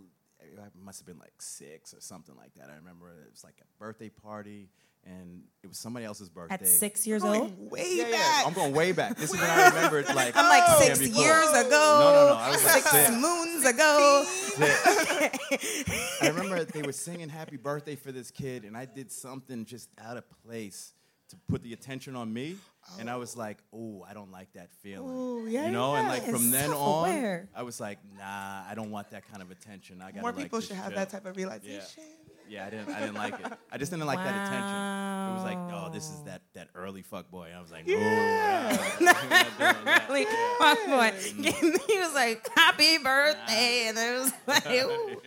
I 0.61 0.67
must 0.83 0.99
have 0.99 1.07
been 1.07 1.17
like 1.19 1.41
six 1.41 1.93
or 1.93 2.01
something 2.01 2.35
like 2.35 2.53
that. 2.55 2.69
I 2.69 2.75
remember 2.75 3.09
it 3.11 3.31
was 3.31 3.43
like 3.43 3.55
a 3.61 3.65
birthday 3.79 4.09
party, 4.09 4.69
and 5.07 5.43
it 5.63 5.67
was 5.67 5.77
somebody 5.77 6.05
else's 6.05 6.29
birthday. 6.29 6.55
At 6.55 6.67
six 6.67 7.07
years 7.07 7.23
old? 7.23 7.71
way 7.71 7.97
Yeah, 7.97 8.09
yeah. 8.09 8.17
back 8.17 8.47
I'm 8.47 8.53
going 8.53 8.73
way 8.73 8.91
back. 8.91 9.17
This 9.17 9.33
is 9.33 9.39
when 9.39 9.49
I 9.49 9.67
remembered 9.75 10.07
like. 10.13 10.35
I'm 10.35 10.47
like 10.47 10.63
yeah, 10.67 10.79
six 10.79 10.99
be 10.99 11.09
years 11.09 11.49
ago. 11.49 11.69
No, 11.69 12.13
no, 12.13 12.27
no. 12.29 12.35
I 12.39 12.49
was 12.49 12.63
like 12.65 12.83
six 12.83 13.07
six. 13.07 13.11
moons 13.11 13.65
ago. 13.65 14.25
I 16.21 16.29
remember 16.29 16.63
they 16.65 16.81
were 16.81 16.91
singing 16.91 17.29
"Happy 17.29 17.57
Birthday" 17.57 17.95
for 17.95 18.11
this 18.11 18.31
kid, 18.31 18.63
and 18.63 18.75
I 18.77 18.85
did 18.85 19.11
something 19.11 19.65
just 19.65 19.89
out 19.99 20.17
of 20.17 20.23
place 20.45 20.93
to 21.29 21.35
put 21.49 21.61
the 21.61 21.73
attention 21.73 22.15
on 22.15 22.31
me, 22.31 22.55
and 22.99 23.09
I 23.09 23.17
was 23.17 23.35
oh. 23.35 23.39
like, 23.39 23.57
"Oh, 23.73 24.05
I 24.09 24.13
don't 24.13 24.31
like 24.31 24.53
that 24.53 24.71
feeling." 24.81 25.09
Ooh, 25.09 25.47
yeah, 25.47 25.65
you 25.65 25.71
know, 25.71 25.95
and 25.95 26.07
like 26.07 26.25
yeah, 26.25 26.31
from 26.31 26.51
then 26.51 26.69
self-aware. 26.69 27.49
on, 27.53 27.59
I 27.59 27.63
was 27.63 27.79
like, 27.79 27.99
"Nah, 28.17 28.63
I 28.69 28.73
don't 28.75 28.91
want 28.91 29.11
that 29.11 29.29
kind 29.29 29.41
of 29.41 29.51
attention. 29.51 30.01
I 30.01 30.11
got 30.11 30.21
more 30.21 30.33
people 30.33 30.61
should 30.61 30.77
have 30.77 30.95
that 30.95 31.09
type 31.09 31.25
of 31.25 31.35
realization 31.35 32.03
Yeah, 32.03 32.26
I 32.49 32.69
didn't. 32.69 32.89
I 32.89 32.99
didn't 32.99 33.15
like 33.15 33.33
it. 33.39 33.53
I 33.71 33.77
just 33.77 33.91
didn't 33.91 34.05
like 34.05 34.19
that 34.19 34.47
attention. 34.47 35.29
It 35.29 35.33
was 35.33 35.43
like, 35.43 35.57
oh, 35.73 35.89
this 35.93 36.09
is 36.09 36.23
that 36.23 36.41
that 36.53 36.69
early 36.75 37.01
fuck 37.01 37.29
boy. 37.29 37.51
I 37.55 37.61
was 37.61 37.71
like, 37.71 37.87
no, 37.87 37.95
I'm 37.97 39.05
not 39.05 39.21
doing 39.57 39.85
that. 39.85 40.07
Like, 40.09 40.27
fuck 40.59 40.85
boy. 40.87 41.13
he 41.87 41.99
was 41.99 42.13
like, 42.13 42.47
"Happy 42.55 42.97
birthday," 42.97 43.87
and 43.87 43.97
it 43.97 44.19
was 44.19 44.33
like, 44.47 44.67
ooh. 44.71 45.21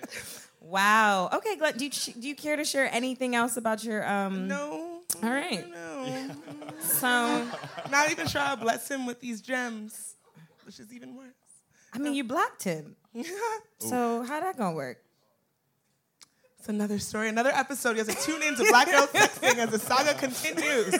"Wow." 0.61 1.29
Okay, 1.35 1.57
Glenn, 1.57 1.77
do 1.77 1.85
you 1.85 1.91
do 1.91 2.29
you 2.29 2.35
care 2.35 2.57
to 2.57 2.65
share 2.65 2.89
anything 2.93 3.35
else 3.35 3.57
about 3.57 3.85
your 3.85 4.09
um? 4.09 4.49
no 4.49 5.01
All 5.23 5.31
right. 5.31 5.69
no 5.71 6.31
So, 6.81 7.47
not 7.91 8.11
even 8.11 8.27
sure 8.27 8.41
I 8.41 8.55
bless 8.55 8.91
him 8.91 9.07
with 9.07 9.21
these 9.21 9.41
gems 9.41 10.17
which 10.65 10.79
is 10.79 10.93
even 10.93 11.17
worse 11.17 11.35
I 11.93 11.99
mean, 11.99 12.15
you 12.15 12.23
blocked 12.23 12.63
him. 12.63 12.95
So 13.79 14.23
how 14.23 14.39
that 14.39 14.57
gonna 14.57 14.77
work? 14.77 14.99
It's 16.61 16.69
another 16.69 16.99
story, 16.99 17.31
another 17.31 17.53
episode. 17.55 17.93
You 17.97 18.05
have 18.05 18.09
to 18.15 18.23
tune 18.23 18.43
in 18.43 18.55
to 18.55 18.65
Black 18.69 18.91
Girls 18.91 19.09
Sexting 19.15 19.57
as 19.57 19.71
the 19.71 19.79
saga 19.79 20.13
continues. 20.13 20.95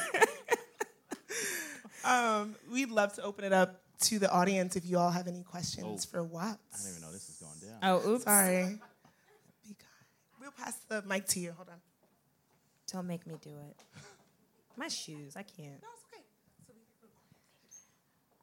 um, 2.03 2.57
we'd 2.73 2.89
love 2.89 3.13
to 3.17 3.23
open 3.23 3.45
it 3.45 3.53
up 3.53 3.83
to 4.05 4.19
the 4.19 4.31
audience 4.33 4.75
if 4.77 4.87
you 4.87 4.97
all 4.99 5.11
have 5.11 5.29
any 5.29 5.43
questions 5.43 6.07
Oh. 6.09 6.11
for 6.11 6.23
Watts. 6.25 6.57
I 6.73 6.77
didn't 6.79 6.91
even 6.93 7.03
know 7.03 7.13
this 7.13 7.29
was 7.29 7.37
going 7.37 7.71
down. 7.73 7.79
Oh, 7.83 8.11
oops. 8.11 8.25
Sorry. 8.25 8.79
Be 9.63 9.75
kind. 9.75 10.41
We'll 10.41 10.51
pass 10.53 10.79
the 10.89 11.03
mic 11.07 11.27
to 11.29 11.41
you. 11.41 11.53
Hold 11.53 11.69
on. 11.69 11.75
Don't 12.91 13.07
make 13.07 13.27
me 13.27 13.35
do 13.43 13.51
it. 13.51 13.77
My 14.79 14.89
shoes, 14.89 15.37
I 15.37 15.43
can't. 15.43 15.83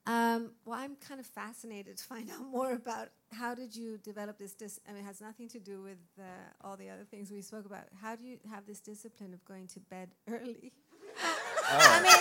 No, 0.08 0.14
it's 0.14 0.36
okay. 0.36 0.46
Um, 0.46 0.52
well, 0.66 0.80
I'm 0.80 0.96
kind 0.96 1.20
of 1.20 1.26
fascinated 1.26 1.98
to 1.98 2.04
find 2.04 2.30
out 2.36 2.46
more 2.46 2.74
about 2.74 3.10
how 3.32 3.54
did 3.56 3.76
you 3.76 3.98
develop 3.98 4.38
this. 4.38 4.54
Dis- 4.54 4.80
I 4.88 4.94
mean, 4.94 5.04
it 5.04 5.06
has 5.06 5.22
nothing 5.22 5.48
to 5.50 5.60
do 5.60 5.82
with 5.82 5.98
uh, 6.20 6.24
all 6.62 6.78
the 6.78 6.90
other 6.90 7.04
things 7.04 7.32
we 7.32 7.42
spoke 7.42 7.66
about. 7.66 7.84
How 8.02 8.16
do 8.16 8.24
you 8.26 8.38
have 8.52 8.66
this 8.66 8.80
discipline 8.80 9.34
of 9.34 9.44
going 9.46 9.68
to 9.68 9.80
bed 9.80 10.10
early? 10.30 10.72
I 11.70 12.02
mean, 12.02 12.12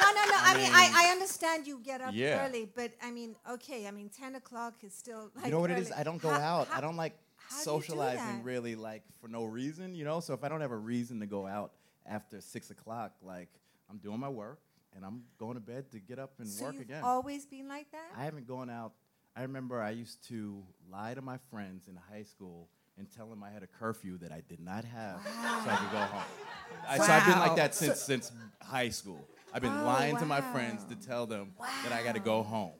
no, 0.00 0.06
no, 0.06 0.30
no. 0.30 0.38
I, 0.40 0.54
mean, 0.56 0.70
I, 0.72 1.08
I 1.08 1.12
understand 1.12 1.66
you 1.66 1.80
get 1.82 2.00
up 2.00 2.12
Yeah. 2.14 2.46
early, 2.46 2.68
but 2.74 2.92
I 3.02 3.10
mean, 3.10 3.34
okay. 3.50 3.86
I 3.86 3.90
mean, 3.90 4.08
ten 4.08 4.36
o'clock 4.36 4.74
is 4.82 4.94
still 4.94 5.30
like 5.36 5.46
you 5.46 5.50
know 5.50 5.60
what 5.60 5.70
it 5.70 5.78
is? 5.78 5.92
I 5.92 6.02
don't 6.02 6.20
go 6.22 6.30
How- 6.30 6.60
out. 6.60 6.68
how- 6.68 6.78
I 6.78 6.80
don't 6.80 6.96
like 6.96 7.14
how 7.38 7.56
do 7.58 7.64
do 7.64 7.64
socializing 7.64 8.42
really 8.42 8.74
like 8.74 9.02
for 9.20 9.28
no 9.28 9.44
reason, 9.44 9.94
you 9.94 10.04
know? 10.04 10.20
So 10.20 10.34
if 10.34 10.42
I 10.42 10.48
don't 10.48 10.60
have 10.60 10.72
a 10.72 10.76
reason 10.76 11.20
to 11.20 11.26
go 11.26 11.46
out 11.46 11.72
after 12.04 12.40
six 12.40 12.70
o'clock, 12.70 13.12
like 13.22 13.48
I'm 13.90 13.98
doing 13.98 14.18
my 14.18 14.28
work 14.28 14.58
and 14.96 15.04
I'm 15.04 15.22
going 15.38 15.54
to 15.54 15.60
bed 15.60 15.90
to 15.92 16.00
get 16.00 16.18
up 16.18 16.32
and 16.38 16.48
So 16.48 16.64
work 16.64 16.72
you've 16.74 16.82
again. 16.82 17.04
always 17.04 17.46
been 17.46 17.68
like 17.68 17.90
that. 17.92 18.10
I 18.16 18.24
haven't 18.24 18.48
gone 18.48 18.70
out. 18.70 18.92
I 19.36 19.42
remember 19.42 19.80
I 19.82 19.90
used 19.90 20.26
to 20.28 20.62
lie 20.90 21.12
to 21.14 21.20
my 21.22 21.36
friends 21.50 21.86
in 21.88 21.96
high 22.10 22.22
school 22.22 22.68
and 22.98 23.06
tell 23.10 23.28
them 23.28 23.44
I 23.44 23.50
had 23.50 23.62
a 23.62 23.66
curfew 23.66 24.16
that 24.18 24.32
I 24.32 24.42
did 24.48 24.58
not 24.60 24.84
have, 24.86 25.20
so 25.22 25.70
I 25.70 25.76
could 25.76 25.92
go 25.92 25.98
home. 25.98 26.22
I, 26.88 26.96
so 26.98 27.12
I've 27.12 27.26
been 27.26 27.38
like 27.38 27.56
that 27.56 27.74
since 27.74 28.00
since 28.00 28.32
high 28.62 28.88
school. 28.88 29.22
I've 29.52 29.60
been 29.60 29.72
Oh, 29.78 29.84
lying 29.84 30.16
to 30.16 30.24
my 30.26 30.40
friends 30.40 30.82
to 30.84 30.96
tell 30.96 31.26
them 31.26 31.52
that 31.84 31.92
I 31.92 32.02
got 32.02 32.14
to 32.14 32.20
go 32.20 32.42
home. 32.42 32.72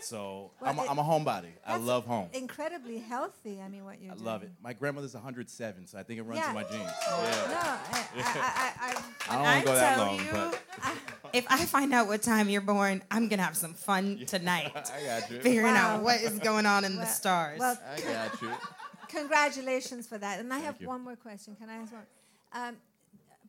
So 0.00 0.52
Well, 0.60 0.70
I'm, 0.70 0.78
a, 0.78 0.82
I'm 0.82 0.98
a 0.98 1.02
homebody. 1.02 1.48
I 1.66 1.76
love 1.76 2.06
home. 2.06 2.28
Incredibly 2.32 2.98
healthy. 2.98 3.60
I 3.60 3.68
mean, 3.68 3.84
what 3.84 4.00
you're 4.00 4.12
I 4.12 4.14
doing. 4.14 4.26
love 4.26 4.42
it. 4.44 4.52
My 4.62 4.72
grandmother's 4.72 5.14
107, 5.14 5.86
so 5.88 5.98
I 5.98 6.04
think 6.04 6.20
it 6.20 6.22
runs 6.22 6.38
Yeah. 6.38 6.50
in 6.50 6.54
my 6.54 6.62
genes. 6.62 6.74
No, 6.74 6.84
Yeah. 6.84 7.78
I, 7.90 8.08
I, 8.14 8.72
I, 8.80 8.94
I, 8.94 9.02
I 9.28 9.34
don't 9.34 9.42
want 9.42 9.60
to 9.60 9.66
go 9.66 9.74
that 9.74 9.98
long, 9.98 10.16
you, 10.18 10.24
but 10.30 10.62
if 11.32 11.46
I 11.48 11.64
find 11.66 11.92
out 11.92 12.06
what 12.06 12.22
time 12.22 12.48
you're 12.48 12.60
born, 12.60 13.02
I'm 13.10 13.28
gonna 13.28 13.42
have 13.42 13.56
some 13.56 13.74
fun 13.74 14.22
tonight, 14.26 14.72
I 14.74 15.04
got 15.20 15.30
you. 15.30 15.40
figuring 15.40 15.74
out 15.74 16.02
what 16.02 16.20
is 16.20 16.38
going 16.38 16.66
on 16.66 16.84
in 16.84 16.96
the 16.96 17.06
stars. 17.06 17.58
well, 17.58 17.78
I 17.94 18.00
got 18.00 18.40
you. 18.42 18.50
Congratulations 19.08 20.06
for 20.06 20.18
that. 20.18 20.38
And 20.40 20.52
I 20.52 20.58
have 20.60 20.80
you. 20.80 20.86
one 20.86 21.02
more 21.02 21.16
question. 21.16 21.56
Can 21.56 21.70
I 21.70 21.76
ask 21.76 21.92
one? 21.92 22.02
Um, 22.52 22.76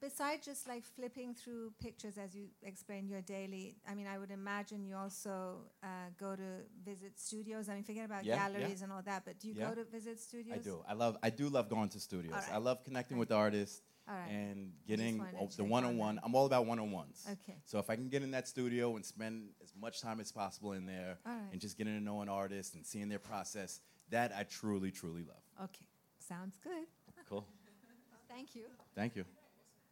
besides 0.02 0.46
just 0.46 0.68
like 0.68 0.84
flipping 0.86 1.34
through 1.34 1.74
pictures 1.82 2.18
as 2.18 2.34
you 2.34 2.46
explain 2.64 3.08
your 3.10 3.22
daily, 3.22 3.76
I 3.90 3.94
mean, 3.94 4.08
I 4.08 4.18
would 4.18 4.32
imagine 4.32 4.86
you 4.86 4.96
also 4.96 5.58
uh, 5.84 5.88
go 6.18 6.36
to 6.36 6.64
visit 6.86 7.20
studios. 7.20 7.68
I 7.70 7.74
mean, 7.76 7.84
forget 7.84 8.06
about 8.06 8.24
Yeah, 8.24 8.36
yeah. 8.36 8.48
galleries 8.60 8.82
and 8.82 8.92
all 8.92 9.02
that, 9.06 9.24
but 9.26 9.40
do 9.40 9.50
you 9.50 9.56
Yeah. 9.58 9.70
go 9.70 9.76
to 9.76 9.84
visit 9.84 10.20
studios? 10.20 10.58
I 10.60 10.62
do. 10.62 10.84
I 10.88 10.94
love. 10.94 11.18
I 11.22 11.30
do 11.30 11.50
love 11.50 11.68
going 11.70 11.90
to 11.90 12.00
studios. 12.00 12.34
All 12.34 12.40
right. 12.40 12.54
I 12.54 12.58
love 12.58 12.84
connecting 12.86 13.18
with 13.18 13.32
artists 13.32 13.82
All 13.82 13.89
right. 14.16 14.30
and 14.30 14.72
getting 14.88 15.20
wanted 15.20 15.52
the 15.58 15.64
one-on-one. 15.64 16.20
I'm 16.24 16.36
all 16.36 16.46
about 16.46 16.66
one-on-ones. 16.66 17.28
Okay. 17.32 17.58
So 17.66 17.80
if 17.80 17.90
I 17.90 17.96
can 17.96 18.10
get 18.10 18.24
in 18.24 18.32
that 18.32 18.48
studio 18.48 18.96
and 18.96 19.06
spend 19.06 19.50
as 19.64 19.74
much 19.80 20.02
time 20.02 20.20
as 20.20 20.32
possible 20.32 20.74
in 20.74 20.86
there 20.86 21.20
All 21.26 21.34
right. 21.34 21.42
and 21.52 21.62
just 21.62 21.78
getting 21.78 21.98
to 21.98 22.04
know 22.04 22.22
an 22.22 22.30
artist 22.30 22.76
and 22.76 22.86
seeing 22.86 23.10
their 23.10 23.20
process, 23.20 23.82
that 24.10 24.34
I 24.36 24.44
truly, 24.44 24.92
truly 24.92 25.24
love. 25.24 25.66
Okay. 25.66 25.86
Sounds 26.20 26.58
good. 26.64 26.86
Cool. 27.30 27.46
Thank 28.30 28.56
you. 28.56 28.66
Thank 28.96 29.16
you. 29.16 29.26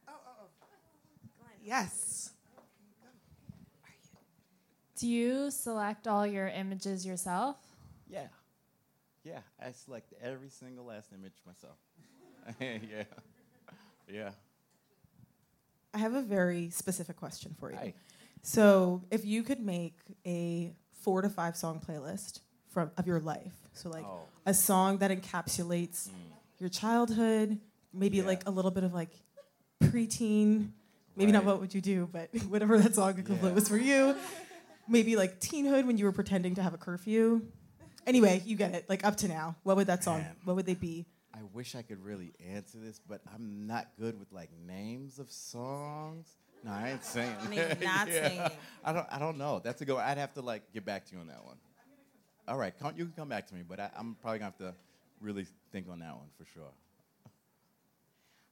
Oh, 0.08 0.12
oh, 0.26 0.30
oh. 0.40 0.66
Yes. 1.62 2.30
Do 4.98 5.06
you 5.06 5.52
select 5.52 6.08
all 6.08 6.26
your 6.26 6.48
images 6.48 7.06
yourself? 7.06 7.56
Yeah. 8.08 8.26
Yeah. 9.22 9.40
I 9.62 9.70
select 9.70 10.12
every 10.20 10.48
single 10.48 10.86
last 10.86 11.12
image 11.12 11.34
myself. 11.46 11.76
yeah. 12.60 13.04
Yeah. 14.12 14.30
I 15.94 15.98
have 15.98 16.14
a 16.14 16.22
very 16.22 16.70
specific 16.70 17.16
question 17.16 17.54
for 17.58 17.70
you. 17.70 17.78
Hi. 17.78 17.94
So, 18.42 19.02
if 19.10 19.24
you 19.24 19.42
could 19.42 19.60
make 19.60 19.96
a 20.26 20.72
four 21.00 21.22
to 21.22 21.28
five 21.28 21.56
song 21.56 21.80
playlist 21.86 22.40
from 22.70 22.90
of 22.96 23.06
your 23.06 23.20
life, 23.20 23.54
so 23.72 23.88
like 23.88 24.04
Oh. 24.04 24.20
a 24.46 24.54
song 24.54 24.98
that 24.98 25.10
encapsulates 25.10 26.08
mm. 26.08 26.12
your 26.58 26.68
childhood, 26.68 27.58
maybe 27.92 28.18
Yeah. 28.18 28.24
like 28.24 28.46
a 28.46 28.50
little 28.50 28.70
bit 28.70 28.84
of 28.84 28.94
like 28.94 29.10
preteen, 29.82 30.70
maybe 31.16 31.32
not 31.32 31.44
what 31.44 31.60
would 31.60 31.74
you 31.74 31.80
do, 31.80 32.08
but 32.10 32.30
whatever 32.48 32.78
that 32.78 32.94
song 32.94 33.18
equivalent 33.18 33.52
Yeah. 33.52 33.54
was 33.54 33.68
for 33.68 33.78
you. 33.78 34.16
Maybe 34.86 35.16
like 35.16 35.40
teenhood 35.40 35.86
when 35.86 35.98
you 35.98 36.04
were 36.04 36.12
pretending 36.12 36.54
to 36.56 36.62
have 36.62 36.74
a 36.74 36.78
curfew. 36.78 37.42
Anyway, 38.06 38.42
you 38.46 38.56
get 38.56 38.74
it. 38.74 38.88
Like 38.88 39.04
up 39.04 39.16
to 39.16 39.28
now, 39.28 39.56
what 39.64 39.76
would 39.76 39.88
that 39.88 40.02
song? 40.04 40.24
What 40.44 40.56
would 40.56 40.64
they 40.66 40.74
be? 40.74 41.06
I 41.38 41.42
wish 41.52 41.76
I 41.76 41.82
could 41.82 42.02
really 42.02 42.32
answer 42.52 42.78
this, 42.78 43.00
but 43.06 43.20
I'm 43.32 43.66
not 43.66 43.88
good 43.98 44.18
with 44.18 44.32
like 44.32 44.50
names 44.66 45.20
of 45.20 45.30
songs. 45.30 46.26
No, 46.64 46.72
I 46.72 46.90
ain't 46.90 47.04
saying. 47.04 47.36
I 47.40 47.48
mean, 47.48 47.60
not 47.80 48.08
singing. 48.10 48.40
I 48.84 48.92
don't. 48.92 49.06
I 49.10 49.18
don't 49.20 49.38
know. 49.38 49.60
That's 49.62 49.80
a 49.80 49.84
go. 49.84 49.98
I'd 49.98 50.18
have 50.18 50.34
to 50.34 50.40
like 50.40 50.72
get 50.72 50.84
back 50.84 51.06
to 51.06 51.14
you 51.14 51.20
on 51.20 51.28
that 51.28 51.44
one. 51.44 51.56
All 52.48 52.56
right, 52.56 52.76
come, 52.76 52.94
you 52.96 53.04
can 53.04 53.12
come 53.14 53.28
back 53.28 53.46
to 53.48 53.54
me, 53.54 53.62
but 53.68 53.78
I, 53.78 53.90
I'm 53.96 54.16
probably 54.20 54.40
gonna 54.40 54.52
have 54.58 54.58
to 54.58 54.74
really 55.20 55.46
think 55.70 55.86
on 55.88 56.00
that 56.00 56.16
one 56.16 56.26
for 56.36 56.44
sure. 56.52 56.72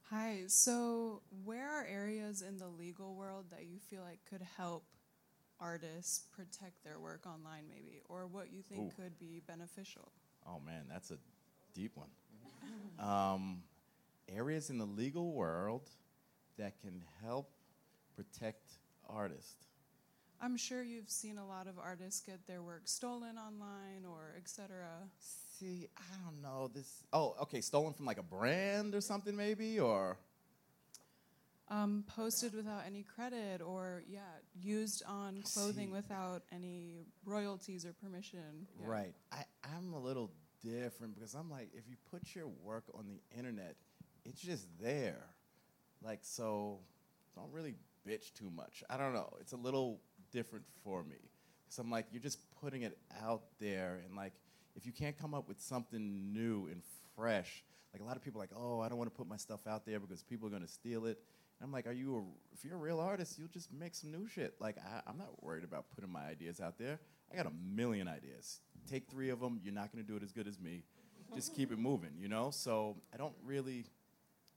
Hi. 0.09 0.43
So, 0.47 1.21
where 1.43 1.69
are 1.69 1.85
areas 1.85 2.41
in 2.41 2.57
the 2.57 2.67
legal 2.67 3.15
world 3.15 3.47
that 3.51 3.65
you 3.65 3.79
feel 3.79 4.01
like 4.01 4.19
could 4.29 4.45
help 4.55 4.85
artists 5.59 6.25
protect 6.31 6.83
their 6.85 6.99
work 6.99 7.25
online, 7.25 7.63
maybe, 7.69 8.01
or 8.07 8.27
what 8.27 8.53
you 8.53 8.61
think 8.61 8.93
Ooh. 8.93 9.01
could 9.01 9.19
be 9.19 9.41
beneficial? 9.45 10.11
Oh 10.47 10.61
man, 10.65 10.83
that's 10.89 11.11
a 11.11 11.17
deep 11.73 11.91
one. 11.95 12.07
Um, 12.99 13.63
areas 14.27 14.69
in 14.69 14.77
the 14.77 14.85
legal 14.85 15.31
world 15.33 15.89
that 16.57 16.79
can 16.81 17.03
help 17.23 17.51
protect 18.15 18.71
artists. 19.07 19.65
I'm 20.41 20.57
sure 20.57 20.83
you've 20.83 21.09
seen 21.09 21.37
a 21.37 21.47
lot 21.47 21.67
of 21.67 21.79
artists 21.79 22.21
get 22.21 22.45
their 22.47 22.61
work 22.61 22.81
stolen 22.85 23.37
online 23.37 24.05
or 24.07 24.35
etc. 24.37 24.85
See, 25.19 25.87
I 25.97 26.01
don't 26.23 26.41
know 26.41 26.69
this. 26.73 27.03
Oh, 27.11 27.35
okay, 27.43 27.61
stolen 27.61 27.93
from 27.93 28.05
like 28.05 28.19
a 28.19 28.23
brand 28.23 28.93
or 28.93 29.01
something, 29.01 29.35
maybe, 29.35 29.79
or 29.79 30.17
Um, 31.69 32.03
posted 32.07 32.53
without 32.53 32.83
any 32.85 33.03
credit, 33.03 33.61
or 33.61 34.03
yeah, 34.07 34.21
used 34.55 35.03
on 35.05 35.41
clothing 35.41 35.87
See. 35.87 35.93
without 35.93 36.43
any 36.51 37.05
royalties 37.25 37.85
or 37.85 37.93
permission. 37.93 38.67
Yeah. 38.79 38.87
right. 38.87 39.15
I, 39.31 39.43
I'm 39.63 39.93
a 39.93 39.99
little 39.99 40.31
different 40.63 41.15
because 41.15 41.33
I'm 41.33 41.49
like, 41.49 41.69
if 41.73 41.83
you 41.89 41.95
put 42.11 42.35
your 42.35 42.47
work 42.63 42.85
on 42.93 43.05
the 43.07 43.37
internet, 43.37 43.75
it's 44.25 44.41
just 44.41 44.67
there. 44.81 45.25
Like, 46.03 46.19
so 46.21 46.79
don't 47.35 47.51
really 47.51 47.75
bitch 48.07 48.33
too 48.33 48.49
much. 48.55 48.83
I 48.89 48.97
don't 48.97 49.13
know. 49.13 49.33
It's 49.39 49.53
a 49.53 49.57
little 49.57 49.99
different 50.31 50.65
for 50.83 51.03
me. 51.03 51.17
So 51.69 51.81
I'm 51.81 51.91
like, 51.91 52.05
you're 52.11 52.21
just 52.21 52.39
putting 52.61 52.83
it 52.83 52.97
out 53.21 53.43
there, 53.59 53.99
and 54.05 54.15
like, 54.15 54.33
if 54.75 54.85
you 54.85 54.91
can't 54.91 55.17
come 55.17 55.33
up 55.33 55.47
with 55.47 55.59
something 55.59 56.31
new 56.31 56.67
and 56.71 56.81
fresh, 57.15 57.63
like 57.93 58.01
a 58.01 58.05
lot 58.05 58.15
of 58.15 58.23
people 58.23 58.39
like, 58.39 58.51
oh, 58.55 58.79
I 58.79 58.89
don't 58.89 58.97
want 58.97 59.11
to 59.11 59.17
put 59.17 59.27
my 59.27 59.37
stuff 59.37 59.61
out 59.67 59.85
there 59.85 59.99
because 59.99 60.23
people 60.23 60.47
are 60.47 60.51
gonna 60.51 60.67
steal 60.67 61.05
it. 61.05 61.19
And 61.59 61.65
I'm 61.65 61.71
like, 61.71 61.87
are 61.87 61.91
you? 61.91 62.17
A, 62.17 62.53
if 62.53 62.63
you're 62.63 62.75
a 62.75 62.79
real 62.79 62.99
artist, 62.99 63.37
you'll 63.39 63.47
just 63.47 63.73
make 63.73 63.95
some 63.95 64.11
new 64.11 64.27
shit. 64.27 64.53
Like, 64.59 64.77
I, 64.77 65.01
I'm 65.09 65.17
not 65.17 65.43
worried 65.43 65.63
about 65.63 65.85
putting 65.95 66.11
my 66.11 66.25
ideas 66.25 66.61
out 66.61 66.77
there. 66.77 66.99
I 67.31 67.35
got 67.35 67.47
a 67.47 67.51
million 67.75 68.07
ideas. 68.07 68.59
Take 68.89 69.07
three 69.09 69.29
of 69.29 69.39
them. 69.39 69.59
You're 69.63 69.73
not 69.73 69.91
gonna 69.91 70.03
do 70.03 70.15
it 70.15 70.23
as 70.23 70.31
good 70.31 70.47
as 70.47 70.59
me. 70.59 70.83
Just 71.35 71.53
keep 71.55 71.71
it 71.71 71.77
moving, 71.77 72.11
you 72.19 72.29
know. 72.29 72.51
So 72.51 72.95
I 73.13 73.17
don't 73.17 73.35
really, 73.45 73.85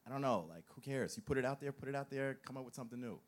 I 0.06 0.10
don't 0.10 0.22
know. 0.22 0.46
Like, 0.48 0.64
who 0.74 0.80
cares? 0.80 1.16
You 1.16 1.22
put 1.22 1.36
it 1.36 1.44
out 1.44 1.60
there. 1.60 1.72
Put 1.72 1.88
it 1.88 1.94
out 1.96 2.10
there. 2.10 2.38
Come 2.46 2.56
up 2.56 2.64
with 2.64 2.74
something 2.74 3.00
new. 3.00 3.18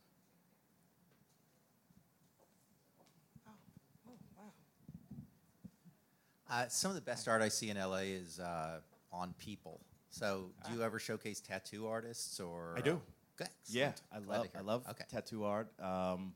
Uh, 6.51 6.69
some 6.69 6.91
of 6.91 6.95
the 6.95 7.01
best 7.01 7.29
art 7.29 7.41
I 7.41 7.49
see 7.49 7.71
in 7.71 7.79
LA 7.79 8.05
is 8.13 8.39
uh, 8.39 8.81
on 9.11 9.35
people. 9.39 9.81
So, 10.11 10.51
do 10.67 10.75
you 10.75 10.83
ever 10.83 10.99
showcase 10.99 11.41
tattoo 11.41 11.87
artists 11.87 12.39
or? 12.39 12.75
Ah. 12.77 12.81
I 12.81 12.83
do. 12.83 13.01
Good. 13.39 13.49
Yeah, 13.67 13.93
I 14.15 14.21
Glad 14.21 14.37
love 14.39 14.49
I 14.55 14.61
love 14.61 14.85
Okay. 14.91 15.05
tattoo 15.11 15.45
art. 15.45 15.69
Um, 15.81 16.35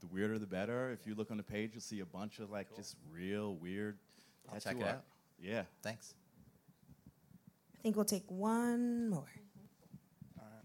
the 0.00 0.06
weirder 0.08 0.38
the 0.38 0.46
better. 0.46 0.90
If 0.92 1.06
you 1.06 1.14
look 1.14 1.30
on 1.30 1.36
the 1.36 1.42
page, 1.42 1.70
you'll 1.74 1.80
see 1.82 2.00
a 2.00 2.06
bunch 2.06 2.38
of 2.38 2.50
like 2.50 2.74
just 2.76 2.96
real 3.12 3.54
weird 3.56 3.98
I'll 4.48 4.54
tattoo 4.60 4.68
check 4.68 4.76
it 4.80 4.86
art. 4.88 4.94
out. 4.96 5.04
Yeah. 5.42 5.62
Thanks. 5.82 6.14
I 7.78 7.82
think 7.82 7.96
we'll 7.96 8.04
take 8.04 8.30
one 8.30 9.08
more. 9.08 9.30
All 10.38 10.44
right. 10.44 10.64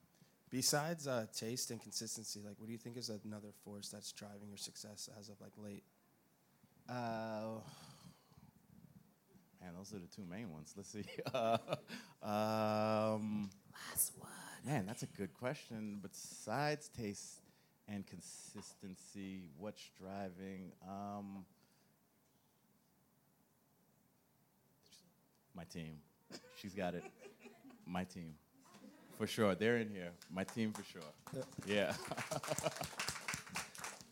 Besides 0.49 1.07
uh, 1.07 1.25
taste 1.35 1.71
and 1.71 1.81
consistency, 1.81 2.41
like, 2.45 2.55
what 2.57 2.67
do 2.67 2.73
you 2.73 2.77
think 2.77 2.97
is 2.97 3.09
another 3.09 3.49
force 3.63 3.89
that's 3.89 4.11
driving 4.11 4.49
your 4.49 4.57
success 4.57 5.09
as 5.17 5.29
of 5.29 5.39
like 5.39 5.53
late? 5.57 5.83
Uh, 6.89 7.59
Man, 9.65 9.73
those 9.75 9.93
are 9.93 9.99
the 9.99 10.07
two 10.07 10.25
main 10.29 10.51
ones. 10.51 10.73
Let's 10.75 10.91
see. 10.91 11.03
Uh, 11.33 11.57
um, 12.21 13.49
Last 13.91 14.13
one. 14.19 14.29
man, 14.63 14.85
that's 14.85 15.03
a 15.03 15.07
good 15.07 15.33
question. 15.33 15.99
Besides 16.01 16.89
taste 16.89 17.39
and 17.87 18.05
consistency, 18.05 19.49
what's 19.57 19.89
driving? 19.99 20.71
Um, 20.87 21.45
my 25.55 25.63
team. 25.65 25.97
She's 26.55 26.73
got 26.73 26.95
it. 26.95 27.03
My 27.85 28.03
team. 28.03 28.33
For 29.17 29.27
sure. 29.27 29.55
They're 29.55 29.77
in 29.77 29.89
here. 29.89 30.11
My 30.33 30.43
team 30.43 30.73
for 30.73 30.83
sure. 30.83 31.43
Yeah. 31.65 31.93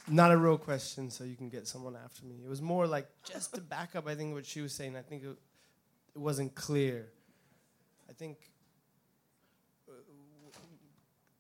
Not 0.08 0.32
a 0.32 0.38
real 0.38 0.58
question, 0.58 1.10
so 1.10 1.24
you 1.24 1.36
can 1.36 1.50
get 1.50 1.68
someone 1.68 1.96
after 1.96 2.26
me. 2.26 2.36
It 2.44 2.50
was 2.50 2.62
more 2.62 2.86
like 2.86 3.08
just 3.24 3.56
to 3.56 3.62
back 3.62 3.96
up. 3.96 4.08
I 4.08 4.16
think 4.16 4.34
what 4.34 4.46
she 4.46 4.62
was 4.62 4.74
saying. 4.74 4.98
I 4.98 5.02
think 5.02 5.24
it, 5.24 5.38
it 6.16 6.20
wasn't 6.20 6.54
clear. 6.56 7.08
I 8.10 8.14
think 8.14 8.38
uh, 9.90 9.94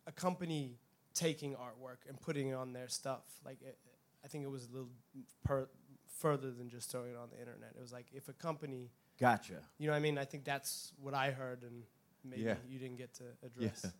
a 0.07 0.11
company 0.13 0.77
taking 1.13 1.53
artwork 1.55 2.07
and 2.07 2.19
putting 2.21 2.49
it 2.49 2.53
on 2.53 2.73
their 2.73 2.87
stuff. 2.87 3.23
Like 3.45 3.61
it, 3.61 3.77
I 4.23 4.27
think 4.27 4.43
it 4.43 4.49
was 4.49 4.67
a 4.69 4.71
little 4.71 4.89
per, 5.43 5.67
further 6.19 6.51
than 6.51 6.69
just 6.69 6.91
throwing 6.91 7.11
it 7.11 7.17
on 7.17 7.29
the 7.31 7.39
internet. 7.39 7.73
It 7.77 7.81
was 7.81 7.91
like 7.91 8.07
if 8.13 8.29
a 8.29 8.33
company, 8.33 8.91
gotcha. 9.19 9.61
you 9.77 9.87
know, 9.87 9.93
what 9.93 9.97
I 9.97 10.01
mean. 10.01 10.17
I 10.17 10.25
think 10.25 10.43
that's 10.45 10.93
what 11.01 11.13
I 11.13 11.31
heard, 11.31 11.63
and 11.63 11.83
maybe 12.23 12.43
Yeah. 12.43 12.55
you 12.67 12.79
didn't 12.79 12.97
get 12.97 13.13
to 13.15 13.23
address. 13.45 13.83
Of 13.83 13.91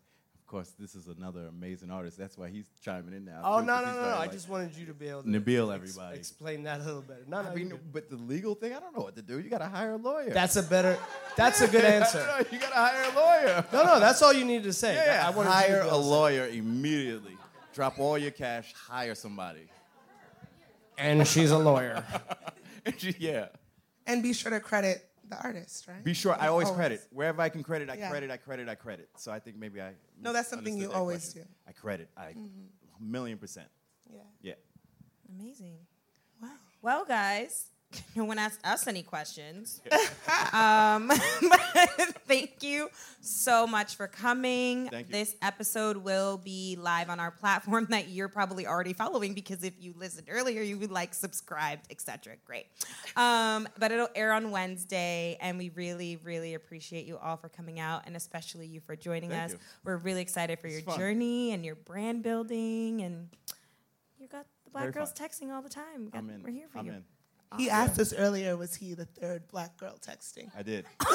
course, 0.54 0.72
this 0.78 0.94
is 0.94 1.08
another 1.08 1.48
amazing 1.48 1.90
artist. 1.90 2.18
That's 2.18 2.38
why 2.38 2.50
he's 2.50 2.66
chiming 2.86 3.14
in 3.16 3.26
now. 3.26 3.42
Oh 3.44 3.60
too, 3.60 3.66
no 3.66 3.74
'cause 3.74 3.86
no 3.86 3.92
no! 3.92 3.96
no. 3.98 4.02
very, 4.04 4.14
I 4.20 4.28
just 4.28 4.48
wanted 4.48 4.76
you 4.78 4.86
to 4.86 4.94
be 4.94 5.08
able 5.08 5.24
to 5.24 5.28
Nabil, 5.28 5.74
ex- 5.74 5.82
everybody. 5.82 6.18
explain 6.20 6.64
that 6.64 6.80
a 6.80 6.84
little 6.84 7.02
better. 7.02 7.24
No, 7.28 7.42
no, 7.42 7.50
I 7.50 7.56
mean, 7.56 7.70
good. 7.70 7.80
but 7.92 8.10
the 8.10 8.18
legal 8.18 8.54
thing, 8.54 8.74
I 8.74 8.80
don't 8.80 8.96
know 8.96 9.04
what 9.04 9.16
to 9.16 9.24
do. 9.24 9.40
You 9.40 9.50
got 9.50 9.58
to 9.60 9.68
hire 9.68 9.94
a 9.94 9.98
lawyer. 9.98 10.30
that's 10.30 10.56
a 10.56 10.62
better. 10.64 10.98
That's 11.36 11.62
a 11.62 11.68
good 11.68 11.84
answer. 11.98 12.20
No, 12.20 12.46
you 12.52 12.60
got 12.60 12.70
to 12.70 12.76
hire 12.76 13.12
a 13.12 13.16
lawyer. 13.16 13.66
No, 13.74 13.84
no, 13.84 14.00
that's 14.00 14.22
all 14.22 14.32
you 14.32 14.46
need 14.46 14.64
to 14.64 14.74
say. 14.74 14.94
Yeah, 14.94 15.24
I 15.26 15.32
wanted 15.32 15.50
to 15.50 15.56
hire 15.56 15.82
a 15.82 15.88
able 15.88 15.98
to 15.98 16.04
say- 16.04 16.10
lawyer 16.10 16.48
immediately. 16.48 17.38
Drop 17.74 17.98
all 18.00 18.18
your 18.20 18.32
cash. 18.32 18.72
Hire 18.76 19.16
somebody. 19.16 19.68
And 21.00 21.28
she's 21.28 21.50
a 21.50 21.58
lawyer. 21.58 22.04
yeah. 23.18 23.48
And 24.06 24.22
be 24.22 24.34
sure 24.34 24.52
to 24.52 24.60
credit 24.60 25.04
the 25.30 25.42
artist, 25.42 25.88
right? 25.88 26.04
Be 26.04 26.14
sure. 26.14 26.36
I 26.40 26.48
always 26.48 26.68
Always. 26.68 26.78
credit 26.78 27.08
wherever 27.12 27.42
I 27.42 27.50
can 27.50 27.64
credit. 27.64 27.90
I 27.90 27.96
Yeah. 27.96 28.10
credit. 28.10 28.30
I 28.32 28.38
credit. 28.38 28.70
I 28.70 28.76
credit. 28.76 29.10
So 29.18 29.32
I 29.32 29.40
think 29.40 29.58
maybe 29.58 29.82
I. 29.82 29.94
No, 30.20 30.34
that's 30.34 30.50
something 30.50 30.78
you 30.78 30.88
that 30.90 30.96
always 30.96 31.26
question. 31.34 31.44
do. 31.44 31.50
I 31.68 31.72
credit. 31.72 32.10
I 32.18 32.34
Mm-hmm. 32.34 33.12
million 33.12 33.38
percent. 33.38 33.68
Yeah. 34.10 34.20
Yeah. 34.42 34.54
Amazing. 35.30 35.78
Wow. 36.42 36.50
Well, 36.82 37.06
guys, 37.06 37.68
no 38.16 38.24
one 38.26 38.40
asked 38.40 38.66
us 38.66 38.88
any 38.88 39.04
questions. 39.04 39.82
um, 40.54 41.12
thank 42.28 42.62
you 42.64 42.90
so 43.22 43.66
much 43.68 43.96
for 43.96 44.08
coming. 44.08 44.90
This 45.10 45.36
episode 45.42 45.98
will 45.98 46.38
be 46.38 46.78
live 46.80 47.10
on 47.10 47.20
our 47.20 47.32
platform 47.32 47.88
that 47.90 48.10
you're 48.10 48.28
probably 48.28 48.68
already 48.68 48.94
following 48.94 49.34
because 49.34 49.64
if 49.64 49.74
you 49.80 49.94
listened 49.98 50.28
earlier, 50.30 50.62
you 50.62 50.78
would 50.78 50.92
like 50.92 51.14
subscribed, 51.14 51.86
etc. 51.90 52.36
Great. 52.46 52.66
Um, 53.16 53.68
but 53.78 53.92
it'll 53.92 54.10
air 54.16 54.34
on 54.34 54.52
Wednesday, 54.52 55.38
and 55.40 55.58
we 55.58 55.70
really, 55.70 56.18
really 56.24 56.54
appreciate 56.54 57.06
you 57.06 57.18
all 57.18 57.38
for 57.38 57.50
coming 57.50 57.80
out, 57.80 58.04
and 58.06 58.16
especially 58.16 58.68
you 58.68 58.80
for 58.80 58.96
joining 58.96 59.30
Thank 59.30 59.44
us. 59.46 59.52
you. 59.54 59.60
We're 59.84 59.98
really 59.98 60.22
excited 60.22 60.60
for 60.60 60.68
It's 60.68 60.76
your 60.78 60.84
fun. 60.84 60.98
journey 61.00 61.52
and 61.52 61.64
your 61.66 61.76
brand 61.76 62.24
building, 62.24 63.02
and 63.02 63.30
you 64.20 64.28
got 64.28 64.46
the 64.66 64.70
black 64.72 64.84
Very 64.84 64.94
girls 64.94 65.12
fun. 65.12 65.28
texting 65.30 65.54
all 65.54 65.62
the 65.62 65.70
time. 65.70 66.06
We 66.06 66.12
got- 66.12 66.20
I'm 66.20 66.30
in. 66.30 66.44
We're 66.44 66.52
here 66.52 66.68
for 66.72 66.80
I'm 66.80 66.86
you. 66.86 66.92
in. 66.94 67.04
He 67.58 67.70
ah, 67.70 67.84
asked 67.84 68.00
us 68.00 68.14
earlier, 68.14 68.58
was 68.58 68.76
he 68.76 68.94
the 68.94 69.06
third 69.06 69.48
black 69.48 69.78
girl 69.78 69.96
texting? 70.02 70.50
I 70.58 70.64
did. 70.64 70.86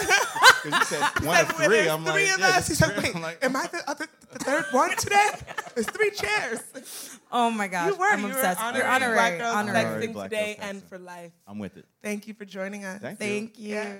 Because 0.65 0.91
you 0.91 0.97
said 0.99 1.25
one 1.25 1.41
of 1.41 1.53
three. 1.53 1.89
I'm 1.89 2.05
three 2.05 2.25
like, 2.25 2.35
of 2.35 2.41
yeah, 2.41 2.47
us. 2.49 2.67
just 2.67 2.69
He 2.69 2.75
said, 2.75 3.01
wait, 3.01 3.15
I'm 3.15 3.23
like, 3.23 3.45
am 3.45 3.55
I 3.55 3.69
the, 3.69 3.81
other, 3.89 4.07
the 4.33 4.39
third 4.41 4.65
one 4.73 4.91
today? 4.97 5.29
There's 5.75 5.87
three 5.87 6.11
chairs. 6.11 7.21
Oh 7.31 7.49
my 7.51 7.69
gosh, 7.69 7.91
You 7.93 7.97
were. 7.97 8.07
I'm 8.07 8.21
you 8.23 8.27
obsessed. 8.27 8.61
were 8.61 8.79
You're 8.79 8.85
honorary, 8.85 8.89
honorary. 8.89 9.15
Black 9.15 9.39
Girls 9.39 9.55
honorary. 9.55 9.85
Honorary 9.85 10.09
Texting 10.09 10.13
Black 10.15 10.31
today 10.31 10.57
Girls 10.59 10.71
and 10.71 10.83
for 10.83 10.99
life. 10.99 11.33
I'm 11.47 11.59
with 11.61 11.77
it. 11.77 11.85
Thank 12.03 12.27
you 12.27 12.35
for 12.35 12.45
joining 12.45 12.85
us. 12.85 13.01
Thank 13.01 13.21
you. 13.21 13.27
Thank 13.27 13.59
you. 13.59 13.75
Yeah. 13.75 13.99